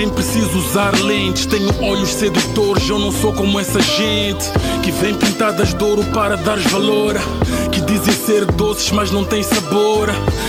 Nem 0.00 0.08
preciso 0.08 0.56
usar 0.56 0.98
lentes, 1.02 1.44
tenho 1.44 1.68
olhos 1.84 2.08
sedutores. 2.14 2.88
Eu 2.88 2.98
não 2.98 3.12
sou 3.12 3.34
como 3.34 3.60
essa 3.60 3.78
gente 3.82 4.50
que 4.82 4.90
vem 4.90 5.14
pintadas 5.14 5.74
de 5.74 5.84
ouro 5.84 6.02
para 6.04 6.38
dar 6.38 6.58
valor. 6.70 7.16
Que 7.70 7.82
dizem 7.82 8.14
ser 8.14 8.46
doces, 8.46 8.90
mas 8.92 9.10
não 9.10 9.26
tem 9.26 9.42
sabor. 9.42 10.08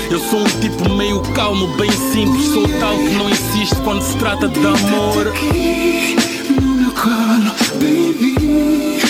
Eu 0.09 0.21
sou 0.21 0.39
um 0.39 0.59
tipo 0.61 0.89
meio 0.93 1.19
calmo, 1.33 1.67
bem 1.75 1.91
simples. 1.91 2.45
Sou 2.45 2.65
tal 2.79 2.95
que 2.95 3.13
não 3.15 3.29
insiste 3.29 3.75
quando 3.83 4.01
se 4.01 4.15
trata 4.15 4.47
de 4.47 4.57
amor. 4.57 5.27
aqui 5.27 6.15
no 6.61 6.75
meu 6.75 6.91
colo, 6.93 7.51
baby. 7.73 9.01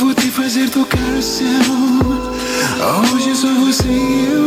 Vou 0.00 0.12
te 0.14 0.32
fazer 0.32 0.68
tocar 0.68 0.98
o 1.16 1.22
céu. 1.22 1.46
Hoje 3.14 3.36
só 3.36 3.54
você 3.54 3.86
e 3.86 4.32
eu. 4.34 4.41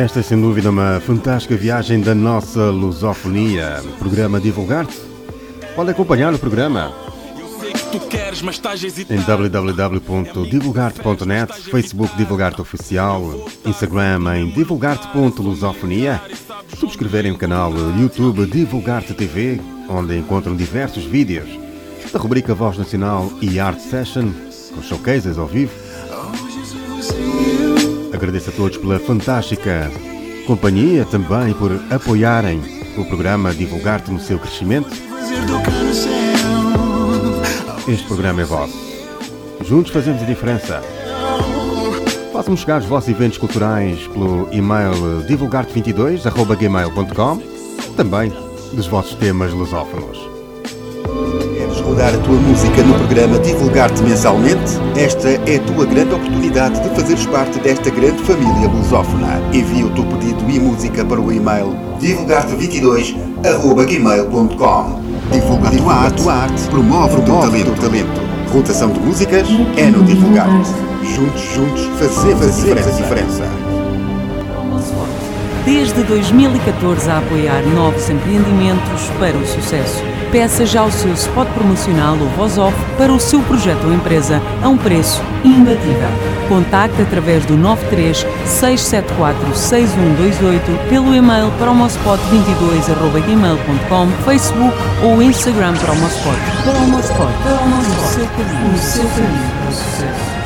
Esta 0.00 0.20
é 0.20 0.22
sem 0.22 0.40
dúvida 0.40 0.70
uma 0.70 0.98
fantástica 0.98 1.54
viagem 1.54 2.00
da 2.00 2.14
nossa 2.14 2.70
lusofonia. 2.70 3.82
Programa 3.98 4.40
Divulgar-te. 4.40 4.96
Pode 5.76 5.90
acompanhar 5.90 6.32
o 6.32 6.38
programa 6.38 6.90
em 9.10 9.20
www.divulgarte.net, 9.20 11.52
Facebook 11.70 12.16
Divulgarte 12.16 12.62
Oficial, 12.62 13.46
Instagram 13.66 14.38
em 14.38 14.48
divulgarte.lusofonia, 14.48 16.18
subscreverem 16.78 17.32
o 17.32 17.36
canal 17.36 17.70
YouTube 18.00 18.46
Divulgarte 18.46 19.12
TV, 19.12 19.60
onde 19.86 20.16
encontram 20.16 20.56
diversos 20.56 21.04
vídeos 21.04 21.50
da 22.10 22.18
rubrica 22.18 22.54
Voz 22.54 22.78
Nacional 22.78 23.30
e 23.42 23.60
Art 23.60 23.78
Session, 23.78 24.32
com 24.74 24.82
showcases 24.82 25.36
ao 25.36 25.46
vivo. 25.46 25.89
Agradeço 28.20 28.50
a 28.50 28.52
todos 28.52 28.76
pela 28.76 28.98
fantástica 28.98 29.90
companhia, 30.46 31.06
também 31.06 31.54
por 31.54 31.72
apoiarem 31.90 32.60
o 32.98 33.04
programa 33.06 33.54
Divulgar-te 33.54 34.10
no 34.10 34.20
seu 34.20 34.38
crescimento. 34.38 34.90
Este 37.88 38.06
programa 38.06 38.42
é 38.42 38.44
vosso. 38.44 38.76
Juntos 39.64 39.90
fazemos 39.90 40.22
a 40.22 40.26
diferença. 40.26 40.82
Façam-me 42.30 42.58
chegar 42.58 42.82
os 42.82 42.86
vossos 42.86 43.08
eventos 43.08 43.38
culturais 43.38 44.06
pelo 44.08 44.50
e-mail 44.52 45.24
divulgarte22.gmail.com 45.26 47.42
Também 47.96 48.30
dos 48.74 48.86
vossos 48.86 49.14
temas 49.14 49.50
lusófonos. 49.54 50.29
Rodar 51.90 52.14
a 52.14 52.18
tua 52.18 52.36
música 52.36 52.84
no 52.84 52.94
programa 52.94 53.36
Divulgar-te 53.40 54.00
mensalmente? 54.04 54.78
Esta 54.96 55.28
é 55.28 55.56
a 55.56 55.60
tua 55.72 55.84
grande 55.84 56.14
oportunidade 56.14 56.80
de 56.80 56.88
fazeres 56.90 57.26
parte 57.26 57.58
desta 57.58 57.90
grande 57.90 58.22
família 58.22 58.68
lusófona. 58.68 59.42
Envia 59.52 59.86
o 59.86 59.90
teu 59.90 60.04
pedido 60.04 60.48
e 60.48 60.60
música 60.60 61.04
para 61.04 61.20
o 61.20 61.32
e-mail 61.32 61.74
divulgarte22.gmail.com 62.00 65.00
Divulga 65.32 65.68
a 65.68 65.72
tua 65.72 65.92
arte, 65.92 66.22
tua 66.22 66.32
arte 66.32 66.62
promove 66.68 67.16
o 67.16 67.22
teu 67.22 67.40
talento, 67.40 67.72
talento. 67.80 68.20
Rotação 68.52 68.90
de 68.90 69.00
músicas 69.00 69.48
é 69.76 69.86
no 69.86 70.04
Divulgar-te. 70.04 70.70
Juntos, 71.12 71.42
juntos, 71.52 71.90
fazemos, 71.98 72.46
a 72.46 72.50
diferença. 72.50 72.92
diferença. 72.92 73.42
Desde 75.64 76.04
2014 76.04 77.10
a 77.10 77.18
apoiar 77.18 77.62
novos 77.74 78.08
empreendimentos 78.08 79.10
para 79.18 79.36
o 79.36 79.44
sucesso. 79.44 80.19
Peça 80.32 80.64
já 80.64 80.84
o 80.84 80.90
seu 80.92 81.12
spot 81.14 81.48
promocional 81.48 82.16
ou 82.16 82.28
voz 82.28 82.56
off 82.56 82.76
para 82.96 83.12
o 83.12 83.18
seu 83.18 83.42
projeto 83.42 83.84
ou 83.84 83.92
empresa 83.92 84.40
a 84.62 84.68
um 84.68 84.76
preço 84.76 85.20
imbatível. 85.44 86.08
Contacte 86.48 87.02
através 87.02 87.44
do 87.46 87.56
93 87.56 88.24
674 88.44 89.56
6128 89.56 90.88
pelo 90.88 91.12
e-mail 91.12 91.50
promospot22.gmail.com, 91.60 94.06
Facebook 94.24 94.78
ou 95.02 95.20
Instagram 95.20 95.74
Promospot. 95.74 96.38
Promospot, 96.62 97.28
o 97.28 98.06
seu 98.06 98.24
caminho, 98.26 98.72
o 98.72 98.78
seu 98.78 99.08
caminho 99.08 99.50
para 99.58 99.68
o 99.68 99.72
sucesso. 99.72 100.39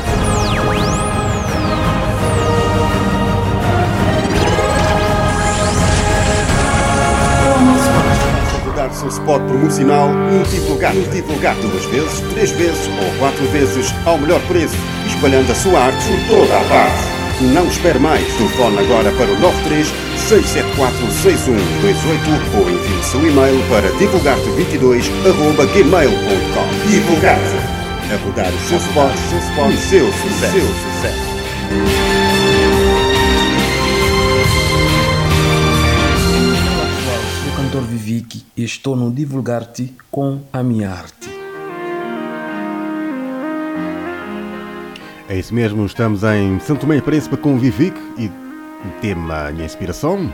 Seu 8.95 9.09
spot 9.09 9.43
promocional 9.43 10.09
no 10.09 10.43
Divulgar, 10.45 10.95
no 10.95 11.03
Divulgar 11.09 11.57
duas 11.57 11.85
vezes, 11.87 12.21
três 12.33 12.53
vezes 12.53 12.87
ou 12.87 13.19
quatro 13.19 13.45
vezes 13.49 13.93
ao 14.07 14.17
melhor 14.19 14.41
preço, 14.43 14.77
espalhando 15.07 15.51
a 15.51 15.55
sua 15.55 15.81
arte 15.81 16.07
por 16.29 16.39
toda 16.39 16.57
a 16.57 16.65
parte. 16.65 17.15
Não 17.41 17.67
espere 17.67 17.99
mais, 17.99 18.25
telefone 18.37 18.79
agora 18.79 19.11
para 19.13 19.27
o 19.27 19.41
93 19.41 19.89
674 20.29 21.11
6128 21.11 22.57
ou 22.57 22.71
envie 22.71 22.95
o 22.95 23.03
seu 23.03 23.27
e-mail 23.27 23.61
para 23.69 23.91
divulgarte22.gmail.com 23.99 26.89
Divulgar-te, 26.89 27.57
a 28.13 28.17
rodar 28.25 28.53
o 28.53 28.61
seu 28.61 28.79
spot, 28.79 29.13
o 29.13 29.19
seu 29.29 29.41
spot, 29.41 29.75
o 29.75 29.77
seu 29.77 30.07
sucesso. 30.13 30.53
Seu 30.53 30.69
sucesso. 30.69 32.14
Viviki 37.95 38.45
e 38.57 38.65
estou 38.65 38.97
no 38.97 39.11
Divulgar-te 39.11 39.95
com 40.11 40.41
a 40.53 40.63
minha 40.63 40.91
arte. 40.91 41.31
É 45.29 45.39
isso 45.39 45.55
mesmo, 45.55 45.87
estamos 45.87 46.23
em 46.25 46.59
Santo 46.59 46.81
Tomé 46.81 46.97
e 46.97 47.03
Príncipe 47.03 47.37
com 47.37 47.55
o 47.55 47.59
Vivic 47.59 47.97
e 48.19 48.27
o 48.27 49.01
tema 49.01 49.51
Minha 49.53 49.65
Inspiração. 49.65 50.29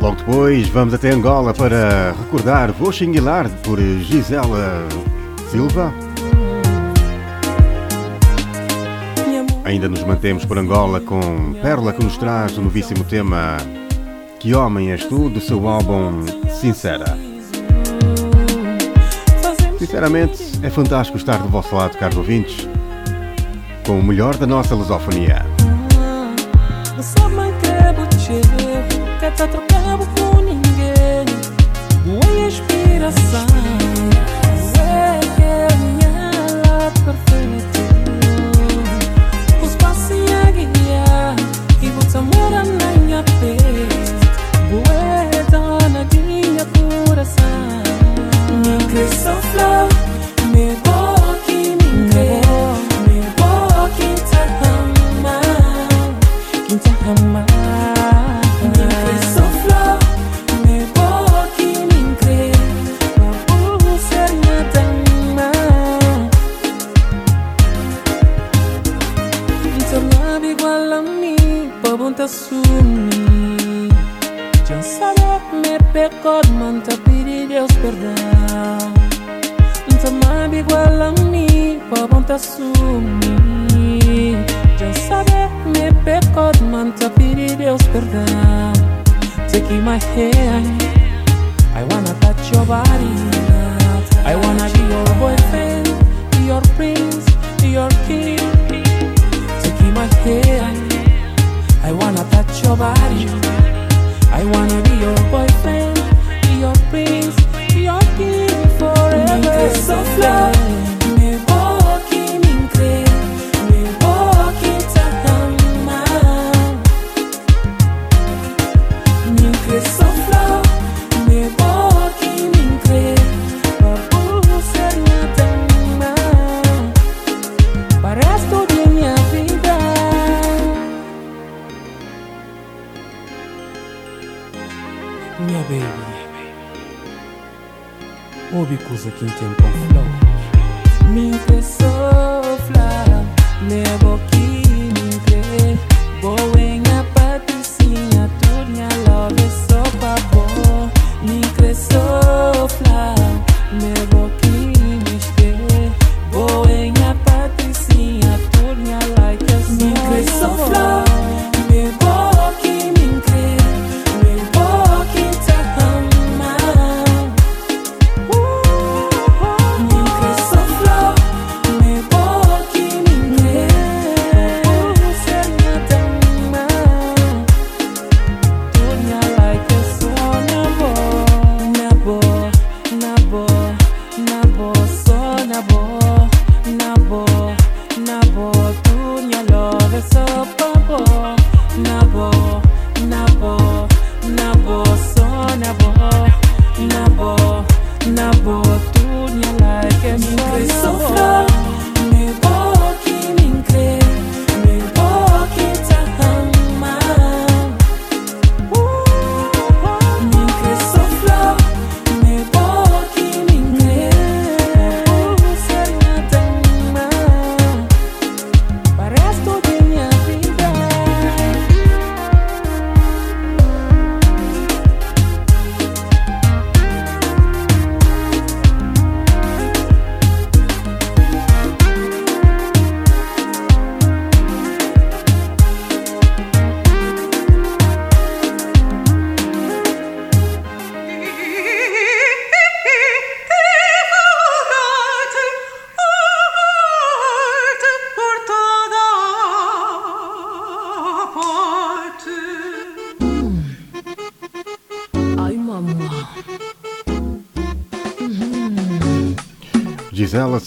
Logo 0.00 0.16
depois 0.16 0.68
vamos 0.68 0.94
até 0.94 1.10
Angola 1.10 1.52
para 1.52 2.12
recordar 2.12 2.72
Vou 2.72 2.90
Xinguilar 2.90 3.50
por 3.62 3.78
Gisela 3.78 4.88
Silva. 5.50 5.92
Ainda 9.64 9.88
nos 9.88 10.02
mantemos 10.02 10.46
por 10.46 10.56
Angola 10.56 11.00
com 11.00 11.52
Pérola 11.60 11.92
que 11.92 12.02
nos 12.02 12.16
traz 12.16 12.56
o 12.56 12.62
novíssimo 12.62 13.04
tema 13.04 13.58
que 14.40 14.54
Homem 14.54 14.90
És 14.90 15.04
Tu, 15.04 15.28
do 15.28 15.38
seu 15.38 15.68
álbum 15.68 16.24
Sincera. 16.48 17.14
Sinceramente, 19.78 20.42
é 20.62 20.70
fantástico 20.70 21.18
estar 21.18 21.36
do 21.42 21.48
vosso 21.50 21.76
lado, 21.76 21.98
caros 21.98 22.16
ouvintes, 22.16 22.66
com 23.86 24.00
o 24.00 24.02
melhor 24.02 24.38
da 24.38 24.46
nossa 24.46 24.74
lusofonia. 24.74 25.44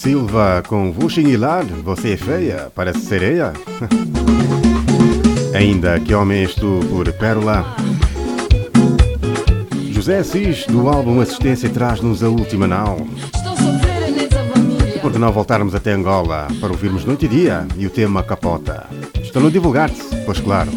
Silva 0.04 0.62
com 0.68 0.92
Vuxin 0.92 1.30
Hilar, 1.30 1.64
Você 1.82 2.12
é 2.12 2.18
Feia, 2.18 2.70
Parece 2.76 3.00
Sereia. 3.00 3.54
Ainda 5.56 5.98
Que 5.98 6.14
Homem 6.14 6.44
estou 6.44 6.84
por 6.84 7.10
Pérola. 7.14 7.74
José 9.92 10.18
Assis, 10.18 10.66
do 10.66 10.90
álbum 10.90 11.22
Assistência, 11.22 11.70
traz-nos 11.70 12.22
a 12.22 12.28
última 12.28 12.68
nau. 12.68 12.98
Porque 15.02 15.18
não 15.18 15.32
voltarmos 15.32 15.74
até 15.74 15.94
Angola 15.94 16.50
para 16.60 16.74
ouvirmos 16.74 17.06
noite 17.06 17.24
e 17.24 17.30
dia 17.30 17.66
e 17.78 17.88
o 17.88 17.90
tema 17.90 18.24
capota? 18.24 18.86
Estão 19.22 19.42
no 19.42 19.50
divulgar-se, 19.50 20.14
pois 20.26 20.42
claro. 20.42 20.70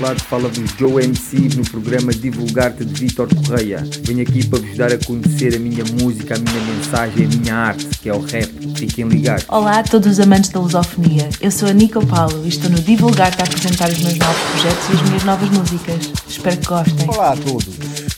Fala-vos 0.00 0.70
Joe 0.78 1.04
MC 1.04 1.56
no 1.56 1.62
programa 1.70 2.10
Divulgar-te 2.12 2.84
de 2.84 2.94
Vitor 3.04 3.28
Correia. 3.34 3.84
Venho 4.02 4.22
aqui 4.22 4.46
para 4.46 4.58
vos 4.58 4.76
dar 4.76 4.90
a 4.92 4.98
conhecer 4.98 5.54
a 5.54 5.58
minha 5.58 5.84
música, 6.00 6.36
a 6.36 6.38
minha 6.38 6.74
mensagem, 6.74 7.26
a 7.26 7.28
minha 7.28 7.54
arte, 7.54 7.86
que 8.00 8.08
é 8.08 8.14
o 8.14 8.20
rap. 8.20 8.48
Fiquem 8.76 9.06
ligados. 9.06 9.44
Olá 9.48 9.80
a 9.80 9.82
todos 9.82 10.12
os 10.12 10.20
amantes 10.20 10.50
da 10.50 10.58
lusofonia. 10.58 11.28
Eu 11.40 11.50
sou 11.50 11.68
a 11.68 11.72
Nico 11.74 12.04
Paulo 12.06 12.44
e 12.44 12.48
estou 12.48 12.70
no 12.70 12.80
Divulgar-te 12.80 13.42
a 13.42 13.44
apresentar 13.44 13.90
os 13.90 13.98
meus 13.98 14.16
novos 14.16 14.42
projetos 14.52 14.88
e 14.88 14.92
as 14.92 15.02
minhas 15.02 15.24
novas 15.24 15.50
músicas. 15.50 16.12
Espero 16.26 16.56
que 16.56 16.66
gostem. 16.66 17.08
Olá 17.08 17.32
a 17.32 17.36
todos. 17.36 17.68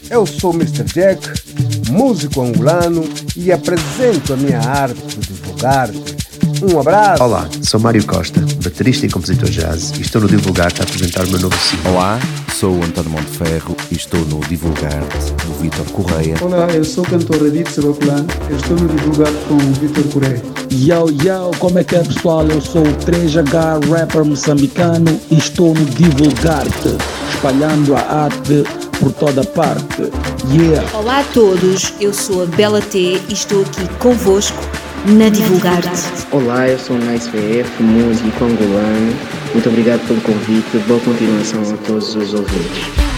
Eu 0.08 0.24
sou 0.24 0.52
o 0.52 0.54
Mr. 0.54 0.84
Jack, 0.84 1.28
músico 1.90 2.42
angolano 2.42 3.02
e 3.36 3.50
apresento 3.50 4.34
a 4.34 4.36
minha 4.36 4.60
arte 4.60 5.00
de 5.18 5.34
divulgar-te. 5.34 6.01
Um 6.62 6.78
abraço. 6.78 7.24
Olá, 7.24 7.48
sou 7.60 7.80
Mário 7.80 8.06
Costa, 8.06 8.40
baterista 8.62 9.04
e 9.04 9.10
compositor 9.10 9.50
jazz 9.50 9.90
e 9.98 10.02
estou 10.02 10.20
no 10.20 10.28
Divulgar-te 10.28 10.80
a 10.80 10.84
apresentar 10.84 11.24
o 11.24 11.30
meu 11.30 11.40
novo 11.40 11.56
single. 11.58 11.92
Olá, 11.92 12.20
sou 12.54 12.78
o 12.78 12.84
António 12.84 13.10
Monteferro 13.10 13.76
e 13.90 13.96
estou 13.96 14.20
no 14.26 14.38
Divulgar-te 14.46 15.32
do 15.44 15.54
Vitor 15.60 15.84
Correia. 15.86 16.36
Olá, 16.40 16.68
eu 16.72 16.84
sou 16.84 17.02
o 17.02 17.08
cantor 17.08 17.48
Edith 17.48 17.68
Sebaculano, 17.68 18.28
eu 18.48 18.56
estou 18.56 18.76
no 18.76 18.86
Divulgar 18.86 19.32
com 19.48 19.54
o 19.54 19.72
Vitor 19.72 20.04
Correia. 20.12 20.42
Yo, 20.70 21.10
yo, 21.24 21.50
como 21.58 21.80
é 21.80 21.84
que 21.84 21.96
é 21.96 22.04
pessoal? 22.04 22.46
Eu 22.46 22.60
sou 22.60 22.82
o 22.82 22.94
3H, 22.94 23.88
rapper 23.90 24.24
moçambicano 24.24 25.20
e 25.32 25.38
estou 25.38 25.74
no 25.74 25.84
Divulgar-te, 25.84 26.96
espalhando 27.34 27.96
a 27.96 28.00
arte 28.00 28.62
por 29.00 29.12
toda 29.14 29.42
parte. 29.42 30.12
Yeah! 30.52 30.96
Olá 30.96 31.20
a 31.20 31.24
todos, 31.24 31.92
eu 32.00 32.14
sou 32.14 32.44
a 32.44 32.46
Bela 32.46 32.80
T 32.80 33.20
e 33.28 33.32
estou 33.32 33.62
aqui 33.62 33.88
convosco 33.98 34.62
na 35.06 35.28
Divulgar-te. 35.28 36.26
Olá, 36.30 36.68
eu 36.68 36.78
sou 36.78 36.96
o 36.96 36.98
Nice 36.98 37.28
VF, 37.28 37.82
músico 37.82 38.44
angolano. 38.44 39.12
Muito 39.52 39.68
obrigado 39.68 40.06
pelo 40.06 40.20
convite. 40.20 40.78
Boa 40.86 41.00
continuação 41.00 41.62
a 41.62 41.76
todos 41.78 42.14
os 42.14 42.34
ouvintes. 42.34 43.11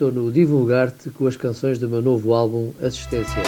Estou 0.00 0.10
no 0.10 0.32
Divulgar-te 0.32 1.10
com 1.10 1.26
as 1.26 1.36
canções 1.36 1.78
do 1.78 1.86
meu 1.86 2.00
novo 2.00 2.32
álbum 2.32 2.72
Assistência. 2.80 3.42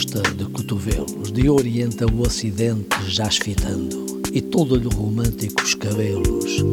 Posta 0.00 0.22
de 0.34 0.46
cotovelos, 0.46 1.30
de 1.30 1.50
oriente 1.50 2.02
ao 2.02 2.20
ocidente 2.20 2.88
já 3.06 3.26
esfitando, 3.26 4.22
e 4.32 4.40
todo-lhe 4.40 4.88
românticos 4.88 5.74
cabelos, 5.74 6.64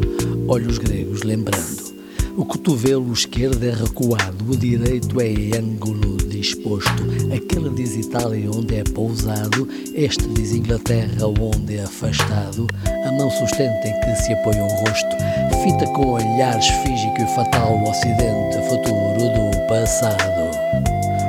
olhos 0.48 0.78
gregos 0.78 1.24
lembrando. 1.24 1.94
O 2.38 2.46
cotovelo 2.46 3.12
esquerdo 3.12 3.62
é 3.64 3.70
recuado, 3.70 4.50
o 4.50 4.56
direito 4.56 5.20
é 5.20 5.58
ângulo 5.58 6.16
disposto. 6.16 7.04
Aquele 7.30 7.68
diz 7.74 7.96
Itália 7.96 8.50
onde 8.50 8.76
é 8.76 8.84
pousado, 8.84 9.68
este 9.94 10.26
diz 10.28 10.52
Inglaterra 10.52 11.26
onde 11.26 11.76
é 11.76 11.82
afastado. 11.82 12.66
A 12.86 13.12
mão 13.12 13.30
sustenta 13.30 13.88
em 13.88 14.00
que 14.00 14.22
se 14.22 14.32
apoia 14.32 14.64
o 14.64 14.68
rosto, 14.68 15.16
fita 15.62 15.84
com 15.92 16.12
olhar 16.12 16.58
físico 16.62 17.20
e 17.20 17.34
fatal 17.34 17.74
o 17.74 17.90
ocidente, 17.90 18.56
futuro 18.70 19.20
do 19.20 19.66
passado. 19.68 20.67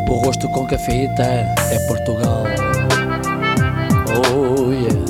O 0.09 0.15
rosto 0.15 0.49
com 0.49 0.65
que 0.65 0.75
fita 0.75 1.23
é 1.23 1.79
Portugal. 1.87 2.43
Oh 4.25 4.71
yeah. 4.71 5.05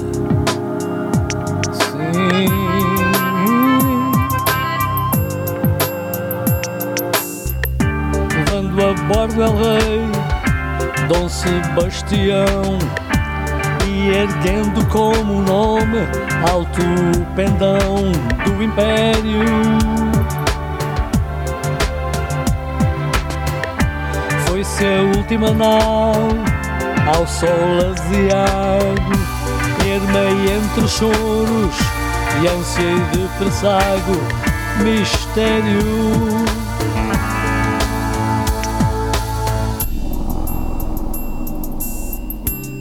Sim. 1.71 2.49
Levando 8.35 8.85
a 8.85 8.93
bordo 9.07 9.41
El 9.41 9.55
Rei, 9.55 10.01
Dom 11.07 11.29
Sebastião, 11.29 12.77
e 13.87 14.09
erguendo 14.09 14.85
como 14.87 15.41
nome 15.41 15.99
alto 16.51 16.81
pendão 17.37 18.11
do 18.43 18.61
Império. 18.61 19.98
Foi-se 24.79 24.85
a 24.85 25.17
última 25.17 25.51
nau 25.51 26.13
ao 27.13 27.27
sol 27.27 27.91
aziago, 27.91 29.11
ermei 29.85 30.55
entre 30.55 30.87
choros 30.87 31.75
e 32.41 32.47
ânsia 32.47 32.83
e 32.83 32.99
de 33.11 33.27
pressago, 33.37 34.15
mistério. 34.81 35.79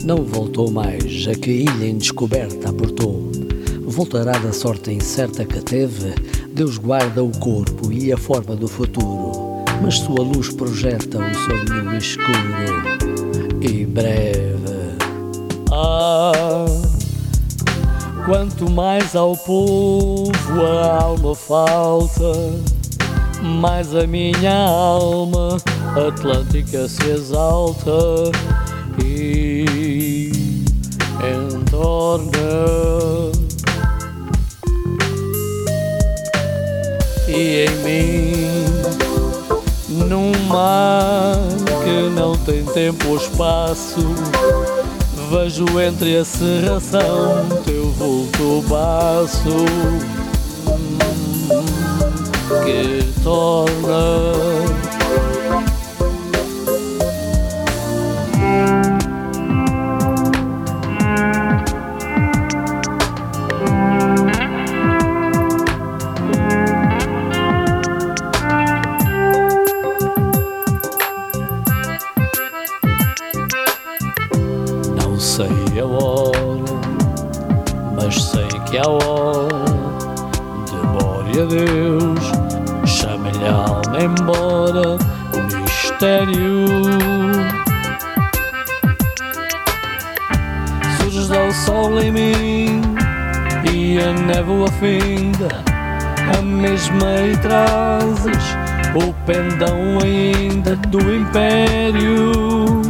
Não 0.05 0.23
voltou 0.23 0.71
mais, 0.71 1.27
a 1.27 1.35
que 1.35 1.51
ilha 1.51 1.89
indescoberta 1.89 2.69
aportou. 2.69 3.29
Voltará 3.83 4.37
da 4.37 4.53
sorte 4.53 4.89
incerta 4.91 5.43
que 5.43 5.59
teve, 5.59 6.15
Deus 6.53 6.77
guarda 6.77 7.21
o 7.21 7.31
corpo 7.39 7.91
e 7.91 8.13
a 8.13 8.17
forma 8.17 8.55
do 8.55 8.69
futuro, 8.69 9.18
mas 9.81 9.99
sua 9.99 10.21
luz 10.21 10.49
projeta 10.53 11.17
o 11.17 11.35
sonho 11.35 11.97
escuro 11.97 12.99
e 13.61 13.85
breve. 13.85 14.97
Ah, 15.71 16.65
quanto 18.25 18.69
mais 18.69 19.15
ao 19.15 19.35
povo 19.37 20.31
a 20.65 21.03
alma 21.03 21.35
falta, 21.35 22.31
mais 23.41 23.95
a 23.95 24.05
minha 24.05 24.55
alma 24.55 25.57
atlântica 26.07 26.87
se 26.87 27.09
exalta 27.09 27.91
e 29.03 30.21
entorna. 31.23 32.29
E 37.27 37.65
em 37.65 37.75
mim, 37.83 38.68
mar 40.59 41.37
que 41.83 42.09
não 42.09 42.35
tem 42.35 42.65
tempo 42.65 43.07
ou 43.07 43.17
espaço, 43.17 44.01
vejo 45.29 45.65
entre 45.79 46.17
a 46.17 46.25
serração 46.25 47.47
teu 47.63 47.89
vulto 47.91 48.61
baço 48.67 49.65
hum, 50.67 51.65
que 52.65 53.21
torna. 53.23 54.68
Império. 101.29 102.81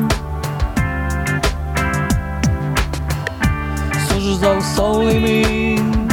Surges 4.08 4.44
ao 4.44 4.62
sol 4.62 5.10
em 5.10 5.20
mim 5.20 6.08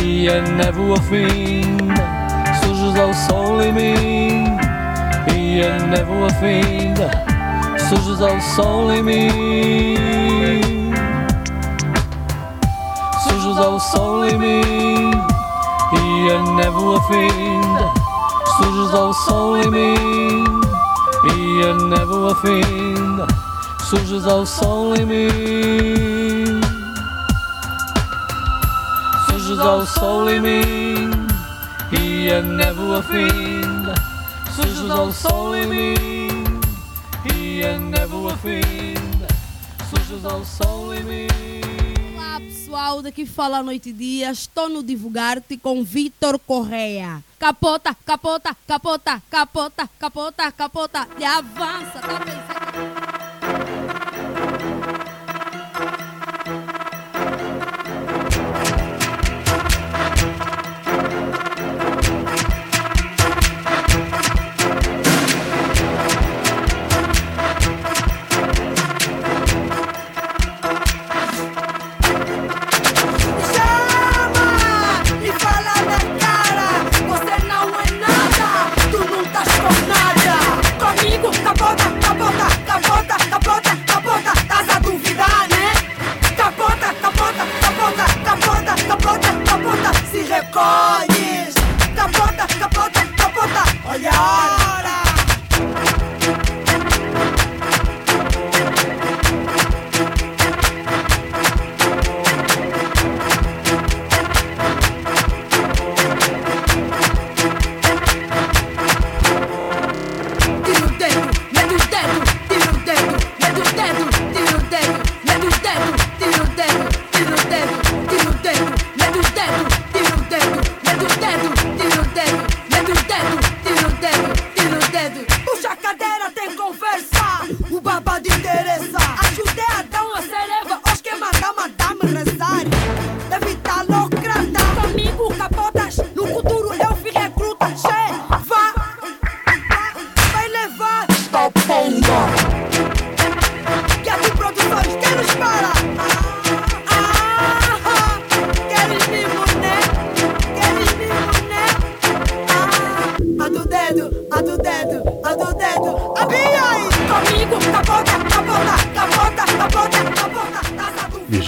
e 0.00 0.28
a 0.28 0.40
névoa 0.40 0.96
finda. 1.02 2.04
Surges 2.62 3.00
ao 3.00 3.12
sol 3.14 3.62
em 3.62 3.72
mim 3.72 4.56
e 5.34 5.62
a 5.62 5.78
névoa 5.86 6.30
finda. 6.30 7.10
Surges 7.88 8.22
ao 8.22 8.40
sol 8.40 8.92
em 8.92 9.02
mim. 9.02 9.47
Finda. 22.40 23.26
Surges 23.88 24.26
ao 24.26 24.44
sol 24.44 24.94
em 24.94 25.06
mim. 25.06 26.60
Surges 29.26 29.58
ao 29.58 29.86
sol 29.86 30.28
em 30.28 30.40
mim 30.40 31.28
e 31.92 32.30
a 32.30 32.42
névoa 32.42 33.02
finda. 33.02 33.94
Surges 34.54 34.90
ao 34.90 35.12
sol 35.12 35.56
em 35.56 35.66
mim 35.66 36.44
e 37.34 37.64
a 37.64 37.78
névoa 37.78 38.36
finda. 38.36 39.26
Surges 39.88 40.24
ao 40.24 40.44
sol 40.44 40.94
em 40.94 41.02
mim. 41.04 41.28
Olá 42.14 42.40
pessoal, 42.40 43.02
daqui 43.02 43.24
fala 43.24 43.62
Noite 43.62 43.90
e 43.90 43.92
Dia. 43.92 44.30
Estou 44.30 44.68
no 44.68 44.82
Divulgar-te 44.82 45.56
com 45.56 45.82
Vitor 45.82 46.38
Correia. 46.38 47.22
Capota, 47.38 47.96
capota, 48.04 48.56
capota, 48.66 49.22
capota, 49.30 49.88
capota, 49.96 50.52
capota. 50.52 51.08
E 51.18 51.24
avança, 51.24 52.00
tá 52.00 52.18
pensando? 52.18 52.47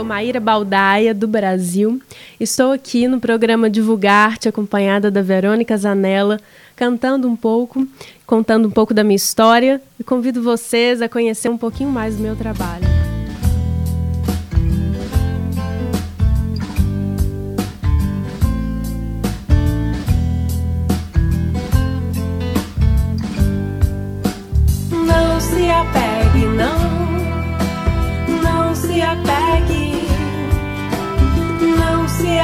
sou 0.00 0.04
Maíra 0.04 0.40
Baldaia, 0.40 1.12
do 1.12 1.28
Brasil. 1.28 2.00
Estou 2.38 2.72
aqui 2.72 3.06
no 3.06 3.20
programa 3.20 3.68
Divulgar-te, 3.68 4.48
acompanhada 4.48 5.10
da 5.10 5.20
Verônica 5.20 5.76
Zanella, 5.76 6.40
cantando 6.74 7.28
um 7.28 7.36
pouco, 7.36 7.86
contando 8.26 8.66
um 8.66 8.70
pouco 8.70 8.94
da 8.94 9.04
minha 9.04 9.16
história 9.16 9.80
e 9.98 10.04
convido 10.04 10.42
vocês 10.42 11.02
a 11.02 11.08
conhecer 11.08 11.50
um 11.50 11.58
pouquinho 11.58 11.90
mais 11.90 12.16
do 12.16 12.22
meu 12.22 12.34
trabalho. 12.34 13.09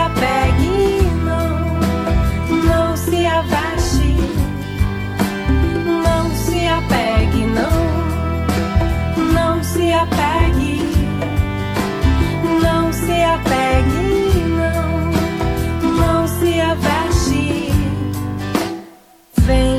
Apegue, 0.07 1.03
não, 1.25 1.49
não 2.65 2.97
se 2.97 3.27
aveste, 3.27 4.17
não 6.05 6.31
se 6.31 6.67
apegue, 6.69 7.47
não, 7.47 7.73
não 9.33 9.65
se 9.65 9.93
apegue, 9.93 10.81
não 12.63 12.93
se 12.93 13.23
apegue, 13.23 14.45
não, 14.49 15.11
não 15.99 16.29
se 16.29 16.61
aveste, 16.61 17.73
vem. 19.39 19.76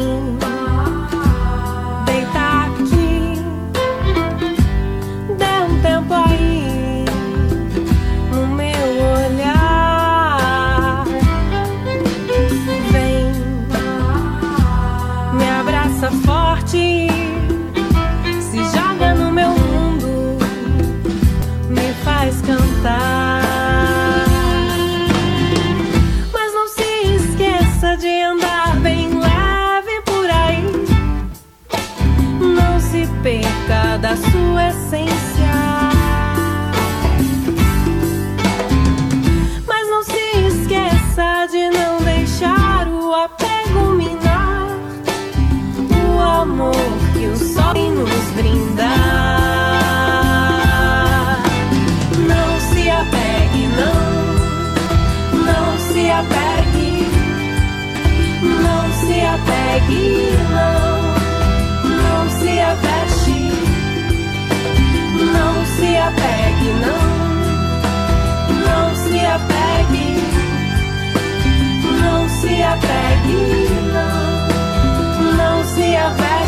não. 66.73 67.27
Não 68.65 68.95
se 68.95 69.19
apegue. 69.25 70.17
Não 72.01 72.29
se 72.29 72.63
apegue, 72.63 73.69
não. 73.93 75.35
Não 75.37 75.63
se 75.65 75.95
apegue. 75.95 76.46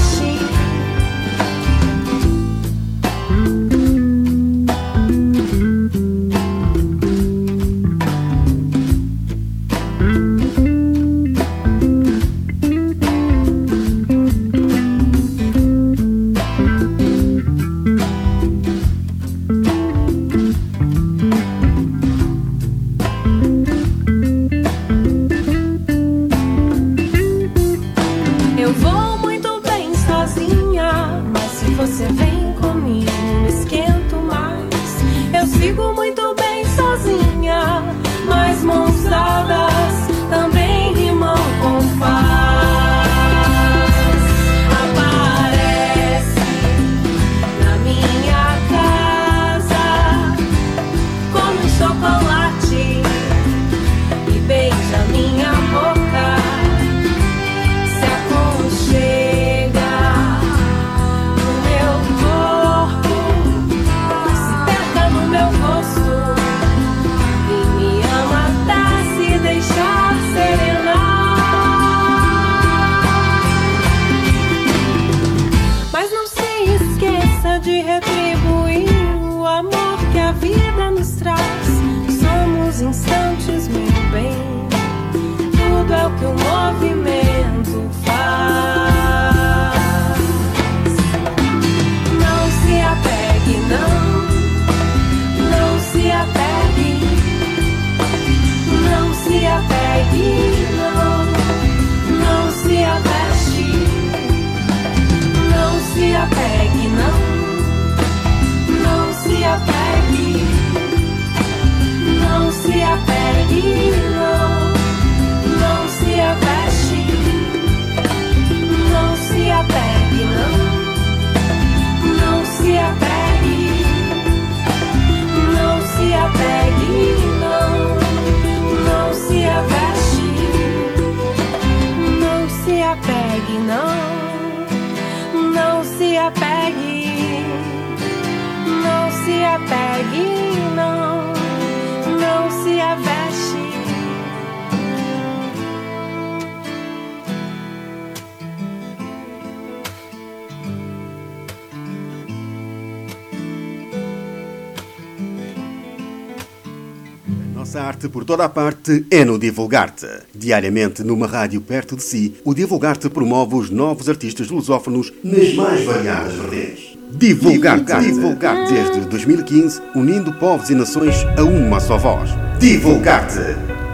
Por 158.09 158.25
toda 158.25 158.45
a 158.45 158.49
parte 158.49 159.05
é 159.09 159.23
no 159.23 159.37
Divulgar-te. 159.37 160.07
Diariamente, 160.33 161.03
numa 161.03 161.27
rádio 161.27 161.61
perto 161.61 161.95
de 161.95 162.03
si, 162.03 162.35
o 162.43 162.53
Divulgar-te 162.53 163.09
promove 163.09 163.55
os 163.55 163.69
novos 163.69 164.09
artistas 164.09 164.49
lusófonos 164.49 165.13
nas 165.23 165.53
mais 165.53 165.85
variadas 165.85 166.33
vertentes. 166.33 166.97
Divulgar-te, 167.11 167.99
Divulgar-te, 167.99 168.73
desde 168.73 169.01
2015, 169.01 169.81
unindo 169.95 170.33
povos 170.33 170.69
e 170.69 170.75
nações 170.75 171.15
a 171.37 171.43
uma 171.43 171.79
só 171.79 171.97
voz. 171.97 172.29
Divulgar-te, 172.59 173.39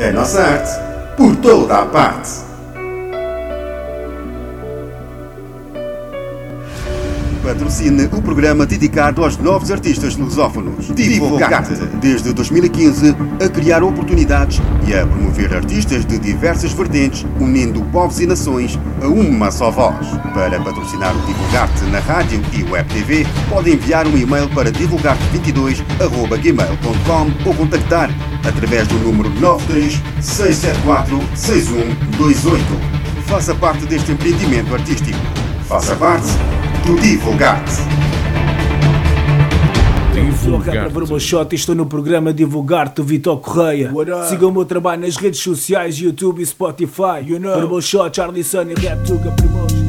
a 0.03 0.11
nossa 0.11 0.41
arte 0.41 1.15
por 1.15 1.35
toda 1.37 1.79
a 1.79 1.85
parte. 1.85 2.44
Patrocine 7.75 8.07
o 8.13 8.21
programa 8.21 8.65
dedicado 8.65 9.21
aos 9.21 9.37
novos 9.37 9.69
artistas 9.69 10.15
lusófonos. 10.15 10.87
Divulgar-te, 10.95 11.73
desde 11.99 12.31
2015, 12.31 13.13
a 13.43 13.49
criar 13.49 13.83
oportunidades 13.83 14.61
e 14.87 14.93
a 14.93 15.05
promover 15.05 15.53
artistas 15.53 16.05
de 16.05 16.17
diversas 16.17 16.71
vertentes, 16.71 17.25
unindo 17.37 17.81
povos 17.91 18.21
e 18.21 18.25
nações 18.25 18.79
a 19.01 19.07
uma 19.07 19.51
só 19.51 19.69
voz. 19.69 20.07
Para 20.33 20.57
patrocinar 20.61 21.13
o 21.17 21.21
Divulgar-te 21.25 21.83
na 21.91 21.99
rádio 21.99 22.41
e 22.53 22.63
web 22.63 22.87
TV, 22.93 23.27
pode 23.49 23.73
enviar 23.73 24.07
um 24.07 24.17
e-mail 24.17 24.47
para 24.51 24.71
divulgarte22.gmail.com 24.71 27.31
ou 27.45 27.53
contactar 27.55 28.09
através 28.47 28.87
do 28.87 28.95
número 28.99 29.29
93 29.41 30.01
674 30.21 31.21
6128. 31.35 32.63
Faça 33.25 33.53
parte 33.53 33.85
deste 33.85 34.13
empreendimento 34.13 34.73
artístico. 34.73 35.19
Faça 35.67 35.93
parte 35.95 36.29
do 36.85 36.95
Divulgar-te. 37.01 37.81
Sou 40.43 40.57
a 40.57 40.59
para 40.59 40.87
ver 40.87 41.03
o 41.03 41.07
meu 41.07 41.19
shot 41.19 41.51
e 41.51 41.55
estou 41.55 41.73
no 41.73 41.87
programa 41.87 42.31
Divulgar-te 42.31 42.97
do 42.97 43.03
Vitor 43.03 43.39
Correia. 43.39 43.91
Sigam 44.29 44.49
o 44.49 44.53
meu 44.53 44.65
trabalho 44.65 45.01
nas 45.01 45.15
redes 45.15 45.39
sociais, 45.39 45.97
YouTube 45.97 46.43
e 46.43 46.45
Spotify. 46.45 47.23
You 47.25 47.39
know. 47.39 47.81
Shot, 47.81 48.15
Charlie 48.15 48.43
Sun 48.43 48.69
e 48.69 48.73
Rap 48.75 49.03
Tuga 49.03 49.31
Promotion. 49.31 49.84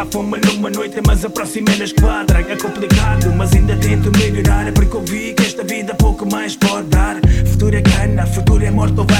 A 0.00 0.06
fome 0.06 0.38
numa 0.46 0.70
noite, 0.70 0.96
mas 1.06 1.24
aproximei 1.24 1.76
na 1.76 1.84
esquadra. 1.84 2.40
É 2.40 2.56
complicado, 2.56 3.32
mas 3.36 3.52
ainda 3.52 3.76
tento 3.76 4.10
melhorar. 4.18 4.72
Porque 4.72 4.96
eu 4.96 5.02
vi 5.02 5.34
que 5.34 5.42
esta 5.42 5.62
vida 5.62 5.94
pouco 5.94 6.24
mais 6.30 6.56
pode 6.56 6.88
dar. 6.88 7.16
Futuro 7.46 7.76
é 7.76 7.82
cana, 7.82 8.26
futuro 8.26 8.64
é 8.64 8.70
morte 8.70 8.98
ou 8.98 9.04
vai 9.04 9.19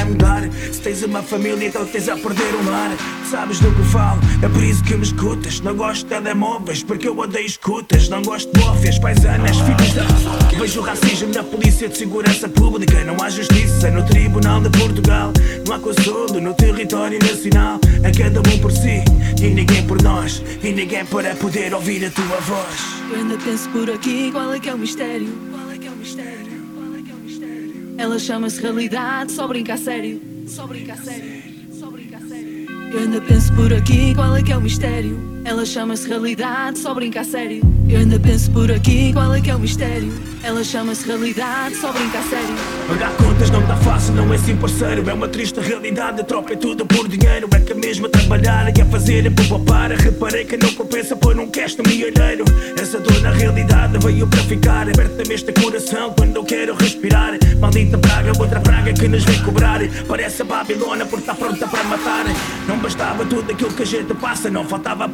tens 0.91 1.05
uma 1.05 1.23
família, 1.23 1.69
então 1.69 1.87
tens 1.87 2.09
a 2.09 2.17
perder 2.17 2.53
o 2.53 2.65
mar. 2.65 2.91
Sabes 3.31 3.61
do 3.61 3.73
que 3.73 3.83
falo, 3.93 4.21
é 4.43 4.49
por 4.49 4.63
isso 4.63 4.83
que 4.83 4.97
me 4.97 5.05
escutas. 5.05 5.61
Não 5.61 5.77
gosto 5.77 6.03
de 6.03 6.09
telemóveis, 6.09 6.83
porque 6.83 7.07
eu 7.07 7.17
odeio 7.17 7.47
escutas. 7.47 8.09
Não 8.09 8.23
gosto 8.23 8.53
de 8.53 8.61
bófias, 8.61 8.99
paisanas, 8.99 9.57
filhos 9.59 9.95
da. 9.95 10.59
Vejo 10.59 10.81
racismo 10.81 11.33
na 11.33 11.45
polícia 11.45 11.89
de 11.89 11.97
segurança 11.97 12.49
pública. 12.49 13.05
Não 13.05 13.17
há 13.23 13.31
justiça 13.31 13.89
no 13.91 14.05
Tribunal 14.05 14.61
de 14.61 14.71
Portugal. 14.77 15.33
Não 15.65 15.77
há 15.77 15.79
consolo 15.79 16.41
no 16.41 16.55
território 16.55 17.21
nacional. 17.21 17.79
É 18.03 18.11
cada 18.11 18.41
um 18.41 18.59
por 18.59 18.73
si 18.73 19.05
e 19.41 19.47
ninguém 19.47 19.87
por 19.87 20.03
nós. 20.03 20.43
E 20.61 20.73
ninguém 20.73 21.05
para 21.07 21.37
poder 21.37 21.73
ouvir 21.73 22.05
a 22.05 22.11
tua 22.11 22.41
voz. 22.41 22.77
Eu 23.13 23.17
ainda 23.17 23.39
penso 23.39 23.69
por 23.69 23.89
aqui, 23.89 24.33
qual 24.33 24.53
é 24.53 24.59
que 24.59 24.69
é 24.69 24.75
o 24.75 24.79
mistério? 24.79 25.29
Qual 25.53 25.71
é 25.71 25.79
que 25.79 25.87
é 25.87 25.91
o 25.91 25.95
mistério? 25.95 26.65
Qual 26.75 26.97
é 26.97 27.03
que 27.03 27.11
é 27.13 27.15
o 27.15 27.19
mistério? 27.19 27.95
Ela 27.97 28.19
chama-se 28.19 28.61
realidade, 28.61 29.31
só 29.31 29.47
brinca 29.47 29.75
a 29.75 29.79
sério. 29.79 30.30
Só 30.51 30.67
brinca 30.67 30.97
sério. 30.97 31.43
Só 31.73 31.89
brinca 31.91 32.19
sério. 32.19 32.67
Eu 32.93 32.99
ainda 32.99 33.21
penso 33.21 33.55
por 33.55 33.73
aqui, 33.73 34.13
qual 34.17 34.37
é 34.37 34.43
que 34.43 34.51
é 34.51 34.57
o 34.57 34.61
mistério? 34.61 35.30
Ela 35.45 35.65
chama-se 35.65 36.07
realidade, 36.07 36.79
só 36.79 36.95
brinca 36.95 37.21
a 37.21 37.25
sério. 37.25 37.63
Eu 37.89 37.99
ainda 37.99 38.21
penso 38.21 38.51
por 38.51 38.71
aqui, 38.71 39.13
qual 39.13 39.35
é 39.35 39.41
que 39.41 39.51
é 39.51 39.57
o 39.57 39.59
mistério? 39.59 40.13
Ela 40.43 40.63
chama-se 40.63 41.07
realidade, 41.07 41.75
só 41.77 41.93
brinca 41.93 42.19
a 42.19 42.23
sério. 42.23 42.55
Pagar 42.87 43.13
contas 43.17 43.51
não 43.51 43.63
tá 43.67 43.77
fácil, 43.77 44.15
não 44.15 44.33
é 44.33 44.39
sim 44.39 44.57
parceiro. 44.57 45.09
É 45.09 45.13
uma 45.13 45.29
triste 45.29 45.61
realidade, 45.61 46.21
a 46.21 46.53
é 46.53 46.57
tudo 46.57 46.87
por 46.87 47.09
dinheiro. 47.09 47.49
É 47.53 47.61
que 47.61 47.75
mesmo 47.75 48.07
a 48.07 48.09
trabalhar 48.09 48.77
e 48.77 48.81
a 48.81 48.87
fazer 48.87 49.27
é 49.27 49.31
por 49.31 49.47
poupar. 49.49 49.91
Reparei 49.91 50.45
que 50.45 50.57
não 50.57 50.73
compensa 50.73 51.17
pôr 51.17 51.35
num 51.35 51.49
cast 51.49 51.83
milheiro. 51.83 52.45
Essa 52.81 53.01
dor 53.01 53.21
na 53.21 53.31
realidade 53.33 53.99
veio 53.99 54.27
para 54.27 54.43
ficar. 54.45 54.89
Aberta-me 54.89 55.35
este 55.35 55.53
coração 55.53 56.15
quando 56.17 56.37
eu 56.37 56.45
quero 56.45 56.75
respirar. 56.75 57.39
Maldita 57.59 57.99
praga, 57.99 58.33
outra 58.39 58.61
praga 58.61 58.93
que 58.93 59.09
nos 59.09 59.25
vem 59.25 59.43
cobrar. 59.43 59.81
Parece 60.09 60.43
a 60.43 60.45
Babilônia 60.45 61.05
por 61.07 61.19
estar 61.19 61.35
pronta 61.35 61.67
para 61.67 61.85
matar. 61.85 62.25
Não 62.67 62.79
bastava 62.79 63.25
tudo 63.27 63.51
aquilo 63.51 63.73
que 63.73 63.83
a 63.83 63.87
gente 63.87 64.15
passa, 64.15 64.49
não 64.49 64.65
faltava 64.65 65.05
a 65.05 65.09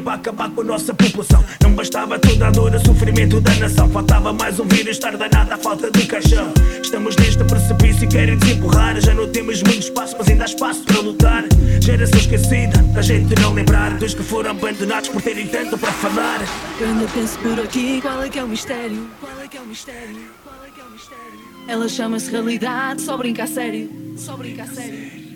para 0.00 0.14
acabar 0.14 0.50
com 0.50 0.62
a 0.62 0.64
nossa 0.64 0.94
população. 0.94 1.44
Não 1.62 1.74
bastava 1.74 2.18
toda 2.18 2.46
a 2.46 2.50
dor, 2.50 2.74
o 2.74 2.86
sofrimento 2.86 3.40
da 3.40 3.54
nação. 3.56 3.88
Faltava 3.90 4.32
mais 4.32 4.58
um 4.58 4.66
vírus, 4.66 4.96
estar 4.96 5.16
danada 5.16 5.54
a 5.54 5.58
falta 5.58 5.90
de 5.90 6.06
caixão. 6.06 6.52
Estamos 6.82 7.14
neste 7.16 7.44
precipício 7.44 8.04
e 8.04 8.08
querem 8.08 8.38
desempurrar. 8.38 9.00
Já 9.00 9.14
não 9.14 9.28
temos 9.28 9.62
muito 9.62 9.80
espaço, 9.80 10.16
mas 10.18 10.28
ainda 10.28 10.44
há 10.44 10.46
espaço 10.46 10.82
para 10.84 11.00
lutar. 11.00 11.44
Geração 11.80 12.18
esquecida, 12.18 12.78
da 12.94 13.02
gente 13.02 13.34
não 13.40 13.52
lembrar 13.52 13.96
dos 13.98 14.14
que 14.14 14.22
foram 14.22 14.50
abandonados 14.50 15.08
por 15.10 15.20
terem 15.20 15.46
tanto 15.46 15.76
para 15.76 15.92
falar. 15.92 16.40
Eu 16.80 17.08
penso 17.08 17.38
por 17.38 17.60
aqui, 17.60 18.00
qual 18.00 18.22
é 18.22 18.28
que 18.28 18.38
é 18.38 18.44
o 18.44 18.48
mistério? 18.48 19.06
Qual 19.20 19.40
é 19.40 19.48
que 19.48 19.56
é 19.56 19.60
o 19.60 19.66
mistério? 19.66 20.16
Qual 20.42 20.56
é 20.66 20.70
que 20.70 20.80
é 20.80 20.84
o 20.84 20.90
mistério? 20.90 21.40
Ela 21.68 21.88
chama-se 21.88 22.30
realidade, 22.30 23.02
só 23.02 23.16
brinca 23.16 23.44
a 23.44 23.46
sério. 23.46 23.90
Só 24.16 24.36
brinca 24.36 24.62
a 24.62 24.66
sério. 24.66 25.29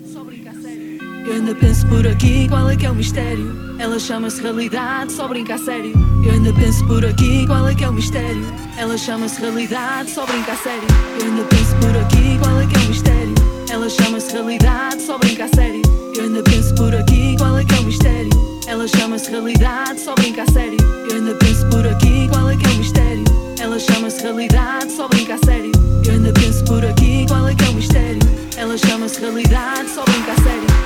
Eu 1.25 1.33
ainda 1.33 1.55
penso 1.55 1.87
por 1.87 2.07
aqui, 2.07 2.47
qual 2.51 2.69
é 2.69 2.77
que 2.77 2.85
é 2.85 2.91
o 2.91 2.95
mistério? 2.95 3.51
Ela 3.79 3.99
chama-se 3.99 4.43
realidade, 4.43 5.11
só 5.11 5.27
brinca 5.27 5.55
a 5.55 5.59
sério. 5.59 5.95
Eu 6.23 6.33
ainda 6.33 6.53
penso 6.53 6.87
por 6.87 7.03
aqui, 7.03 7.47
qual 7.47 7.67
é 7.67 7.75
que 7.75 7.83
é 7.83 7.89
o 7.89 7.95
mistério? 7.95 8.45
Ela 8.77 8.99
chama-se 8.99 9.41
realidade, 9.41 10.11
só 10.11 10.27
brinca 10.27 10.53
a 10.53 10.57
sério. 10.57 10.87
Eu 11.19 11.27
ainda 11.27 11.45
penso 11.45 11.75
por 11.77 11.97
aqui, 11.97 12.39
qual 12.39 12.61
é 12.61 12.67
que 12.67 12.77
é 12.77 12.79
o 12.79 12.89
mistério? 12.89 13.35
Ela 13.71 13.89
chama-se 13.89 14.33
realidade, 14.33 15.01
só 15.01 15.17
brinca 15.17 15.45
a 15.45 15.49
sério. 15.49 15.83
Eu 16.15 16.25
ainda 16.25 16.43
penso 16.43 16.75
por 16.75 16.95
aqui, 16.95 17.37
qual 17.39 17.59
é 17.59 17.65
que 17.65 17.75
é 17.75 17.79
o 17.79 17.85
mistério? 17.85 18.31
Ela 18.67 18.87
chama-se 18.87 19.31
realidade, 19.31 20.01
só 20.01 20.15
brinca 20.17 20.43
a 20.43 20.53
sério. 20.53 20.79
Eu 21.09 21.17
ainda 21.17 21.35
penso 21.37 21.67
por 21.71 21.87
aqui, 21.87 22.29
qual 22.29 22.51
é 22.51 22.57
que 22.57 22.67
é 22.67 22.69
o 22.69 22.75
mistério? 22.75 23.25
Ela 23.59 23.79
chama-se 23.79 24.23
realidade, 24.23 24.93
só 24.93 25.09
brinca 25.09 25.35
a 25.37 25.39
sério. 25.39 25.73
Eu 26.07 26.13
ainda 26.13 26.33
penso 26.35 26.63
por 26.65 26.85
aqui, 26.85 27.25
qual 27.27 27.49
é 27.49 27.55
que 27.55 27.65
é 27.65 27.69
o 27.71 27.73
mistério? 27.73 28.21
Ela 28.59 28.77
chama-se 28.77 29.21
realidade, 29.21 29.89
só 29.89 30.05
brinca 30.05 30.33
a 30.33 30.43
sério. 30.43 30.84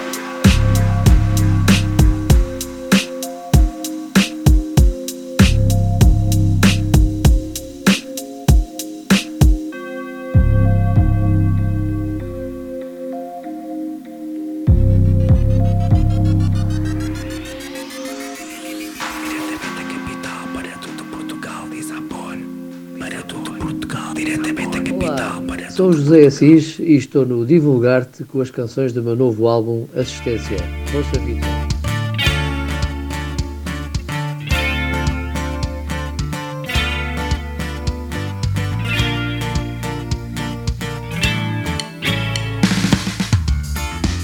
Sou 25.78 25.92
José 25.92 26.26
Assis 26.26 26.80
e 26.80 26.96
estou 26.96 27.24
no 27.24 27.46
Divulgar-te 27.46 28.24
com 28.24 28.40
as 28.40 28.50
canções 28.50 28.92
do 28.92 29.00
meu 29.00 29.14
novo 29.14 29.46
álbum 29.46 29.86
Assistência. 29.94 30.56
Força 30.86 31.20
Vitor. 31.20 31.48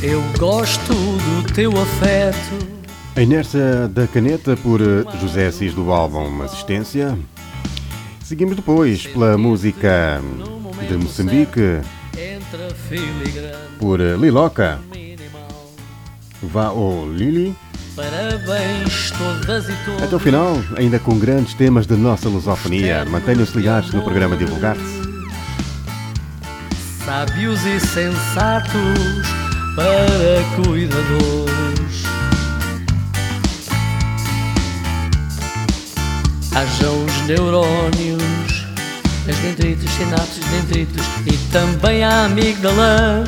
Eu 0.03 0.21
gosto 0.41 0.93
do 0.93 1.55
teu 1.55 1.71
afeto. 1.71 2.67
A 3.15 3.23
inércia 3.23 3.87
da 3.87 4.09
caneta 4.09 4.57
por 4.57 4.81
José 5.21 5.47
Assis 5.47 5.73
do 5.73 5.93
álbum 5.93 6.43
Assistência. 6.43 7.17
Seguimos 8.25 8.57
depois 8.57 9.07
pela 9.07 9.39
música 9.39 10.21
de 10.85 10.97
Moçambique 10.97 11.81
por 13.79 14.01
Liloca. 14.01 14.81
Vá 16.43 16.71
o 16.71 17.11
Lili. 17.13 17.55
Parabéns 17.97 19.13
todas 19.13 19.69
e 19.69 19.73
todos. 19.85 20.03
Até 20.03 20.17
o 20.17 20.19
final, 20.19 20.57
ainda 20.77 20.99
com 20.99 21.19
grandes 21.19 21.55
temas 21.55 21.87
da 21.87 21.97
nossa 21.97 22.29
lusofonia. 22.29 23.05
Mantenham-se 23.05 23.57
ligados 23.57 23.93
no 23.93 24.03
programa 24.03 24.37
Divulgar-se. 24.37 25.05
Sábios 27.05 27.65
e 27.65 27.79
sensatos 27.81 29.29
para 29.77 30.65
cuidadores. 30.65 31.55
Haja 36.55 36.89
os 36.89 37.27
neurónios, 37.27 38.23
as 39.29 39.37
dendritos, 39.39 39.91
sinapses, 39.93 40.45
dendritos 40.47 41.05
e 41.27 41.37
também 41.51 42.05
a 42.05 42.25
amígdala. 42.25 43.25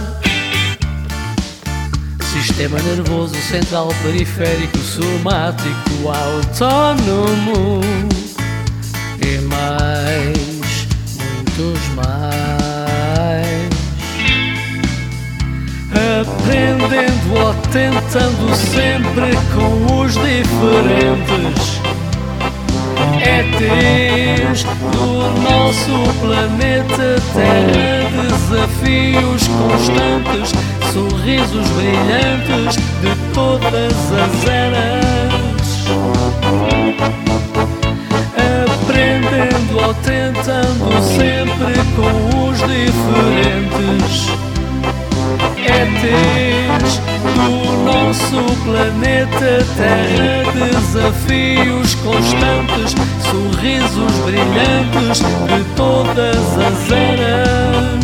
Sistema 2.20 2.78
nervoso 2.80 3.34
central, 3.36 3.88
periférico, 4.02 4.78
somático, 4.78 6.08
autónomo 6.08 7.80
e 9.22 9.38
mais, 9.42 10.86
muitos 11.16 11.88
mais. 11.94 12.36
Aprendendo 16.20 17.40
ou 17.40 17.54
tentando 17.72 18.54
sempre 18.54 19.34
com 19.54 20.02
os 20.02 20.12
diferentes 20.12 21.75
ETs 23.22 24.64
do 24.92 25.30
nosso 25.42 25.94
planeta 26.20 27.16
Terra, 27.34 28.06
desafios 28.22 29.42
constantes, 29.48 30.52
sorrisos 30.92 31.66
brilhantes 31.70 32.76
de 33.00 33.12
todas 33.34 33.94
as 34.12 34.46
eras. 34.46 35.66
Aprendendo 38.64 39.74
ou 39.86 39.94
tentando 39.94 41.02
sempre 41.02 41.74
com 41.96 42.12
os 42.48 42.58
diferentes 42.58 44.16
ETs 45.66 47.15
do 47.36 47.84
nosso 47.84 48.42
planeta 48.64 49.64
Terra, 49.76 50.52
desafios 50.52 51.94
constantes, 51.96 52.94
sorrisos 53.30 54.12
brilhantes 54.24 55.18
de 55.20 55.64
todas 55.76 56.58
as 56.58 56.90
eras. 56.90 57.96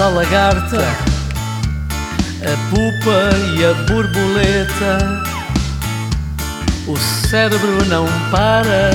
Passa 0.00 0.04
a 0.04 0.08
lagarta, 0.08 0.78
a 2.42 2.70
pupa 2.70 3.36
e 3.54 3.64
a 3.64 3.74
borboleta. 3.84 5.22
O 6.86 6.96
cérebro 6.96 7.84
não 7.86 8.06
para, 8.30 8.90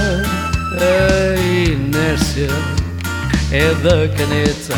a 0.81 1.39
inércia 1.39 2.49
é 3.51 3.73
da 3.75 4.07
caneta. 4.15 4.73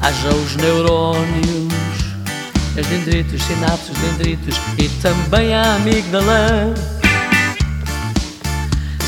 Haja 0.00 0.28
os 0.30 0.56
neurônios, 0.56 1.72
as 2.76 2.86
dendritos, 2.86 3.40
sinapses, 3.42 3.96
dendritos 3.98 4.56
e 4.78 4.88
também 5.00 5.54
a 5.54 5.76
amígdala. 5.76 6.74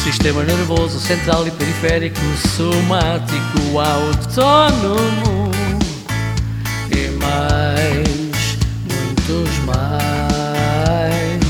Sistema 0.07 0.45
nervoso 0.45 1.01
central 1.01 1.49
e 1.49 1.51
periférico, 1.51 2.21
somático, 2.57 3.77
autónomo 3.77 5.51
e 6.93 7.11
mais, 7.19 8.57
muitos 8.89 9.59
mais. 9.65 11.41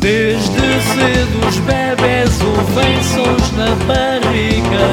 Desde 0.00 0.50
cedo 0.50 1.46
os 1.48 1.58
bebés 1.58 2.40
ouvem 2.40 3.00
sons 3.04 3.52
na 3.52 3.76
barriga 3.86 4.88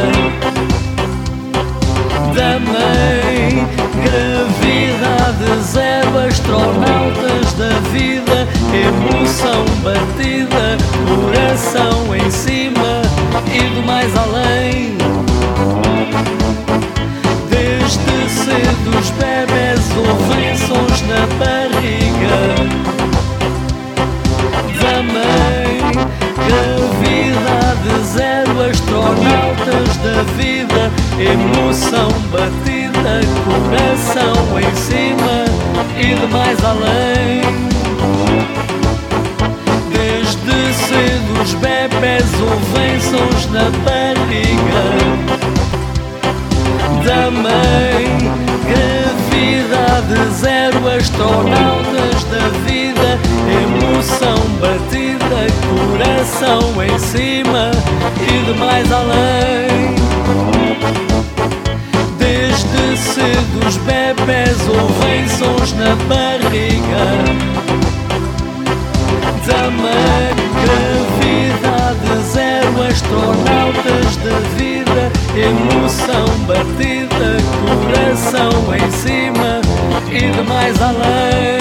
da 2.35 2.59
mãe. 2.59 3.67
Gravidade 4.03 5.63
zero, 5.63 6.15
astronautas 6.27 7.53
da 7.53 7.79
vida, 7.89 8.08
emoção 8.99 9.65
batida, 9.81 10.77
coração 11.07 12.15
em 12.15 12.29
cima 12.29 13.01
e 13.47 13.75
do 13.75 13.81
mais 13.85 14.13
além. 14.15 14.97
Desde 17.49 18.29
cedo 18.29 18.97
os 18.99 19.09
bebés 19.11 19.79
ouvem 19.95 20.57
sons 20.57 21.01
na 21.07 21.25
barriga 21.37 22.55
da 24.81 25.03
mãe. 25.03 25.79
Gravidade 26.47 28.03
zero, 28.05 28.61
astronautas 28.69 29.97
da 29.97 30.23
vida, 30.35 30.91
emoção 31.19 32.09
batida, 32.31 33.21
coração 33.45 34.59
em 34.59 34.75
cima 34.75 35.45
e 35.97 36.15
de 36.15 36.27
mais 36.33 36.63
além. 36.63 37.68
Cedo 40.89 41.41
os 41.43 41.53
bebés 41.53 42.25
ouvem 42.41 42.99
sons 42.99 43.45
na 43.51 43.69
barriga 43.85 44.85
da 47.05 47.29
mãe. 47.29 48.17
Gravidade 48.65 50.15
zero, 50.33 50.87
astronautas 50.87 52.23
da 52.31 52.49
vida, 52.65 53.19
emoção 53.63 54.39
batida, 54.59 55.41
coração 55.69 56.83
em 56.83 56.97
cima 56.97 57.71
e 58.21 58.45
de 58.45 58.59
mais 58.59 58.91
além. 58.91 59.18
Emoção 75.71 76.25
batida, 76.45 77.37
coração 77.83 78.75
em 78.75 78.91
cima 78.91 79.61
e 80.11 80.31
de 80.31 80.41
mais 80.47 80.81
além. 80.81 81.58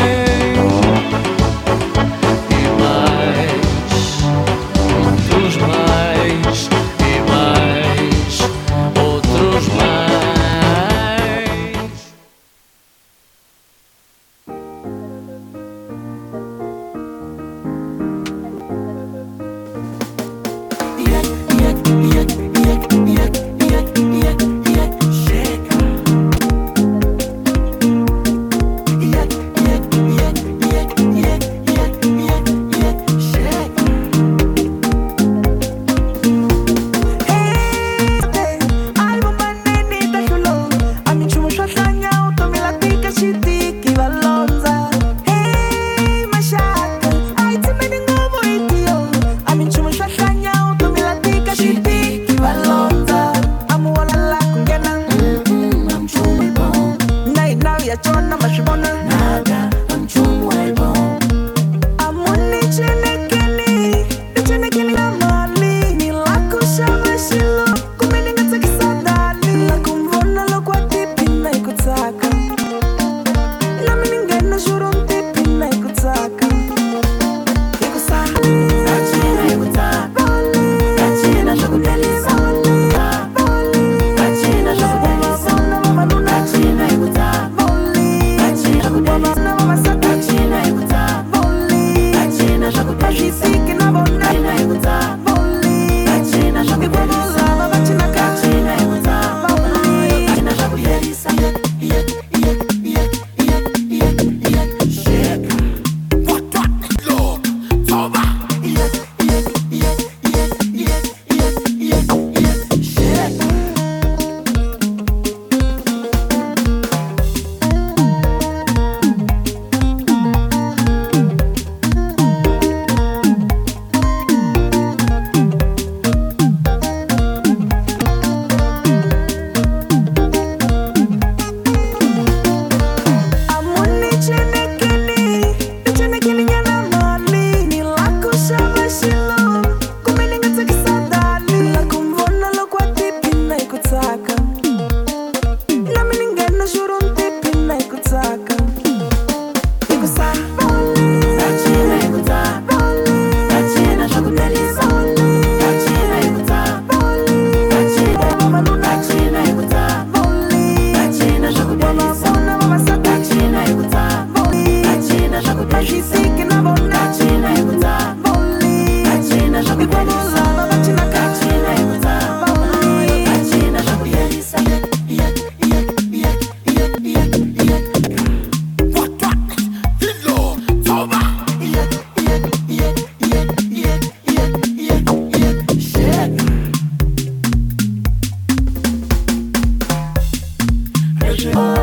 Oh. 191.40 191.77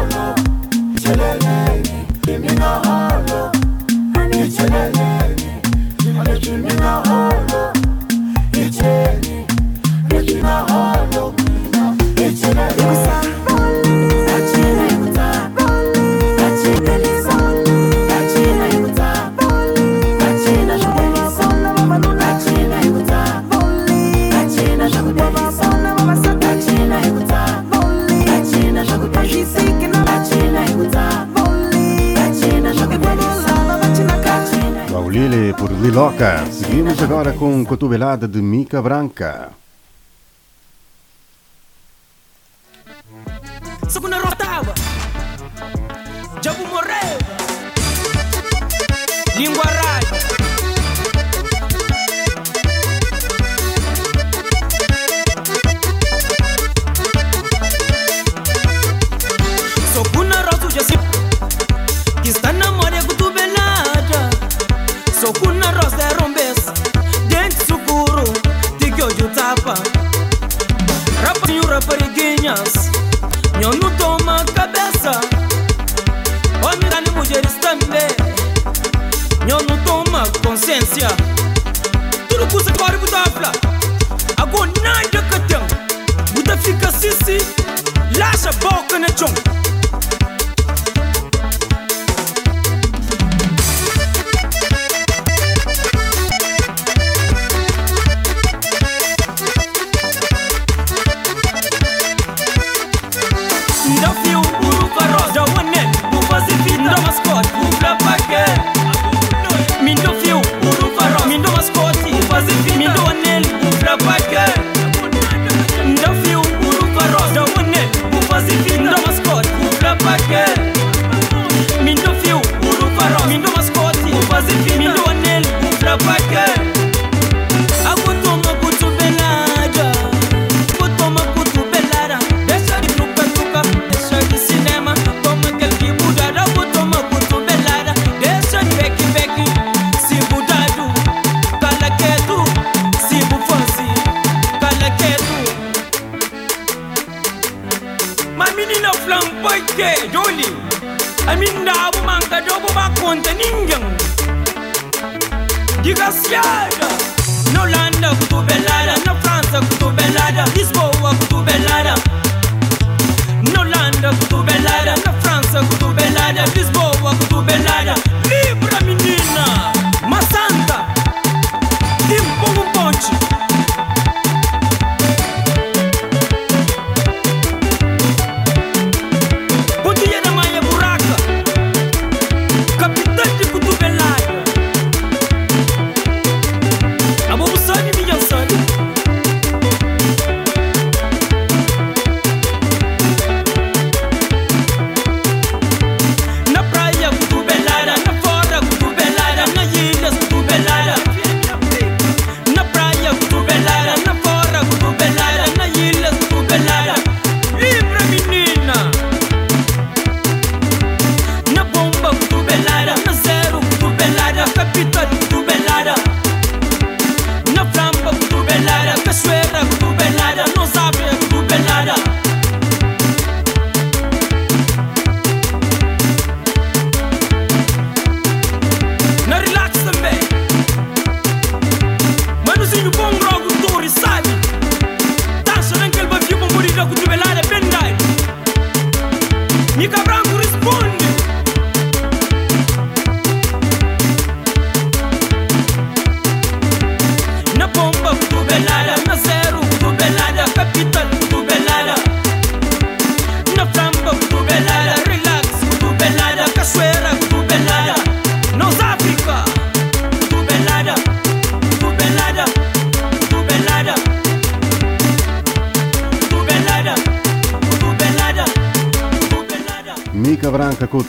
agora 37.26 37.40
com 37.40 37.62
é 37.62 37.66
Cotovelada 37.66 38.28
de 38.28 38.40
Mica 38.40 38.80
Branca. 38.82 39.65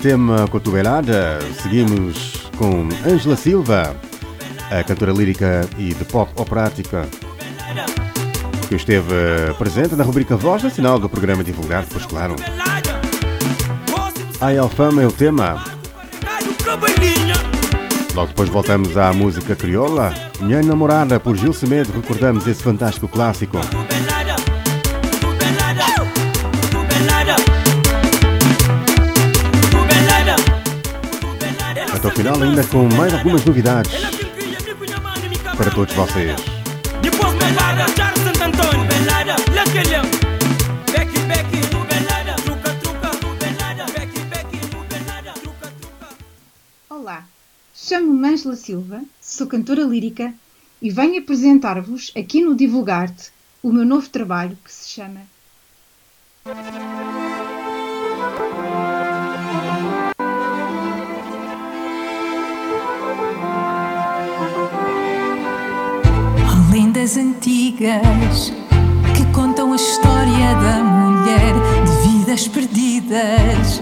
tema 0.07 0.47
Cotovelada, 0.47 1.41
seguimos 1.61 2.49
com 2.57 2.89
Angela 3.05 3.35
Silva, 3.35 3.97
a 4.70 4.85
cantora 4.85 5.11
lírica 5.11 5.69
e 5.77 5.93
de 5.93 6.05
pop 6.05 6.31
operática, 6.37 7.09
que 8.69 8.77
esteve 8.77 9.53
presente 9.59 9.97
na 9.97 10.05
rubrica 10.05 10.37
Voz 10.37 10.62
Nacional 10.62 11.01
do 11.01 11.09
programa 11.09 11.43
divulgado, 11.43 11.89
pois 11.91 12.07
claro. 12.07 12.37
A 14.41 14.57
Alfama 14.61 15.03
é 15.03 15.09
o 15.09 15.12
tema. 15.12 15.65
Logo 18.15 18.28
depois 18.28 18.49
voltamos 18.49 18.97
à 18.97 19.12
música 19.12 19.57
crioula, 19.57 20.15
Minha 20.39 20.62
Namorada, 20.62 21.19
por 21.19 21.37
Gil 21.37 21.53
Semedo, 21.53 21.93
recordamos 21.93 22.47
esse 22.47 22.62
fantástico 22.62 23.09
clássico. 23.09 23.59
até 32.07 32.09
o 32.09 32.11
final, 32.11 32.43
ainda 32.43 32.65
com 32.66 32.89
mais 32.97 33.12
algumas 33.12 33.45
novidades 33.45 33.93
para 35.57 35.70
todos 35.70 35.95
vocês. 35.95 36.37
Olá, 46.89 47.24
chamo-me 47.74 48.28
Angela 48.28 48.57
Silva, 48.57 49.03
sou 49.20 49.47
cantora 49.47 49.83
lírica 49.83 50.33
e 50.81 50.91
venho 50.91 51.20
apresentar-vos 51.20 52.12
aqui 52.16 52.43
no 52.43 52.55
Divulgarte 52.55 53.31
o 53.62 53.73
meu 53.73 53.85
novo 53.85 54.09
trabalho 54.09 54.57
que 54.65 54.73
se 54.73 54.91
chama. 54.91 55.23
antigas 67.15 68.53
que 69.15 69.24
contam 69.33 69.73
a 69.73 69.77
história 69.77 70.55
da 70.57 70.83
mulher 70.83 71.55
de 71.85 72.09
vidas 72.09 72.49
perdidas. 72.49 73.81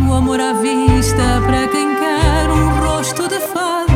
No 0.00 0.14
amor 0.14 0.40
à 0.40 0.54
vista, 0.54 1.42
para 1.44 1.68
quem 1.68 1.94
quer 1.96 2.50
um 2.50 2.80
rosto 2.80 3.28
de 3.28 3.40
fada 3.40 3.95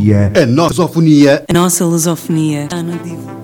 lusofonia. 0.00 0.32
A 0.34 0.46
nossa 0.46 0.74
lusofonia. 0.74 1.44
A 1.48 1.52
nossa 1.52 1.84
lusofonia. 1.84 2.64
Está 2.64 2.82
no 2.82 2.98
divã. 2.98 3.39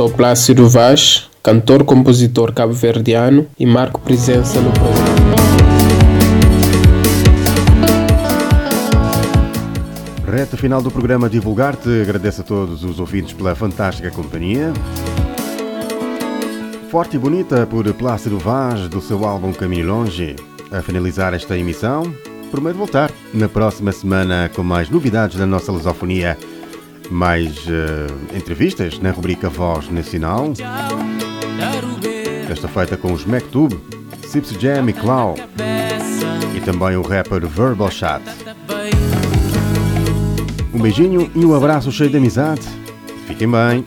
Sou 0.00 0.08
Plácido 0.08 0.66
Vaz, 0.66 1.28
cantor-compositor 1.42 2.54
cabo-verdiano 2.54 3.46
e 3.58 3.66
marco 3.66 4.00
presença 4.00 4.58
no 4.58 4.72
programa. 4.72 5.04
Reta 10.26 10.56
final 10.56 10.80
do 10.80 10.90
programa 10.90 11.28
Divulgar-te. 11.28 12.00
Agradeço 12.00 12.40
a 12.40 12.44
todos 12.44 12.82
os 12.82 12.98
ouvintes 12.98 13.34
pela 13.34 13.54
fantástica 13.54 14.10
companhia. 14.10 14.72
Forte 16.90 17.16
e 17.16 17.18
bonita 17.18 17.66
por 17.66 17.92
Plácido 17.92 18.38
Vaz, 18.38 18.88
do 18.88 19.02
seu 19.02 19.26
álbum 19.26 19.52
Caminho 19.52 19.86
Longe. 19.86 20.34
A 20.72 20.80
finalizar 20.80 21.34
esta 21.34 21.58
emissão, 21.58 22.10
prometo 22.50 22.78
voltar 22.78 23.10
na 23.34 23.50
próxima 23.50 23.92
semana 23.92 24.50
com 24.54 24.62
mais 24.62 24.88
novidades 24.88 25.36
da 25.36 25.44
nossa 25.44 25.70
lusofonia, 25.70 26.38
mais 27.10 27.66
eh, 27.68 28.36
entrevistas 28.36 28.98
na 29.00 29.10
rubrica 29.10 29.48
Voz 29.48 29.90
Nacional. 29.90 30.52
Esta 32.48 32.68
feita 32.68 32.96
com 32.96 33.12
os 33.12 33.24
Mectub, 33.24 33.78
Sips 34.26 34.50
Jam 34.50 34.88
e 34.88 34.92
Clau. 34.92 35.34
E 36.54 36.60
também 36.60 36.96
o 36.96 37.02
rapper 37.02 37.46
Verbal 37.46 37.90
Chat. 37.90 38.22
Um 40.72 40.80
beijinho 40.80 41.30
e 41.34 41.44
um 41.44 41.54
abraço 41.54 41.90
cheio 41.90 42.10
de 42.10 42.16
amizade. 42.16 42.62
Fiquem 43.26 43.50
bem. 43.50 43.84